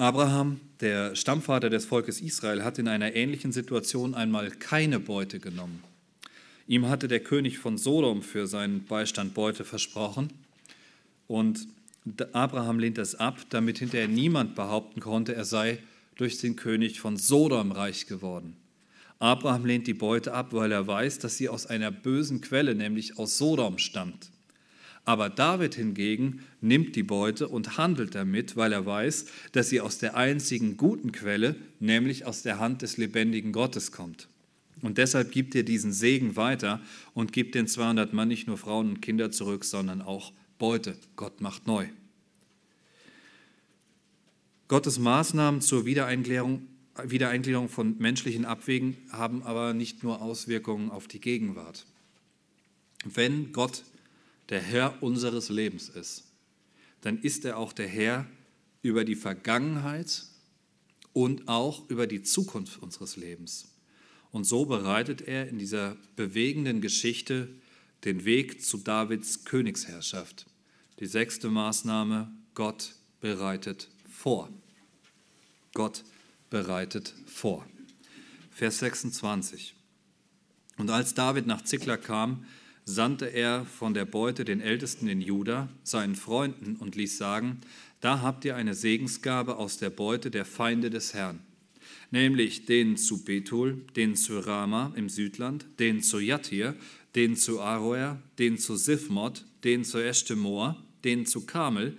Abraham, 0.00 0.60
der 0.80 1.14
Stammvater 1.14 1.68
des 1.68 1.84
Volkes 1.84 2.22
Israel, 2.22 2.64
hat 2.64 2.78
in 2.78 2.88
einer 2.88 3.14
ähnlichen 3.14 3.52
Situation 3.52 4.14
einmal 4.14 4.50
keine 4.50 4.98
Beute 4.98 5.40
genommen. 5.40 5.84
Ihm 6.66 6.88
hatte 6.88 7.06
der 7.06 7.20
König 7.20 7.58
von 7.58 7.76
Sodom 7.76 8.22
für 8.22 8.46
seinen 8.46 8.86
Beistand 8.86 9.34
Beute 9.34 9.62
versprochen 9.62 10.32
und 11.26 11.66
Abraham 12.32 12.78
lehnt 12.78 12.96
es 12.96 13.14
ab, 13.14 13.40
damit 13.50 13.80
hinterher 13.80 14.08
niemand 14.08 14.54
behaupten 14.54 15.00
konnte, 15.00 15.34
er 15.34 15.44
sei 15.44 15.76
durch 16.16 16.38
den 16.38 16.56
König 16.56 16.98
von 16.98 17.18
Sodom 17.18 17.70
reich 17.70 18.06
geworden. 18.06 18.56
Abraham 19.18 19.66
lehnt 19.66 19.86
die 19.86 19.92
Beute 19.92 20.32
ab, 20.32 20.54
weil 20.54 20.72
er 20.72 20.86
weiß, 20.86 21.18
dass 21.18 21.36
sie 21.36 21.50
aus 21.50 21.66
einer 21.66 21.90
bösen 21.90 22.40
Quelle, 22.40 22.74
nämlich 22.74 23.18
aus 23.18 23.36
Sodom, 23.36 23.76
stammt. 23.76 24.30
Aber 25.04 25.28
David 25.28 25.74
hingegen 25.74 26.44
nimmt 26.60 26.94
die 26.94 27.02
Beute 27.02 27.48
und 27.48 27.78
handelt 27.78 28.14
damit, 28.14 28.56
weil 28.56 28.72
er 28.72 28.86
weiß, 28.86 29.26
dass 29.52 29.68
sie 29.68 29.80
aus 29.80 29.98
der 29.98 30.16
einzigen 30.16 30.76
guten 30.76 31.10
Quelle, 31.12 31.56
nämlich 31.80 32.26
aus 32.26 32.42
der 32.42 32.58
Hand 32.58 32.82
des 32.82 32.96
lebendigen 32.96 33.52
Gottes 33.52 33.92
kommt. 33.92 34.28
Und 34.82 34.98
deshalb 34.98 35.32
gibt 35.32 35.54
er 35.54 35.62
diesen 35.62 35.92
Segen 35.92 36.36
weiter 36.36 36.80
und 37.14 37.32
gibt 37.32 37.54
den 37.54 37.66
200 37.66 38.12
Mann 38.12 38.28
nicht 38.28 38.46
nur 38.46 38.56
Frauen 38.56 38.88
und 38.88 39.02
Kinder 39.02 39.30
zurück, 39.30 39.64
sondern 39.64 40.00
auch 40.00 40.32
Beute. 40.58 40.96
Gott 41.16 41.40
macht 41.40 41.66
neu. 41.66 41.86
Gottes 44.68 44.98
Maßnahmen 44.98 45.60
zur 45.60 45.84
Wiedereingliederung, 45.84 46.68
von 47.68 47.98
menschlichen 47.98 48.44
Abwegen 48.44 48.96
haben 49.10 49.42
aber 49.42 49.74
nicht 49.74 50.04
nur 50.04 50.22
Auswirkungen 50.22 50.90
auf 50.90 51.08
die 51.08 51.20
Gegenwart. 51.20 51.86
Wenn 53.04 53.52
Gott 53.52 53.82
der 54.50 54.60
Herr 54.60 55.02
unseres 55.02 55.48
Lebens 55.48 55.88
ist, 55.88 56.24
dann 57.00 57.18
ist 57.18 57.44
er 57.44 57.56
auch 57.56 57.72
der 57.72 57.88
Herr 57.88 58.26
über 58.82 59.04
die 59.04 59.14
Vergangenheit 59.14 60.24
und 61.12 61.48
auch 61.48 61.88
über 61.88 62.06
die 62.06 62.22
Zukunft 62.22 62.82
unseres 62.82 63.16
Lebens. 63.16 63.68
Und 64.32 64.44
so 64.44 64.64
bereitet 64.64 65.22
er 65.22 65.48
in 65.48 65.58
dieser 65.58 65.96
bewegenden 66.16 66.80
Geschichte 66.80 67.48
den 68.04 68.24
Weg 68.24 68.62
zu 68.64 68.78
Davids 68.78 69.44
Königsherrschaft. 69.44 70.46
Die 71.00 71.06
sechste 71.06 71.48
Maßnahme, 71.48 72.30
Gott 72.54 72.94
bereitet 73.20 73.88
vor. 74.08 74.48
Gott 75.74 76.04
bereitet 76.48 77.14
vor. 77.26 77.66
Vers 78.50 78.78
26. 78.78 79.74
Und 80.76 80.90
als 80.90 81.14
David 81.14 81.46
nach 81.46 81.62
Ziklag 81.62 82.02
kam, 82.02 82.44
sandte 82.94 83.26
er 83.26 83.64
von 83.64 83.94
der 83.94 84.04
Beute 84.04 84.44
den 84.44 84.60
Ältesten 84.60 85.08
in 85.08 85.20
Juda, 85.20 85.68
seinen 85.82 86.16
Freunden, 86.16 86.76
und 86.76 86.96
ließ 86.96 87.16
sagen, 87.16 87.60
da 88.00 88.20
habt 88.20 88.44
ihr 88.44 88.56
eine 88.56 88.74
Segensgabe 88.74 89.56
aus 89.56 89.78
der 89.78 89.90
Beute 89.90 90.30
der 90.30 90.44
Feinde 90.44 90.90
des 90.90 91.14
Herrn, 91.14 91.40
nämlich 92.10 92.66
den 92.66 92.96
zu 92.96 93.24
Bethul, 93.24 93.82
den 93.96 94.16
zu 94.16 94.40
Rama 94.40 94.92
im 94.96 95.08
Südland, 95.08 95.66
den 95.78 96.02
zu 96.02 96.18
Jatir, 96.18 96.74
den 97.14 97.36
zu 97.36 97.60
Aroer, 97.60 98.20
den 98.38 98.58
zu 98.58 98.76
Sifmod, 98.76 99.44
den 99.64 99.84
zu 99.84 99.98
Eshtemoa, 99.98 100.76
den 101.04 101.26
zu 101.26 101.46
Kamel, 101.46 101.96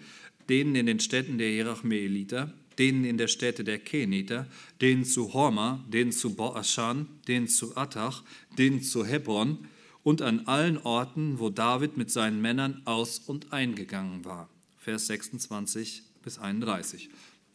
denen 0.49 0.75
in 0.75 0.85
den 0.85 0.99
Städten 0.99 1.37
der 1.37 1.51
Jerachmeeliter, 1.51 2.53
denen 2.77 3.05
in 3.05 3.17
der 3.17 3.27
Städte 3.27 3.63
der 3.63 3.79
Keniter, 3.79 4.47
den 4.81 5.05
zu 5.05 5.33
Horma, 5.33 5.85
den 5.87 6.11
zu 6.11 6.35
Boaschan, 6.35 7.07
den 7.27 7.47
zu 7.47 7.77
Attach, 7.77 8.23
den 8.57 8.81
zu 8.81 9.05
Hebron 9.05 9.59
und 10.03 10.21
an 10.21 10.47
allen 10.47 10.77
Orten, 10.77 11.39
wo 11.39 11.49
David 11.49 11.97
mit 11.97 12.11
seinen 12.11 12.41
Männern 12.41 12.81
aus- 12.85 13.19
und 13.19 13.53
eingegangen 13.53 14.25
war. 14.25 14.49
Vers 14.77 15.07
26 15.07 16.03
bis 16.23 16.39
31. 16.39 17.09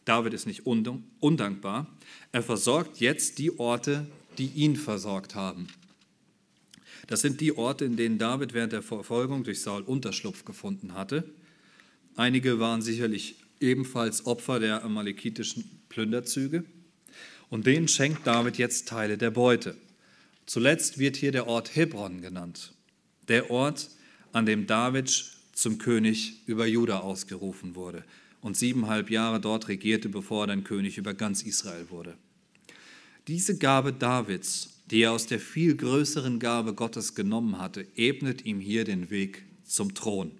David 0.05 0.33
ist 0.33 0.47
nicht 0.47 0.65
undankbar. 0.65 1.87
Er 2.31 2.41
versorgt 2.41 2.99
jetzt 2.99 3.39
die 3.39 3.59
Orte, 3.59 4.07
die 4.37 4.47
ihn 4.47 4.77
versorgt 4.77 5.35
haben. 5.35 5.67
Das 7.07 7.21
sind 7.21 7.41
die 7.41 7.57
Orte, 7.57 7.85
in 7.85 7.97
denen 7.97 8.17
David 8.17 8.53
während 8.53 8.73
der 8.73 8.81
Verfolgung 8.81 9.43
durch 9.43 9.61
Saul 9.61 9.81
Unterschlupf 9.81 10.45
gefunden 10.45 10.93
hatte. 10.93 11.23
Einige 12.15 12.59
waren 12.59 12.81
sicherlich 12.81 13.35
ebenfalls 13.59 14.25
Opfer 14.25 14.59
der 14.59 14.83
amalekitischen 14.83 15.81
Plünderzüge. 15.89 16.63
Und 17.49 17.65
denen 17.65 17.87
schenkt 17.87 18.27
David 18.27 18.57
jetzt 18.57 18.87
Teile 18.87 19.17
der 19.17 19.31
Beute. 19.31 19.75
Zuletzt 20.47 20.97
wird 20.97 21.17
hier 21.17 21.33
der 21.33 21.45
Ort 21.47 21.75
Hebron 21.75 22.21
genannt, 22.21 22.73
der 23.27 23.51
Ort, 23.51 23.89
an 24.31 24.45
dem 24.45 24.65
David 24.65 25.09
zum 25.51 25.77
König 25.77 26.47
über 26.47 26.65
Juda 26.65 26.99
ausgerufen 26.99 27.75
wurde 27.75 28.05
und 28.39 28.55
siebeneinhalb 28.55 29.09
Jahre 29.09 29.41
dort 29.41 29.67
regierte, 29.67 30.07
bevor 30.07 30.43
er 30.43 30.47
dann 30.47 30.63
König 30.63 30.97
über 30.97 31.13
ganz 31.13 31.43
Israel 31.43 31.89
wurde. 31.89 32.17
Diese 33.27 33.57
Gabe 33.57 33.91
Davids, 33.91 34.81
die 34.89 35.01
er 35.01 35.11
aus 35.11 35.27
der 35.27 35.41
viel 35.41 35.75
größeren 35.75 36.39
Gabe 36.39 36.73
Gottes 36.73 37.13
genommen 37.13 37.59
hatte, 37.59 37.85
ebnet 37.97 38.45
ihm 38.45 38.61
hier 38.61 38.85
den 38.85 39.09
Weg 39.09 39.43
zum 39.65 39.95
Thron. 39.95 40.31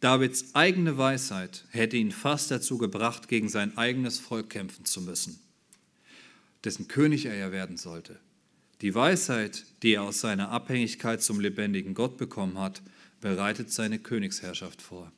Davids 0.00 0.54
eigene 0.54 0.96
Weisheit 0.96 1.66
hätte 1.68 1.98
ihn 1.98 2.12
fast 2.12 2.50
dazu 2.50 2.78
gebracht, 2.78 3.28
gegen 3.28 3.50
sein 3.50 3.76
eigenes 3.76 4.18
Volk 4.18 4.48
kämpfen 4.48 4.86
zu 4.86 5.02
müssen, 5.02 5.38
dessen 6.64 6.88
König 6.88 7.26
er 7.26 7.34
ja 7.34 7.52
werden 7.52 7.76
sollte. 7.76 8.18
Die 8.82 8.96
Weisheit, 8.96 9.64
die 9.84 9.94
er 9.94 10.02
aus 10.02 10.20
seiner 10.20 10.50
Abhängigkeit 10.50 11.22
zum 11.22 11.38
lebendigen 11.38 11.94
Gott 11.94 12.16
bekommen 12.16 12.58
hat, 12.58 12.82
bereitet 13.20 13.70
seine 13.70 14.00
Königsherrschaft 14.00 14.82
vor. 14.82 15.12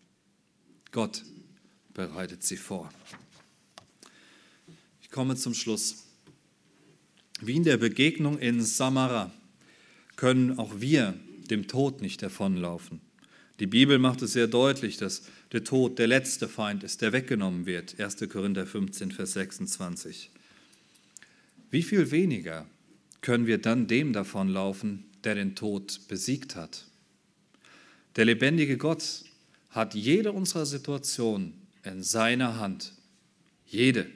Gott 0.92 1.24
bereitet 1.94 2.42
sie 2.42 2.58
vor. 2.58 2.92
Ich 5.00 5.10
komme 5.10 5.34
zum 5.36 5.54
Schluss. 5.54 6.04
Wie 7.40 7.56
in 7.56 7.64
der 7.64 7.78
Begegnung 7.78 8.38
in 8.38 8.60
Samara 8.60 9.32
können 10.16 10.58
auch 10.58 10.80
wir 10.80 11.18
dem 11.50 11.66
Tod 11.66 12.02
nicht 12.02 12.22
davonlaufen. 12.22 13.00
Die 13.60 13.66
Bibel 13.66 13.98
macht 13.98 14.20
es 14.20 14.34
sehr 14.34 14.46
deutlich, 14.46 14.98
dass 14.98 15.22
der 15.52 15.64
Tod 15.64 15.98
der 15.98 16.06
letzte 16.06 16.48
Feind 16.48 16.84
ist, 16.84 17.00
der 17.00 17.12
weggenommen 17.12 17.64
wird. 17.64 17.98
1. 17.98 18.28
Korinther 18.28 18.66
15, 18.66 19.10
Vers 19.10 19.32
26. 19.32 20.30
Wie 21.70 21.82
viel 21.82 22.10
weniger 22.10 22.66
können 23.24 23.46
wir 23.46 23.56
dann 23.56 23.86
dem 23.86 24.12
davonlaufen, 24.12 25.06
der 25.24 25.34
den 25.34 25.56
Tod 25.56 26.08
besiegt 26.08 26.56
hat. 26.56 26.84
Der 28.16 28.26
lebendige 28.26 28.76
Gott 28.76 29.24
hat 29.70 29.94
jede 29.94 30.30
unserer 30.30 30.66
Situationen 30.66 31.54
in 31.84 32.02
seiner 32.02 32.58
Hand. 32.58 32.92
Jede. 33.66 34.10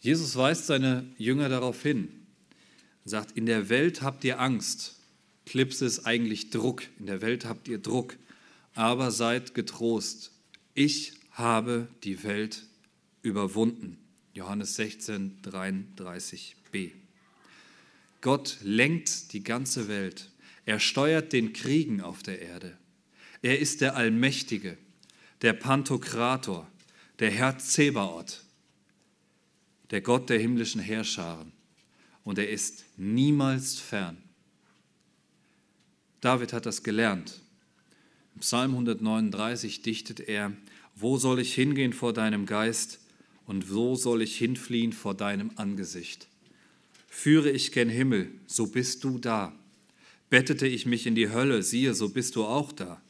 Jesus 0.00 0.36
weist 0.36 0.66
seine 0.66 1.06
Jünger 1.16 1.48
darauf 1.48 1.82
hin, 1.82 2.08
sagt, 3.06 3.38
in 3.38 3.46
der 3.46 3.70
Welt 3.70 4.02
habt 4.02 4.22
ihr 4.24 4.38
Angst. 4.38 4.96
Klipse 5.46 5.86
ist 5.86 6.00
eigentlich 6.00 6.50
Druck. 6.50 6.82
In 6.98 7.06
der 7.06 7.22
Welt 7.22 7.46
habt 7.46 7.68
ihr 7.68 7.78
Druck. 7.78 8.18
Aber 8.74 9.10
seid 9.10 9.54
getrost. 9.54 10.30
Ich 10.74 11.14
habe 11.30 11.88
die 12.04 12.22
Welt 12.22 12.64
überwunden. 13.22 13.96
Johannes 14.34 14.76
16, 14.76 15.40
33b. 15.42 16.99
Gott 18.20 18.58
lenkt 18.62 19.32
die 19.32 19.42
ganze 19.42 19.88
Welt. 19.88 20.30
Er 20.66 20.78
steuert 20.78 21.32
den 21.32 21.52
Kriegen 21.52 22.00
auf 22.00 22.22
der 22.22 22.42
Erde. 22.42 22.76
Er 23.42 23.58
ist 23.58 23.80
der 23.80 23.96
Allmächtige, 23.96 24.76
der 25.42 25.54
Pantokrator, 25.54 26.70
der 27.18 27.30
Herr 27.30 27.58
Zebaoth, 27.58 28.44
der 29.90 30.02
Gott 30.02 30.28
der 30.28 30.38
himmlischen 30.38 30.80
Heerscharen. 30.80 31.52
Und 32.22 32.38
er 32.38 32.50
ist 32.50 32.84
niemals 32.96 33.80
fern. 33.80 34.18
David 36.20 36.52
hat 36.52 36.66
das 36.66 36.82
gelernt. 36.82 37.40
Im 38.34 38.40
Psalm 38.42 38.72
139 38.72 39.82
dichtet 39.82 40.20
er, 40.20 40.52
wo 40.94 41.16
soll 41.16 41.40
ich 41.40 41.54
hingehen 41.54 41.94
vor 41.94 42.12
deinem 42.12 42.44
Geist 42.44 43.00
und 43.46 43.72
wo 43.72 43.96
soll 43.96 44.20
ich 44.20 44.36
hinfliehen 44.36 44.92
vor 44.92 45.14
deinem 45.14 45.50
Angesicht? 45.56 46.29
Führe 47.12 47.50
ich 47.50 47.72
gen 47.72 47.90
Himmel, 47.90 48.30
so 48.46 48.68
bist 48.68 49.04
du 49.04 49.18
da. 49.18 49.52
Bettete 50.30 50.66
ich 50.66 50.86
mich 50.86 51.06
in 51.06 51.16
die 51.16 51.28
Hölle, 51.28 51.62
siehe, 51.62 51.92
so 51.92 52.08
bist 52.08 52.36
du 52.36 52.44
auch 52.44 52.72
da. 52.72 53.02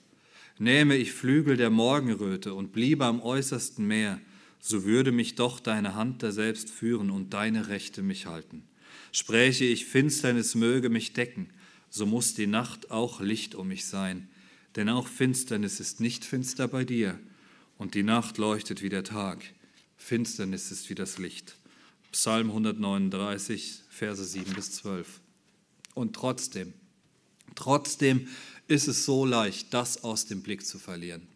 Nähme 0.59 0.97
ich 0.97 1.13
Flügel 1.13 1.57
der 1.57 1.71
Morgenröte 1.71 2.55
und 2.55 2.73
bliebe 2.73 3.05
am 3.05 3.21
äußersten 3.21 3.87
Meer, 3.87 4.21
so 4.59 4.85
würde 4.85 5.13
mich 5.13 5.37
doch 5.37 5.61
deine 5.61 5.95
Hand 5.95 6.23
da 6.23 6.33
selbst 6.33 6.71
führen 6.71 7.11
und 7.11 7.35
deine 7.35 7.69
Rechte 7.69 8.03
mich 8.03 8.27
halten. 8.27 8.65
Spräche 9.13 9.65
ich, 9.65 9.85
Finsternis 9.85 10.55
möge 10.55 10.89
mich 10.89 11.13
decken, 11.13 11.51
so 11.91 12.07
muss 12.07 12.35
die 12.35 12.47
Nacht 12.47 12.91
auch 12.91 13.21
Licht 13.21 13.55
um 13.55 13.69
mich 13.69 13.85
sein. 13.85 14.29
Denn 14.77 14.89
auch 14.89 15.09
Finsternis 15.09 15.79
ist 15.79 16.01
nicht 16.01 16.25
finster 16.25 16.69
bei 16.69 16.85
dir, 16.85 17.19
und 17.77 17.95
die 17.95 18.03
Nacht 18.03 18.39
leuchtet 18.39 18.83
wie 18.83 18.89
der 18.89 19.05
Tag. 19.05 19.45
Finsternis 19.97 20.71
ist 20.71 20.89
wie 20.91 20.95
das 20.95 21.19
Licht. 21.19 21.60
Psalm 22.13 22.49
139, 22.49 23.83
Verse 23.89 24.25
7 24.25 24.55
bis 24.55 24.73
12. 24.73 25.21
Und 25.95 26.15
trotzdem, 26.15 26.73
trotzdem 27.55 28.29
ist 28.67 28.89
es 28.89 29.05
so 29.05 29.25
leicht, 29.25 29.73
das 29.73 30.05
aus 30.05 30.27
dem 30.27 30.43
Blick 30.43 30.67
zu 30.67 30.79
verlieren. 30.79 31.27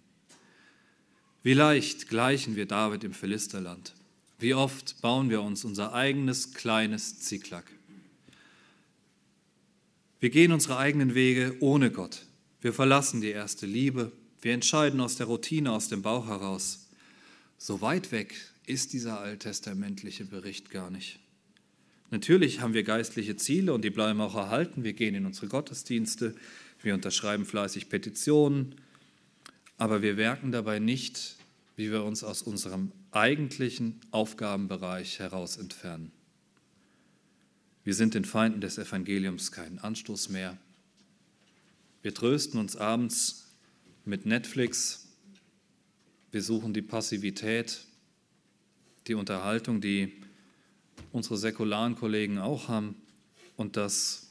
Wie 1.42 1.54
leicht 1.54 2.08
gleichen 2.08 2.56
wir 2.56 2.66
David 2.66 3.04
im 3.04 3.12
Philisterland. 3.12 3.92
Wie 4.38 4.54
oft 4.54 5.00
bauen 5.00 5.30
wir 5.30 5.42
uns 5.42 5.64
unser 5.64 5.92
eigenes 5.92 6.54
kleines 6.54 7.20
Ziklag. 7.20 7.64
Wir 10.20 10.30
gehen 10.30 10.52
unsere 10.52 10.78
eigenen 10.78 11.14
Wege 11.14 11.56
ohne 11.60 11.90
Gott. 11.90 12.22
Wir 12.62 12.72
verlassen 12.72 13.20
die 13.20 13.30
erste 13.30 13.66
Liebe. 13.66 14.10
Wir 14.40 14.54
entscheiden 14.54 15.00
aus 15.00 15.16
der 15.16 15.26
Routine, 15.26 15.70
aus 15.70 15.88
dem 15.88 16.02
Bauch 16.02 16.26
heraus. 16.26 16.86
So 17.58 17.80
weit 17.80 18.10
weg 18.10 18.34
ist 18.66 18.92
dieser 18.92 19.20
alttestamentliche 19.20 20.24
Bericht 20.24 20.70
gar 20.70 20.90
nicht. 20.90 21.18
Natürlich 22.10 22.60
haben 22.60 22.74
wir 22.74 22.84
geistliche 22.84 23.36
Ziele 23.36 23.74
und 23.74 23.82
die 23.82 23.90
bleiben 23.90 24.20
auch 24.20 24.36
erhalten. 24.36 24.84
Wir 24.84 24.92
gehen 24.92 25.14
in 25.14 25.26
unsere 25.26 25.48
Gottesdienste, 25.48 26.34
wir 26.82 26.94
unterschreiben 26.94 27.44
fleißig 27.44 27.88
Petitionen, 27.88 28.76
aber 29.78 30.02
wir 30.02 30.14
merken 30.14 30.52
dabei 30.52 30.78
nicht, 30.78 31.36
wie 31.76 31.90
wir 31.90 32.04
uns 32.04 32.22
aus 32.22 32.42
unserem 32.42 32.92
eigentlichen 33.10 34.00
Aufgabenbereich 34.10 35.18
heraus 35.18 35.56
entfernen. 35.56 36.12
Wir 37.82 37.94
sind 37.94 38.14
den 38.14 38.24
Feinden 38.24 38.60
des 38.60 38.78
Evangeliums 38.78 39.52
keinen 39.52 39.78
Anstoß 39.78 40.28
mehr. 40.28 40.56
Wir 42.02 42.14
trösten 42.14 42.60
uns 42.60 42.76
abends 42.76 43.48
mit 44.04 44.26
Netflix. 44.26 45.08
Wir 46.30 46.42
suchen 46.42 46.74
die 46.74 46.82
Passivität, 46.82 47.86
die 49.07 49.14
Unterhaltung, 49.14 49.80
die 49.80 50.12
unsere 51.12 51.36
säkularen 51.36 51.94
Kollegen 51.94 52.38
auch 52.38 52.68
haben. 52.68 52.96
Und 53.57 53.76
das, 53.76 54.30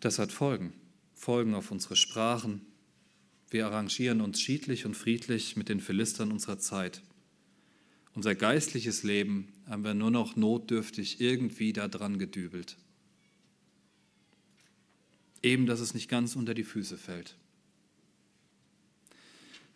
das 0.00 0.18
hat 0.18 0.32
Folgen. 0.32 0.72
Folgen 1.14 1.54
auf 1.54 1.70
unsere 1.70 1.96
Sprachen. 1.96 2.60
Wir 3.50 3.66
arrangieren 3.66 4.20
uns 4.20 4.40
schiedlich 4.40 4.84
und 4.84 4.96
friedlich 4.96 5.56
mit 5.56 5.68
den 5.68 5.80
Philistern 5.80 6.32
unserer 6.32 6.58
Zeit. 6.58 7.02
Unser 8.14 8.34
geistliches 8.34 9.02
Leben 9.02 9.52
haben 9.66 9.84
wir 9.84 9.94
nur 9.94 10.10
noch 10.10 10.36
notdürftig 10.36 11.20
irgendwie 11.20 11.72
daran 11.72 12.18
gedübelt. 12.18 12.76
Eben, 15.42 15.66
dass 15.66 15.80
es 15.80 15.94
nicht 15.94 16.08
ganz 16.08 16.36
unter 16.36 16.54
die 16.54 16.64
Füße 16.64 16.96
fällt. 16.96 17.36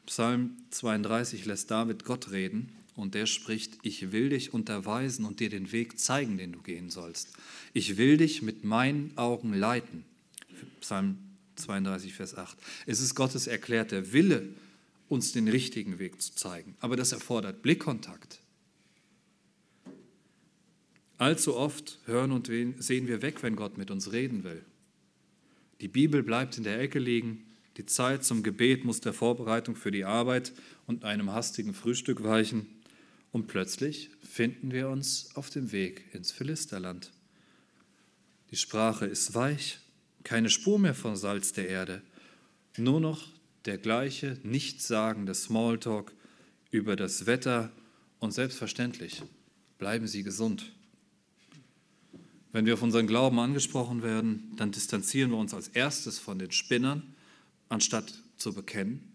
Psalm 0.06 0.56
32 0.70 1.44
lässt 1.44 1.70
David 1.70 2.04
Gott 2.04 2.30
reden 2.30 2.72
und 2.98 3.14
der 3.14 3.26
spricht, 3.26 3.78
ich 3.82 4.10
will 4.10 4.30
dich 4.30 4.52
unterweisen 4.52 5.24
und 5.24 5.40
dir 5.40 5.48
den 5.48 5.70
Weg 5.70 5.98
zeigen, 5.98 6.36
den 6.36 6.52
du 6.52 6.60
gehen 6.60 6.90
sollst. 6.90 7.32
Ich 7.72 7.96
will 7.96 8.16
dich 8.16 8.42
mit 8.42 8.64
meinen 8.64 9.16
Augen 9.16 9.54
leiten. 9.54 10.04
Psalm 10.80 11.18
32, 11.56 12.12
Vers 12.12 12.36
8. 12.36 12.58
Es 12.86 13.00
ist 13.00 13.14
Gottes 13.14 13.46
erklärter 13.46 14.12
Wille, 14.12 14.48
uns 15.08 15.32
den 15.32 15.48
richtigen 15.48 15.98
Weg 15.98 16.20
zu 16.20 16.34
zeigen. 16.34 16.76
Aber 16.80 16.96
das 16.96 17.12
erfordert 17.12 17.62
Blickkontakt. 17.62 18.40
Allzu 21.18 21.56
oft 21.56 21.98
hören 22.06 22.32
und 22.32 22.46
sehen 22.46 23.06
wir 23.06 23.22
weg, 23.22 23.42
wenn 23.42 23.56
Gott 23.56 23.78
mit 23.78 23.90
uns 23.90 24.12
reden 24.12 24.44
will. 24.44 24.64
Die 25.80 25.88
Bibel 25.88 26.22
bleibt 26.22 26.58
in 26.58 26.64
der 26.64 26.80
Ecke 26.80 26.98
liegen, 26.98 27.44
die 27.76 27.86
Zeit 27.86 28.24
zum 28.24 28.42
Gebet 28.42 28.84
muss 28.84 29.00
der 29.00 29.12
Vorbereitung 29.12 29.76
für 29.76 29.92
die 29.92 30.04
Arbeit 30.04 30.52
und 30.88 31.04
einem 31.04 31.32
hastigen 31.32 31.74
Frühstück 31.74 32.24
weichen 32.24 32.66
und 33.32 33.46
plötzlich 33.46 34.10
finden 34.22 34.72
wir 34.72 34.88
uns 34.88 35.30
auf 35.34 35.50
dem 35.50 35.72
Weg 35.72 36.14
ins 36.14 36.32
Philisterland. 36.32 37.10
Die 38.50 38.56
Sprache 38.56 39.06
ist 39.06 39.34
weich, 39.34 39.78
keine 40.24 40.50
Spur 40.50 40.78
mehr 40.78 40.94
von 40.94 41.16
Salz 41.16 41.52
der 41.52 41.68
Erde, 41.68 42.02
nur 42.76 43.00
noch 43.00 43.28
der 43.64 43.78
gleiche 43.78 44.38
nichtssagende 44.42 45.34
Smalltalk 45.34 46.12
über 46.70 46.96
das 46.96 47.26
Wetter 47.26 47.70
und 48.18 48.32
selbstverständlich 48.32 49.22
bleiben 49.78 50.06
Sie 50.06 50.22
gesund. 50.22 50.72
Wenn 52.52 52.66
wir 52.66 52.74
auf 52.74 52.82
unseren 52.82 53.06
Glauben 53.06 53.38
angesprochen 53.38 54.02
werden, 54.02 54.52
dann 54.56 54.72
distanzieren 54.72 55.30
wir 55.30 55.36
uns 55.36 55.52
als 55.52 55.68
erstes 55.68 56.18
von 56.18 56.38
den 56.38 56.50
Spinnern, 56.50 57.14
anstatt 57.68 58.22
zu 58.36 58.54
bekennen. 58.54 59.12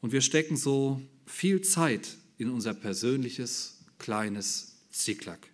Und 0.00 0.12
wir 0.12 0.20
stecken 0.20 0.56
so 0.56 1.02
viel 1.26 1.60
Zeit 1.60 2.16
in 2.40 2.48
unser 2.48 2.72
persönliches 2.72 3.84
kleines 3.98 4.78
Ziklack, 4.90 5.50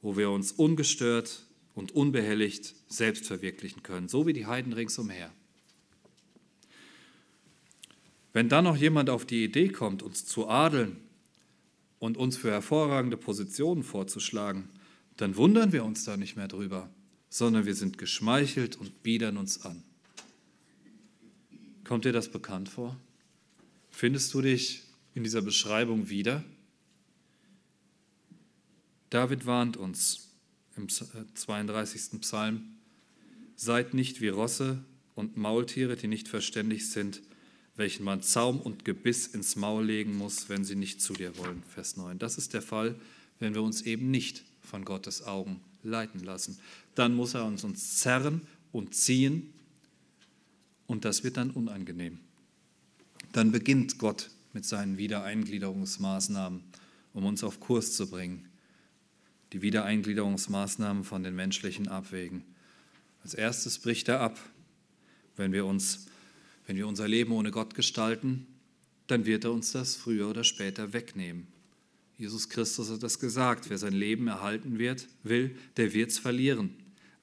wo 0.00 0.16
wir 0.16 0.30
uns 0.30 0.52
ungestört 0.52 1.44
und 1.74 1.90
unbehelligt 1.90 2.72
selbst 2.86 3.26
verwirklichen 3.26 3.82
können, 3.82 4.08
so 4.08 4.24
wie 4.24 4.32
die 4.32 4.46
Heiden 4.46 4.72
ringsumher. 4.72 5.32
Wenn 8.32 8.48
dann 8.48 8.64
noch 8.64 8.76
jemand 8.76 9.10
auf 9.10 9.26
die 9.26 9.42
Idee 9.42 9.70
kommt, 9.70 10.04
uns 10.04 10.24
zu 10.24 10.48
adeln 10.48 10.98
und 11.98 12.16
uns 12.16 12.36
für 12.36 12.52
hervorragende 12.52 13.16
Positionen 13.16 13.82
vorzuschlagen, 13.82 14.68
dann 15.16 15.36
wundern 15.36 15.72
wir 15.72 15.84
uns 15.84 16.04
da 16.04 16.16
nicht 16.16 16.36
mehr 16.36 16.46
drüber, 16.46 16.88
sondern 17.28 17.66
wir 17.66 17.74
sind 17.74 17.98
geschmeichelt 17.98 18.76
und 18.76 19.02
biedern 19.02 19.36
uns 19.36 19.64
an. 19.64 19.82
Kommt 21.82 22.04
dir 22.04 22.12
das 22.12 22.30
bekannt 22.30 22.68
vor? 22.68 22.96
Findest 23.90 24.32
du 24.32 24.42
dich 24.42 24.87
in 25.18 25.24
dieser 25.24 25.42
Beschreibung 25.42 26.08
wieder? 26.08 26.44
David 29.10 29.46
warnt 29.46 29.76
uns 29.76 30.28
im 30.76 30.88
32. 30.88 32.14
Äh, 32.14 32.18
Psalm, 32.18 32.76
seid 33.56 33.94
nicht 33.94 34.20
wie 34.20 34.28
Rosse 34.28 34.78
und 35.16 35.36
Maultiere, 35.36 35.96
die 35.96 36.06
nicht 36.06 36.28
verständig 36.28 36.88
sind, 36.88 37.20
welchen 37.74 38.04
man 38.04 38.22
Zaum 38.22 38.60
und 38.60 38.84
Gebiss 38.84 39.26
ins 39.26 39.56
Maul 39.56 39.84
legen 39.84 40.16
muss, 40.16 40.48
wenn 40.48 40.64
sie 40.64 40.76
nicht 40.76 41.02
zu 41.02 41.14
dir 41.14 41.36
wollen. 41.36 41.64
Vers 41.68 41.96
9. 41.96 42.20
Das 42.20 42.38
ist 42.38 42.54
der 42.54 42.62
Fall, 42.62 42.94
wenn 43.40 43.54
wir 43.54 43.62
uns 43.62 43.82
eben 43.82 44.12
nicht 44.12 44.44
von 44.62 44.84
Gottes 44.84 45.24
Augen 45.24 45.60
leiten 45.82 46.20
lassen. 46.20 46.60
Dann 46.94 47.16
muss 47.16 47.34
er 47.34 47.44
uns, 47.44 47.64
uns 47.64 47.98
zerren 47.98 48.42
und 48.70 48.94
ziehen 48.94 49.52
und 50.86 51.04
das 51.04 51.24
wird 51.24 51.36
dann 51.36 51.50
unangenehm. 51.50 52.20
Dann 53.32 53.50
beginnt 53.50 53.98
Gott 53.98 54.30
mit 54.52 54.64
seinen 54.64 54.98
Wiedereingliederungsmaßnahmen, 54.98 56.62
um 57.12 57.24
uns 57.24 57.44
auf 57.44 57.60
Kurs 57.60 57.94
zu 57.94 58.08
bringen. 58.08 58.48
Die 59.52 59.62
Wiedereingliederungsmaßnahmen 59.62 61.04
von 61.04 61.22
den 61.22 61.34
menschlichen 61.34 61.88
Abwägen. 61.88 62.44
Als 63.22 63.34
erstes 63.34 63.78
bricht 63.78 64.08
er 64.08 64.20
ab. 64.20 64.38
Wenn 65.36 65.52
wir, 65.52 65.66
uns, 65.66 66.06
wenn 66.66 66.76
wir 66.76 66.86
unser 66.86 67.08
Leben 67.08 67.32
ohne 67.32 67.50
Gott 67.50 67.74
gestalten, 67.74 68.46
dann 69.06 69.24
wird 69.24 69.44
er 69.44 69.52
uns 69.52 69.72
das 69.72 69.96
früher 69.96 70.28
oder 70.28 70.44
später 70.44 70.92
wegnehmen. 70.92 71.46
Jesus 72.18 72.48
Christus 72.48 72.90
hat 72.90 73.02
das 73.02 73.20
gesagt. 73.20 73.70
Wer 73.70 73.78
sein 73.78 73.92
Leben 73.92 74.26
erhalten 74.26 74.78
wird, 74.78 75.08
will, 75.22 75.56
der 75.76 75.94
wird 75.94 76.10
es 76.10 76.18
verlieren. 76.18 76.74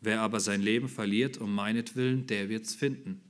Wer 0.02 0.22
aber 0.22 0.40
sein 0.40 0.62
Leben 0.62 0.88
verliert 0.88 1.38
um 1.38 1.54
meinetwillen, 1.54 2.28
der 2.28 2.48
wird 2.50 2.66
es 2.66 2.76
finden. 2.76 3.22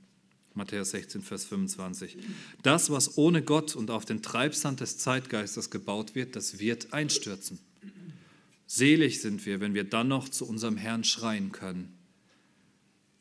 Matthäus 0.56 0.91
16, 0.91 1.22
Vers 1.22 1.45
25. 1.45 2.18
Das, 2.64 2.89
was 2.89 3.18
ohne 3.18 3.41
Gott 3.41 3.76
und 3.76 3.91
auf 3.91 4.06
den 4.06 4.22
Treibsand 4.22 4.80
des 4.80 4.97
Zeitgeistes 4.97 5.70
gebaut 5.70 6.16
wird, 6.16 6.36
das 6.36 6.60
wird 6.60 6.93
einstürzen. 6.93 7.60
Selig 8.66 9.22
sind 9.22 9.45
wir, 9.45 9.60
wenn 9.60 9.74
wir 9.74 9.84
dann 9.84 10.08
noch 10.08 10.30
zu 10.30 10.47
unserem 10.47 10.78
Herrn 10.78 11.03
schreien 11.03 11.51
können. 11.51 11.93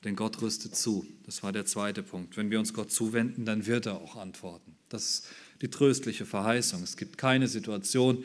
Denn 0.05 0.17
Gott 0.17 0.41
rüstet 0.43 0.77
zu. 0.77 1.07
Das 1.25 1.43
war 1.43 1.53
der 1.53 1.65
zweite 1.65 2.03
Punkt. 2.03 2.37
Wenn 2.37 2.51
wir 2.51 2.59
uns 2.59 2.73
Gott 2.73 2.93
zuwenden, 2.93 3.45
dann 3.45 3.67
wird 3.67 3.87
er 3.87 4.01
auch 4.01 4.17
antworten. 4.17 4.77
Das 4.89 5.05
ist 5.05 5.27
die 5.61 5.69
tröstliche 5.69 6.27
Verheißung. 6.27 6.83
Es 6.83 6.97
gibt 6.97 7.19
keine 7.19 7.49
Situation, 7.49 8.25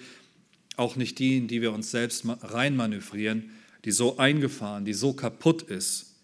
auch 0.76 0.95
nicht 0.95 1.20
die, 1.20 1.38
in 1.38 1.47
die 1.47 1.62
wir 1.62 1.72
uns 1.74 1.91
selbst 1.91 2.26
reinmanövrieren, 2.26 3.49
die 3.86 3.91
so 3.91 4.18
eingefahren, 4.18 4.86
die 4.86 4.93
so 4.93 5.14
kaputt 5.14 5.64
ist, 5.64 6.16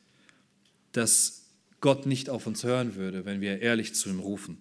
dass 0.92 1.45
Gott 1.86 2.08
nicht 2.08 2.32
auf 2.32 2.48
uns 2.48 2.64
hören 2.64 2.96
würde, 2.96 3.26
wenn 3.26 3.42
wir 3.42 3.62
ehrlich 3.62 3.94
zu 3.94 4.10
ihm 4.10 4.18
rufen. 4.18 4.58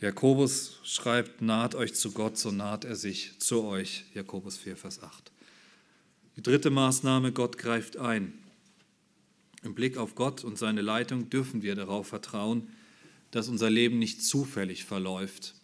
Jakobus 0.00 0.80
schreibt, 0.82 1.42
naht 1.42 1.74
euch 1.74 1.92
zu 1.92 2.12
Gott, 2.12 2.38
so 2.38 2.50
naht 2.50 2.86
er 2.86 2.96
sich 2.96 3.38
zu 3.38 3.64
euch. 3.64 4.06
Jakobus 4.14 4.56
4, 4.56 4.78
Vers 4.78 5.02
8. 5.02 5.30
Die 6.36 6.42
dritte 6.42 6.70
Maßnahme, 6.70 7.32
Gott 7.32 7.58
greift 7.58 7.98
ein. 7.98 8.32
Im 9.62 9.74
Blick 9.74 9.98
auf 9.98 10.14
Gott 10.14 10.42
und 10.42 10.56
seine 10.56 10.80
Leitung 10.80 11.28
dürfen 11.28 11.60
wir 11.60 11.74
darauf 11.74 12.06
vertrauen, 12.06 12.70
dass 13.30 13.48
unser 13.48 13.68
Leben 13.68 13.98
nicht 13.98 14.24
zufällig 14.24 14.86
verläuft, 14.86 15.54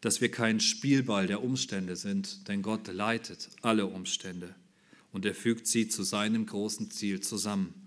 dass 0.00 0.22
wir 0.22 0.30
kein 0.30 0.60
Spielball 0.60 1.26
der 1.26 1.44
Umstände 1.44 1.96
sind, 1.96 2.48
denn 2.48 2.62
Gott 2.62 2.88
leitet 2.88 3.50
alle 3.60 3.84
Umstände 3.84 4.54
und 5.12 5.26
er 5.26 5.34
fügt 5.34 5.66
sie 5.66 5.88
zu 5.88 6.04
seinem 6.04 6.46
großen 6.46 6.90
Ziel 6.90 7.20
zusammen. 7.20 7.81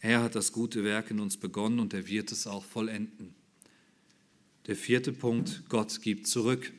Er 0.00 0.22
hat 0.22 0.34
das 0.34 0.52
gute 0.52 0.84
Werk 0.84 1.10
in 1.10 1.20
uns 1.20 1.36
begonnen 1.36 1.80
und 1.80 1.92
er 1.92 2.06
wird 2.06 2.30
es 2.32 2.46
auch 2.46 2.64
vollenden. 2.64 3.34
Der 4.66 4.76
vierte 4.76 5.12
Punkt, 5.12 5.62
Gott 5.68 6.02
gibt 6.02 6.26
zurück. 6.26 6.72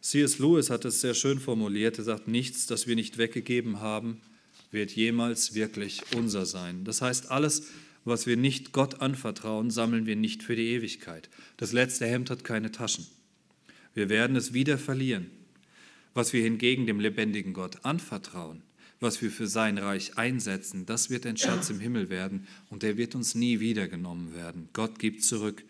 C.S. 0.00 0.38
Lewis 0.38 0.70
hat 0.70 0.84
es 0.84 1.00
sehr 1.00 1.14
schön 1.14 1.40
formuliert. 1.40 1.98
Er 1.98 2.04
sagt, 2.04 2.28
nichts, 2.28 2.66
das 2.66 2.86
wir 2.86 2.94
nicht 2.94 3.16
weggegeben 3.16 3.80
haben, 3.80 4.20
wird 4.70 4.92
jemals 4.92 5.54
wirklich 5.54 6.02
unser 6.14 6.46
sein. 6.46 6.84
Das 6.84 7.02
heißt, 7.02 7.30
alles, 7.30 7.68
was 8.04 8.26
wir 8.26 8.36
nicht 8.36 8.72
Gott 8.72 9.00
anvertrauen, 9.00 9.70
sammeln 9.70 10.06
wir 10.06 10.16
nicht 10.16 10.42
für 10.42 10.56
die 10.56 10.68
Ewigkeit. 10.68 11.30
Das 11.56 11.72
letzte 11.72 12.06
Hemd 12.06 12.30
hat 12.30 12.44
keine 12.44 12.70
Taschen. 12.70 13.06
Wir 13.94 14.08
werden 14.08 14.36
es 14.36 14.52
wieder 14.52 14.78
verlieren. 14.78 15.30
Was 16.12 16.32
wir 16.32 16.42
hingegen 16.42 16.86
dem 16.86 17.00
lebendigen 17.00 17.52
Gott 17.52 17.84
anvertrauen, 17.84 18.62
was 19.00 19.20
wir 19.22 19.30
für 19.30 19.46
sein 19.46 19.78
Reich 19.78 20.16
einsetzen, 20.16 20.86
das 20.86 21.10
wird 21.10 21.26
ein 21.26 21.36
Schatz 21.36 21.70
im 21.70 21.80
Himmel 21.80 22.08
werden 22.08 22.46
und 22.70 22.82
der 22.82 22.96
wird 22.96 23.14
uns 23.14 23.34
nie 23.34 23.60
wiedergenommen 23.60 24.34
werden. 24.34 24.68
Gott 24.72 24.98
gibt 24.98 25.22
zurück. 25.22 25.64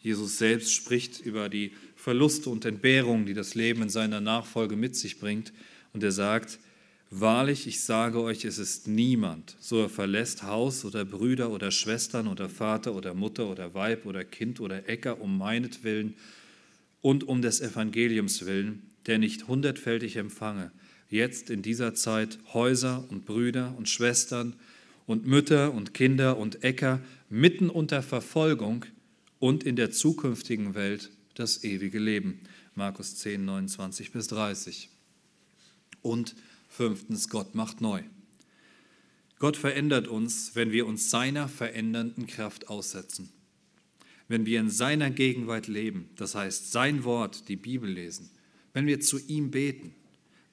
Jesus 0.00 0.38
selbst 0.38 0.72
spricht 0.72 1.20
über 1.20 1.48
die 1.48 1.72
Verluste 1.94 2.48
und 2.48 2.64
Entbehrungen, 2.64 3.26
die 3.26 3.34
das 3.34 3.54
Leben 3.54 3.82
in 3.82 3.90
seiner 3.90 4.20
Nachfolge 4.20 4.76
mit 4.76 4.96
sich 4.96 5.18
bringt. 5.18 5.52
Und 5.92 6.02
er 6.02 6.12
sagt, 6.12 6.58
Wahrlich, 7.12 7.66
ich 7.66 7.80
sage 7.80 8.22
euch, 8.22 8.44
es 8.44 8.58
ist 8.58 8.86
niemand, 8.86 9.56
so 9.58 9.80
er 9.80 9.88
verlässt 9.88 10.44
Haus 10.44 10.84
oder 10.84 11.04
Brüder 11.04 11.50
oder 11.50 11.72
Schwestern 11.72 12.28
oder 12.28 12.48
Vater 12.48 12.94
oder 12.94 13.14
Mutter 13.14 13.48
oder 13.48 13.74
Weib 13.74 14.06
oder 14.06 14.24
Kind 14.24 14.60
oder 14.60 14.88
Äcker 14.88 15.20
um 15.20 15.36
meinetwillen 15.36 16.14
und 17.00 17.26
um 17.26 17.42
des 17.42 17.60
Evangeliums 17.60 18.46
willen, 18.46 18.82
der 19.06 19.18
nicht 19.18 19.48
hundertfältig 19.48 20.18
empfange, 20.18 20.70
jetzt 21.10 21.50
in 21.50 21.62
dieser 21.62 21.94
Zeit 21.94 22.38
Häuser 22.54 23.04
und 23.10 23.26
Brüder 23.26 23.74
und 23.76 23.88
Schwestern 23.88 24.54
und 25.06 25.26
Mütter 25.26 25.74
und 25.74 25.92
Kinder 25.92 26.38
und 26.38 26.62
Äcker 26.64 27.00
mitten 27.28 27.68
unter 27.68 28.02
Verfolgung 28.02 28.86
und 29.38 29.64
in 29.64 29.76
der 29.76 29.90
zukünftigen 29.90 30.74
Welt 30.74 31.10
das 31.34 31.64
ewige 31.64 31.98
Leben. 31.98 32.40
Markus 32.74 33.16
10, 33.16 33.44
29 33.44 34.12
bis 34.12 34.28
30. 34.28 34.88
Und 36.02 36.36
fünftens, 36.68 37.28
Gott 37.28 37.54
macht 37.54 37.80
neu. 37.80 38.02
Gott 39.38 39.56
verändert 39.56 40.06
uns, 40.06 40.54
wenn 40.54 40.70
wir 40.70 40.86
uns 40.86 41.10
seiner 41.10 41.48
verändernden 41.48 42.26
Kraft 42.26 42.68
aussetzen. 42.68 43.30
Wenn 44.28 44.46
wir 44.46 44.60
in 44.60 44.70
seiner 44.70 45.10
Gegenwart 45.10 45.66
leben, 45.66 46.10
das 46.16 46.34
heißt 46.34 46.70
sein 46.70 47.04
Wort, 47.04 47.48
die 47.48 47.56
Bibel 47.56 47.90
lesen, 47.90 48.30
wenn 48.72 48.86
wir 48.86 49.00
zu 49.00 49.18
ihm 49.18 49.50
beten, 49.50 49.94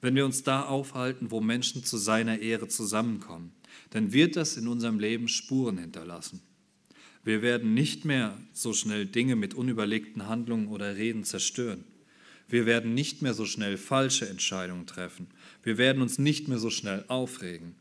wenn 0.00 0.14
wir 0.14 0.24
uns 0.24 0.42
da 0.42 0.64
aufhalten, 0.64 1.30
wo 1.30 1.40
Menschen 1.40 1.84
zu 1.84 1.96
seiner 1.96 2.38
Ehre 2.40 2.68
zusammenkommen, 2.68 3.52
dann 3.90 4.12
wird 4.12 4.36
das 4.36 4.56
in 4.56 4.68
unserem 4.68 4.98
Leben 4.98 5.28
Spuren 5.28 5.78
hinterlassen. 5.78 6.40
Wir 7.24 7.42
werden 7.42 7.74
nicht 7.74 8.04
mehr 8.04 8.38
so 8.52 8.72
schnell 8.72 9.06
Dinge 9.06 9.36
mit 9.36 9.54
unüberlegten 9.54 10.28
Handlungen 10.28 10.68
oder 10.68 10.96
Reden 10.96 11.24
zerstören. 11.24 11.84
Wir 12.48 12.64
werden 12.64 12.94
nicht 12.94 13.20
mehr 13.20 13.34
so 13.34 13.44
schnell 13.44 13.76
falsche 13.76 14.28
Entscheidungen 14.28 14.86
treffen. 14.86 15.26
Wir 15.62 15.76
werden 15.76 16.00
uns 16.00 16.18
nicht 16.18 16.48
mehr 16.48 16.58
so 16.58 16.70
schnell 16.70 17.04
aufregen, 17.08 17.74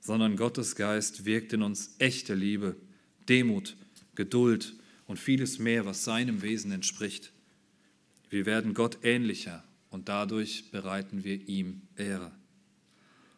sondern 0.00 0.36
Gottes 0.36 0.76
Geist 0.76 1.26
wirkt 1.26 1.52
in 1.52 1.62
uns 1.62 1.96
echte 1.98 2.34
Liebe, 2.34 2.76
Demut, 3.28 3.76
Geduld 4.14 4.74
und 5.06 5.18
vieles 5.18 5.58
mehr, 5.58 5.84
was 5.84 6.04
seinem 6.04 6.40
Wesen 6.40 6.72
entspricht. 6.72 7.32
Wir 8.30 8.46
werden 8.46 8.72
Gott 8.74 8.98
ähnlicher 9.02 9.64
und 9.94 10.08
dadurch 10.08 10.72
bereiten 10.72 11.22
wir 11.22 11.48
ihm 11.48 11.82
Ehre. 11.94 12.32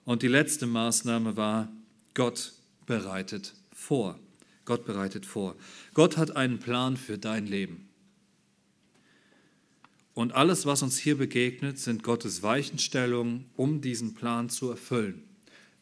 Und 0.06 0.22
die 0.22 0.26
letzte 0.28 0.66
Maßnahme 0.66 1.36
war, 1.36 1.70
Gott 2.14 2.54
bereitet 2.86 3.52
vor. 3.74 4.18
Gott 4.64 4.86
bereitet 4.86 5.26
vor. 5.26 5.54
Gott 5.92 6.16
hat 6.16 6.34
einen 6.34 6.58
Plan 6.58 6.96
für 6.96 7.18
dein 7.18 7.46
Leben. 7.46 7.90
Und 10.14 10.32
alles, 10.32 10.64
was 10.64 10.80
uns 10.80 10.96
hier 10.96 11.18
begegnet, 11.18 11.78
sind 11.78 12.02
Gottes 12.02 12.42
Weichenstellungen, 12.42 13.44
um 13.54 13.82
diesen 13.82 14.14
Plan 14.14 14.48
zu 14.48 14.70
erfüllen. 14.70 15.24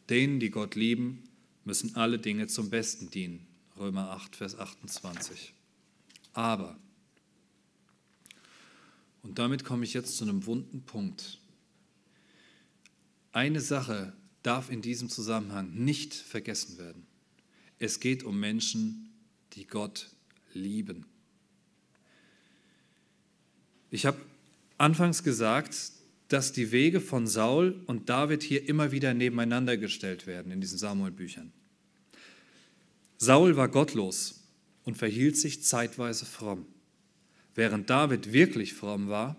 Denen, 0.09 0.41
die 0.41 0.49
Gott 0.49 0.75
lieben, 0.75 1.23
müssen 1.63 1.95
alle 1.95 2.19
Dinge 2.19 2.47
zum 2.47 2.69
Besten 2.69 3.09
dienen. 3.09 3.47
Römer 3.79 4.09
8, 4.11 4.35
Vers 4.35 4.59
28. 4.59 5.53
Aber 6.33 6.77
und 9.25 9.39
damit 9.39 9.63
komme 9.63 9.83
ich 9.83 9.93
jetzt 9.95 10.17
zu 10.17 10.23
einem 10.23 10.45
wunden 10.45 10.83
Punkt. 10.83 11.39
Eine 13.31 13.59
Sache 13.59 14.13
darf 14.43 14.69
in 14.69 14.83
diesem 14.83 15.09
Zusammenhang 15.09 15.73
nicht 15.73 16.13
vergessen 16.13 16.77
werden. 16.77 17.07
Es 17.79 17.99
geht 17.99 18.23
um 18.23 18.39
Menschen, 18.39 19.09
die 19.53 19.65
Gott 19.65 20.11
lieben. 20.53 21.07
Ich 23.89 24.05
habe 24.05 24.21
anfangs 24.77 25.23
gesagt, 25.23 25.75
dass 26.27 26.51
die 26.51 26.71
Wege 26.71 27.01
von 27.01 27.25
Saul 27.25 27.83
und 27.87 28.09
David 28.09 28.43
hier 28.43 28.69
immer 28.69 28.91
wieder 28.91 29.15
nebeneinander 29.15 29.75
gestellt 29.75 30.27
werden 30.27 30.51
in 30.51 30.61
diesen 30.61 30.77
Samuel-Büchern. 30.77 31.51
Saul 33.17 33.57
war 33.57 33.69
gottlos 33.69 34.43
und 34.83 34.97
verhielt 34.97 35.35
sich 35.35 35.63
zeitweise 35.63 36.25
fromm 36.25 36.67
während 37.55 37.89
David 37.89 38.33
wirklich 38.33 38.73
fromm 38.73 39.07
war, 39.07 39.37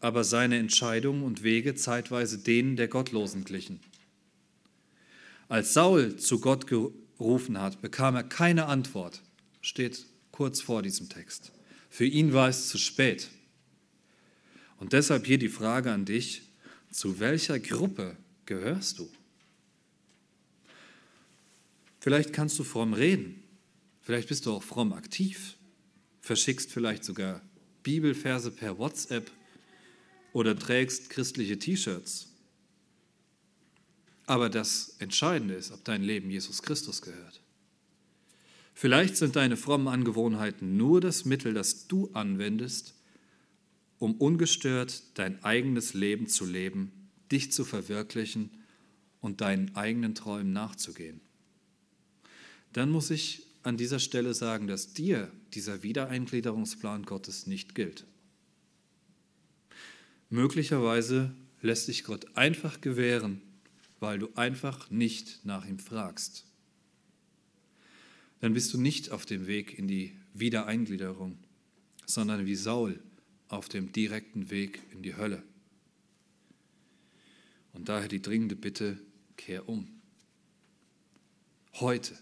aber 0.00 0.24
seine 0.24 0.58
Entscheidungen 0.58 1.22
und 1.22 1.42
Wege 1.42 1.74
zeitweise 1.74 2.38
denen 2.38 2.76
der 2.76 2.88
Gottlosen 2.88 3.44
glichen. 3.44 3.78
Als 5.48 5.74
Saul 5.74 6.16
zu 6.16 6.40
Gott 6.40 6.66
gerufen 6.66 7.60
hat, 7.60 7.80
bekam 7.82 8.16
er 8.16 8.24
keine 8.24 8.66
Antwort, 8.66 9.22
steht 9.60 10.06
kurz 10.32 10.60
vor 10.60 10.82
diesem 10.82 11.08
Text. 11.08 11.52
Für 11.90 12.06
ihn 12.06 12.32
war 12.32 12.48
es 12.48 12.68
zu 12.68 12.78
spät. 12.78 13.28
Und 14.78 14.94
deshalb 14.94 15.26
hier 15.26 15.38
die 15.38 15.50
Frage 15.50 15.92
an 15.92 16.06
dich, 16.06 16.42
zu 16.90 17.20
welcher 17.20 17.60
Gruppe 17.60 18.16
gehörst 18.46 18.98
du? 18.98 19.08
Vielleicht 22.00 22.32
kannst 22.32 22.58
du 22.58 22.64
fromm 22.64 22.94
reden, 22.94 23.44
vielleicht 24.00 24.28
bist 24.28 24.46
du 24.46 24.52
auch 24.52 24.62
fromm 24.62 24.92
aktiv 24.92 25.56
verschickst 26.22 26.72
vielleicht 26.72 27.04
sogar 27.04 27.42
Bibelverse 27.82 28.50
per 28.52 28.78
WhatsApp 28.78 29.30
oder 30.32 30.58
trägst 30.58 31.10
christliche 31.10 31.58
T-Shirts. 31.58 32.28
Aber 34.24 34.48
das 34.48 34.96
Entscheidende 34.98 35.54
ist, 35.54 35.72
ob 35.72 35.84
dein 35.84 36.02
Leben 36.02 36.30
Jesus 36.30 36.62
Christus 36.62 37.02
gehört. 37.02 37.42
Vielleicht 38.72 39.16
sind 39.16 39.36
deine 39.36 39.56
frommen 39.56 39.88
Angewohnheiten 39.88 40.76
nur 40.76 41.00
das 41.00 41.24
Mittel, 41.24 41.52
das 41.52 41.88
du 41.88 42.10
anwendest, 42.14 42.94
um 43.98 44.14
ungestört 44.14 45.02
dein 45.14 45.42
eigenes 45.44 45.92
Leben 45.92 46.28
zu 46.28 46.46
leben, 46.46 47.10
dich 47.30 47.52
zu 47.52 47.64
verwirklichen 47.64 48.50
und 49.20 49.40
deinen 49.40 49.76
eigenen 49.76 50.14
Träumen 50.14 50.52
nachzugehen. 50.52 51.20
Dann 52.72 52.90
muss 52.90 53.10
ich 53.10 53.46
an 53.62 53.76
dieser 53.76 53.98
Stelle 53.98 54.34
sagen, 54.34 54.66
dass 54.66 54.92
dir 54.92 55.30
dieser 55.54 55.82
Wiedereingliederungsplan 55.82 57.04
Gottes 57.04 57.46
nicht 57.46 57.74
gilt. 57.74 58.06
Möglicherweise 60.30 61.34
lässt 61.60 61.86
sich 61.86 62.04
Gott 62.04 62.36
einfach 62.36 62.80
gewähren, 62.80 63.40
weil 64.00 64.18
du 64.18 64.28
einfach 64.34 64.90
nicht 64.90 65.44
nach 65.44 65.66
ihm 65.66 65.78
fragst. 65.78 66.44
Dann 68.40 68.54
bist 68.54 68.74
du 68.74 68.80
nicht 68.80 69.10
auf 69.10 69.24
dem 69.26 69.46
Weg 69.46 69.78
in 69.78 69.86
die 69.86 70.16
Wiedereingliederung, 70.34 71.38
sondern 72.06 72.46
wie 72.46 72.56
Saul 72.56 72.98
auf 73.48 73.68
dem 73.68 73.92
direkten 73.92 74.50
Weg 74.50 74.82
in 74.90 75.02
die 75.02 75.14
Hölle. 75.14 75.42
Und 77.74 77.88
daher 77.88 78.08
die 78.08 78.22
dringende 78.22 78.56
Bitte, 78.56 78.98
kehr 79.36 79.68
um. 79.68 79.88
Heute 81.74 82.16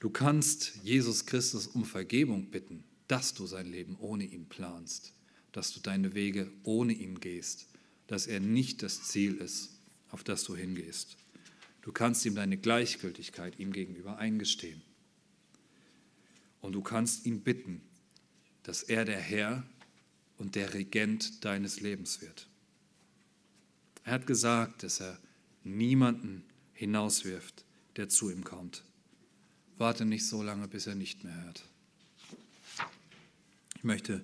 Du 0.00 0.08
kannst 0.08 0.76
Jesus 0.82 1.26
Christus 1.26 1.66
um 1.66 1.84
Vergebung 1.84 2.50
bitten, 2.50 2.84
dass 3.06 3.34
du 3.34 3.46
sein 3.46 3.66
Leben 3.66 3.96
ohne 4.00 4.24
ihn 4.24 4.46
planst, 4.46 5.12
dass 5.52 5.72
du 5.74 5.80
deine 5.80 6.14
Wege 6.14 6.50
ohne 6.62 6.94
ihn 6.94 7.20
gehst, 7.20 7.66
dass 8.06 8.26
er 8.26 8.40
nicht 8.40 8.82
das 8.82 9.02
Ziel 9.02 9.36
ist, 9.36 9.78
auf 10.10 10.24
das 10.24 10.44
du 10.44 10.56
hingehst. 10.56 11.18
Du 11.82 11.92
kannst 11.92 12.24
ihm 12.24 12.34
deine 12.34 12.56
Gleichgültigkeit 12.56 13.58
ihm 13.58 13.72
gegenüber 13.72 14.16
eingestehen. 14.16 14.82
Und 16.62 16.72
du 16.72 16.82
kannst 16.82 17.26
ihn 17.26 17.42
bitten, 17.42 17.82
dass 18.62 18.82
er 18.82 19.04
der 19.04 19.20
Herr 19.20 19.64
und 20.38 20.54
der 20.54 20.72
Regent 20.72 21.44
deines 21.44 21.80
Lebens 21.80 22.22
wird. 22.22 22.48
Er 24.04 24.14
hat 24.14 24.26
gesagt, 24.26 24.82
dass 24.82 25.00
er 25.00 25.18
niemanden 25.62 26.42
hinauswirft, 26.72 27.64
der 27.96 28.08
zu 28.08 28.30
ihm 28.30 28.44
kommt. 28.44 28.82
Warte 29.80 30.04
nicht 30.04 30.26
so 30.26 30.42
lange, 30.42 30.68
bis 30.68 30.86
er 30.86 30.94
nicht 30.94 31.24
mehr 31.24 31.42
hört. 31.42 31.64
Ich 33.76 33.82
möchte 33.82 34.22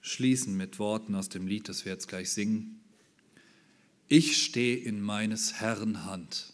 schließen 0.00 0.56
mit 0.56 0.80
Worten 0.80 1.14
aus 1.14 1.28
dem 1.28 1.46
Lied, 1.46 1.68
das 1.68 1.84
wir 1.84 1.92
jetzt 1.92 2.08
gleich 2.08 2.32
singen. 2.32 2.80
Ich 4.08 4.42
stehe 4.42 4.76
in 4.76 5.00
meines 5.00 5.60
Herrn 5.60 6.04
Hand 6.06 6.52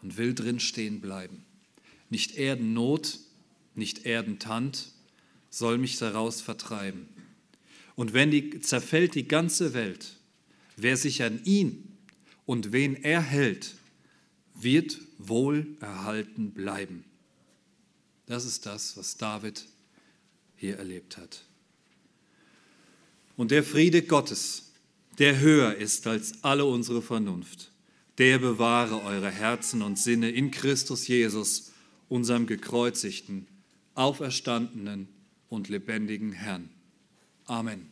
und 0.00 0.16
will 0.16 0.34
drin 0.34 0.60
stehen 0.60 1.02
bleiben. 1.02 1.44
Nicht 2.08 2.36
Erdennot, 2.36 3.18
nicht 3.74 4.06
Erdentand 4.06 4.90
soll 5.50 5.76
mich 5.76 5.98
daraus 5.98 6.40
vertreiben. 6.40 7.06
Und 7.96 8.14
wenn 8.14 8.30
die, 8.30 8.60
zerfällt 8.60 9.14
die 9.14 9.28
ganze 9.28 9.74
Welt, 9.74 10.16
wer 10.78 10.96
sich 10.96 11.22
an 11.22 11.44
ihn 11.44 11.98
und 12.46 12.72
wen 12.72 12.96
er 12.96 13.20
hält, 13.20 13.74
wird 14.54 14.98
wohl 15.18 15.76
erhalten 15.80 16.52
bleiben. 16.52 17.04
Das 18.30 18.44
ist 18.44 18.64
das, 18.64 18.96
was 18.96 19.16
David 19.16 19.64
hier 20.54 20.78
erlebt 20.78 21.16
hat. 21.16 21.42
Und 23.36 23.50
der 23.50 23.64
Friede 23.64 24.02
Gottes, 24.02 24.70
der 25.18 25.40
höher 25.40 25.74
ist 25.74 26.06
als 26.06 26.44
alle 26.44 26.64
unsere 26.64 27.02
Vernunft, 27.02 27.72
der 28.18 28.38
bewahre 28.38 29.02
eure 29.02 29.32
Herzen 29.32 29.82
und 29.82 29.98
Sinne 29.98 30.30
in 30.30 30.52
Christus 30.52 31.08
Jesus, 31.08 31.72
unserem 32.08 32.46
gekreuzigten, 32.46 33.48
auferstandenen 33.96 35.08
und 35.48 35.68
lebendigen 35.68 36.30
Herrn. 36.30 36.70
Amen. 37.46 37.88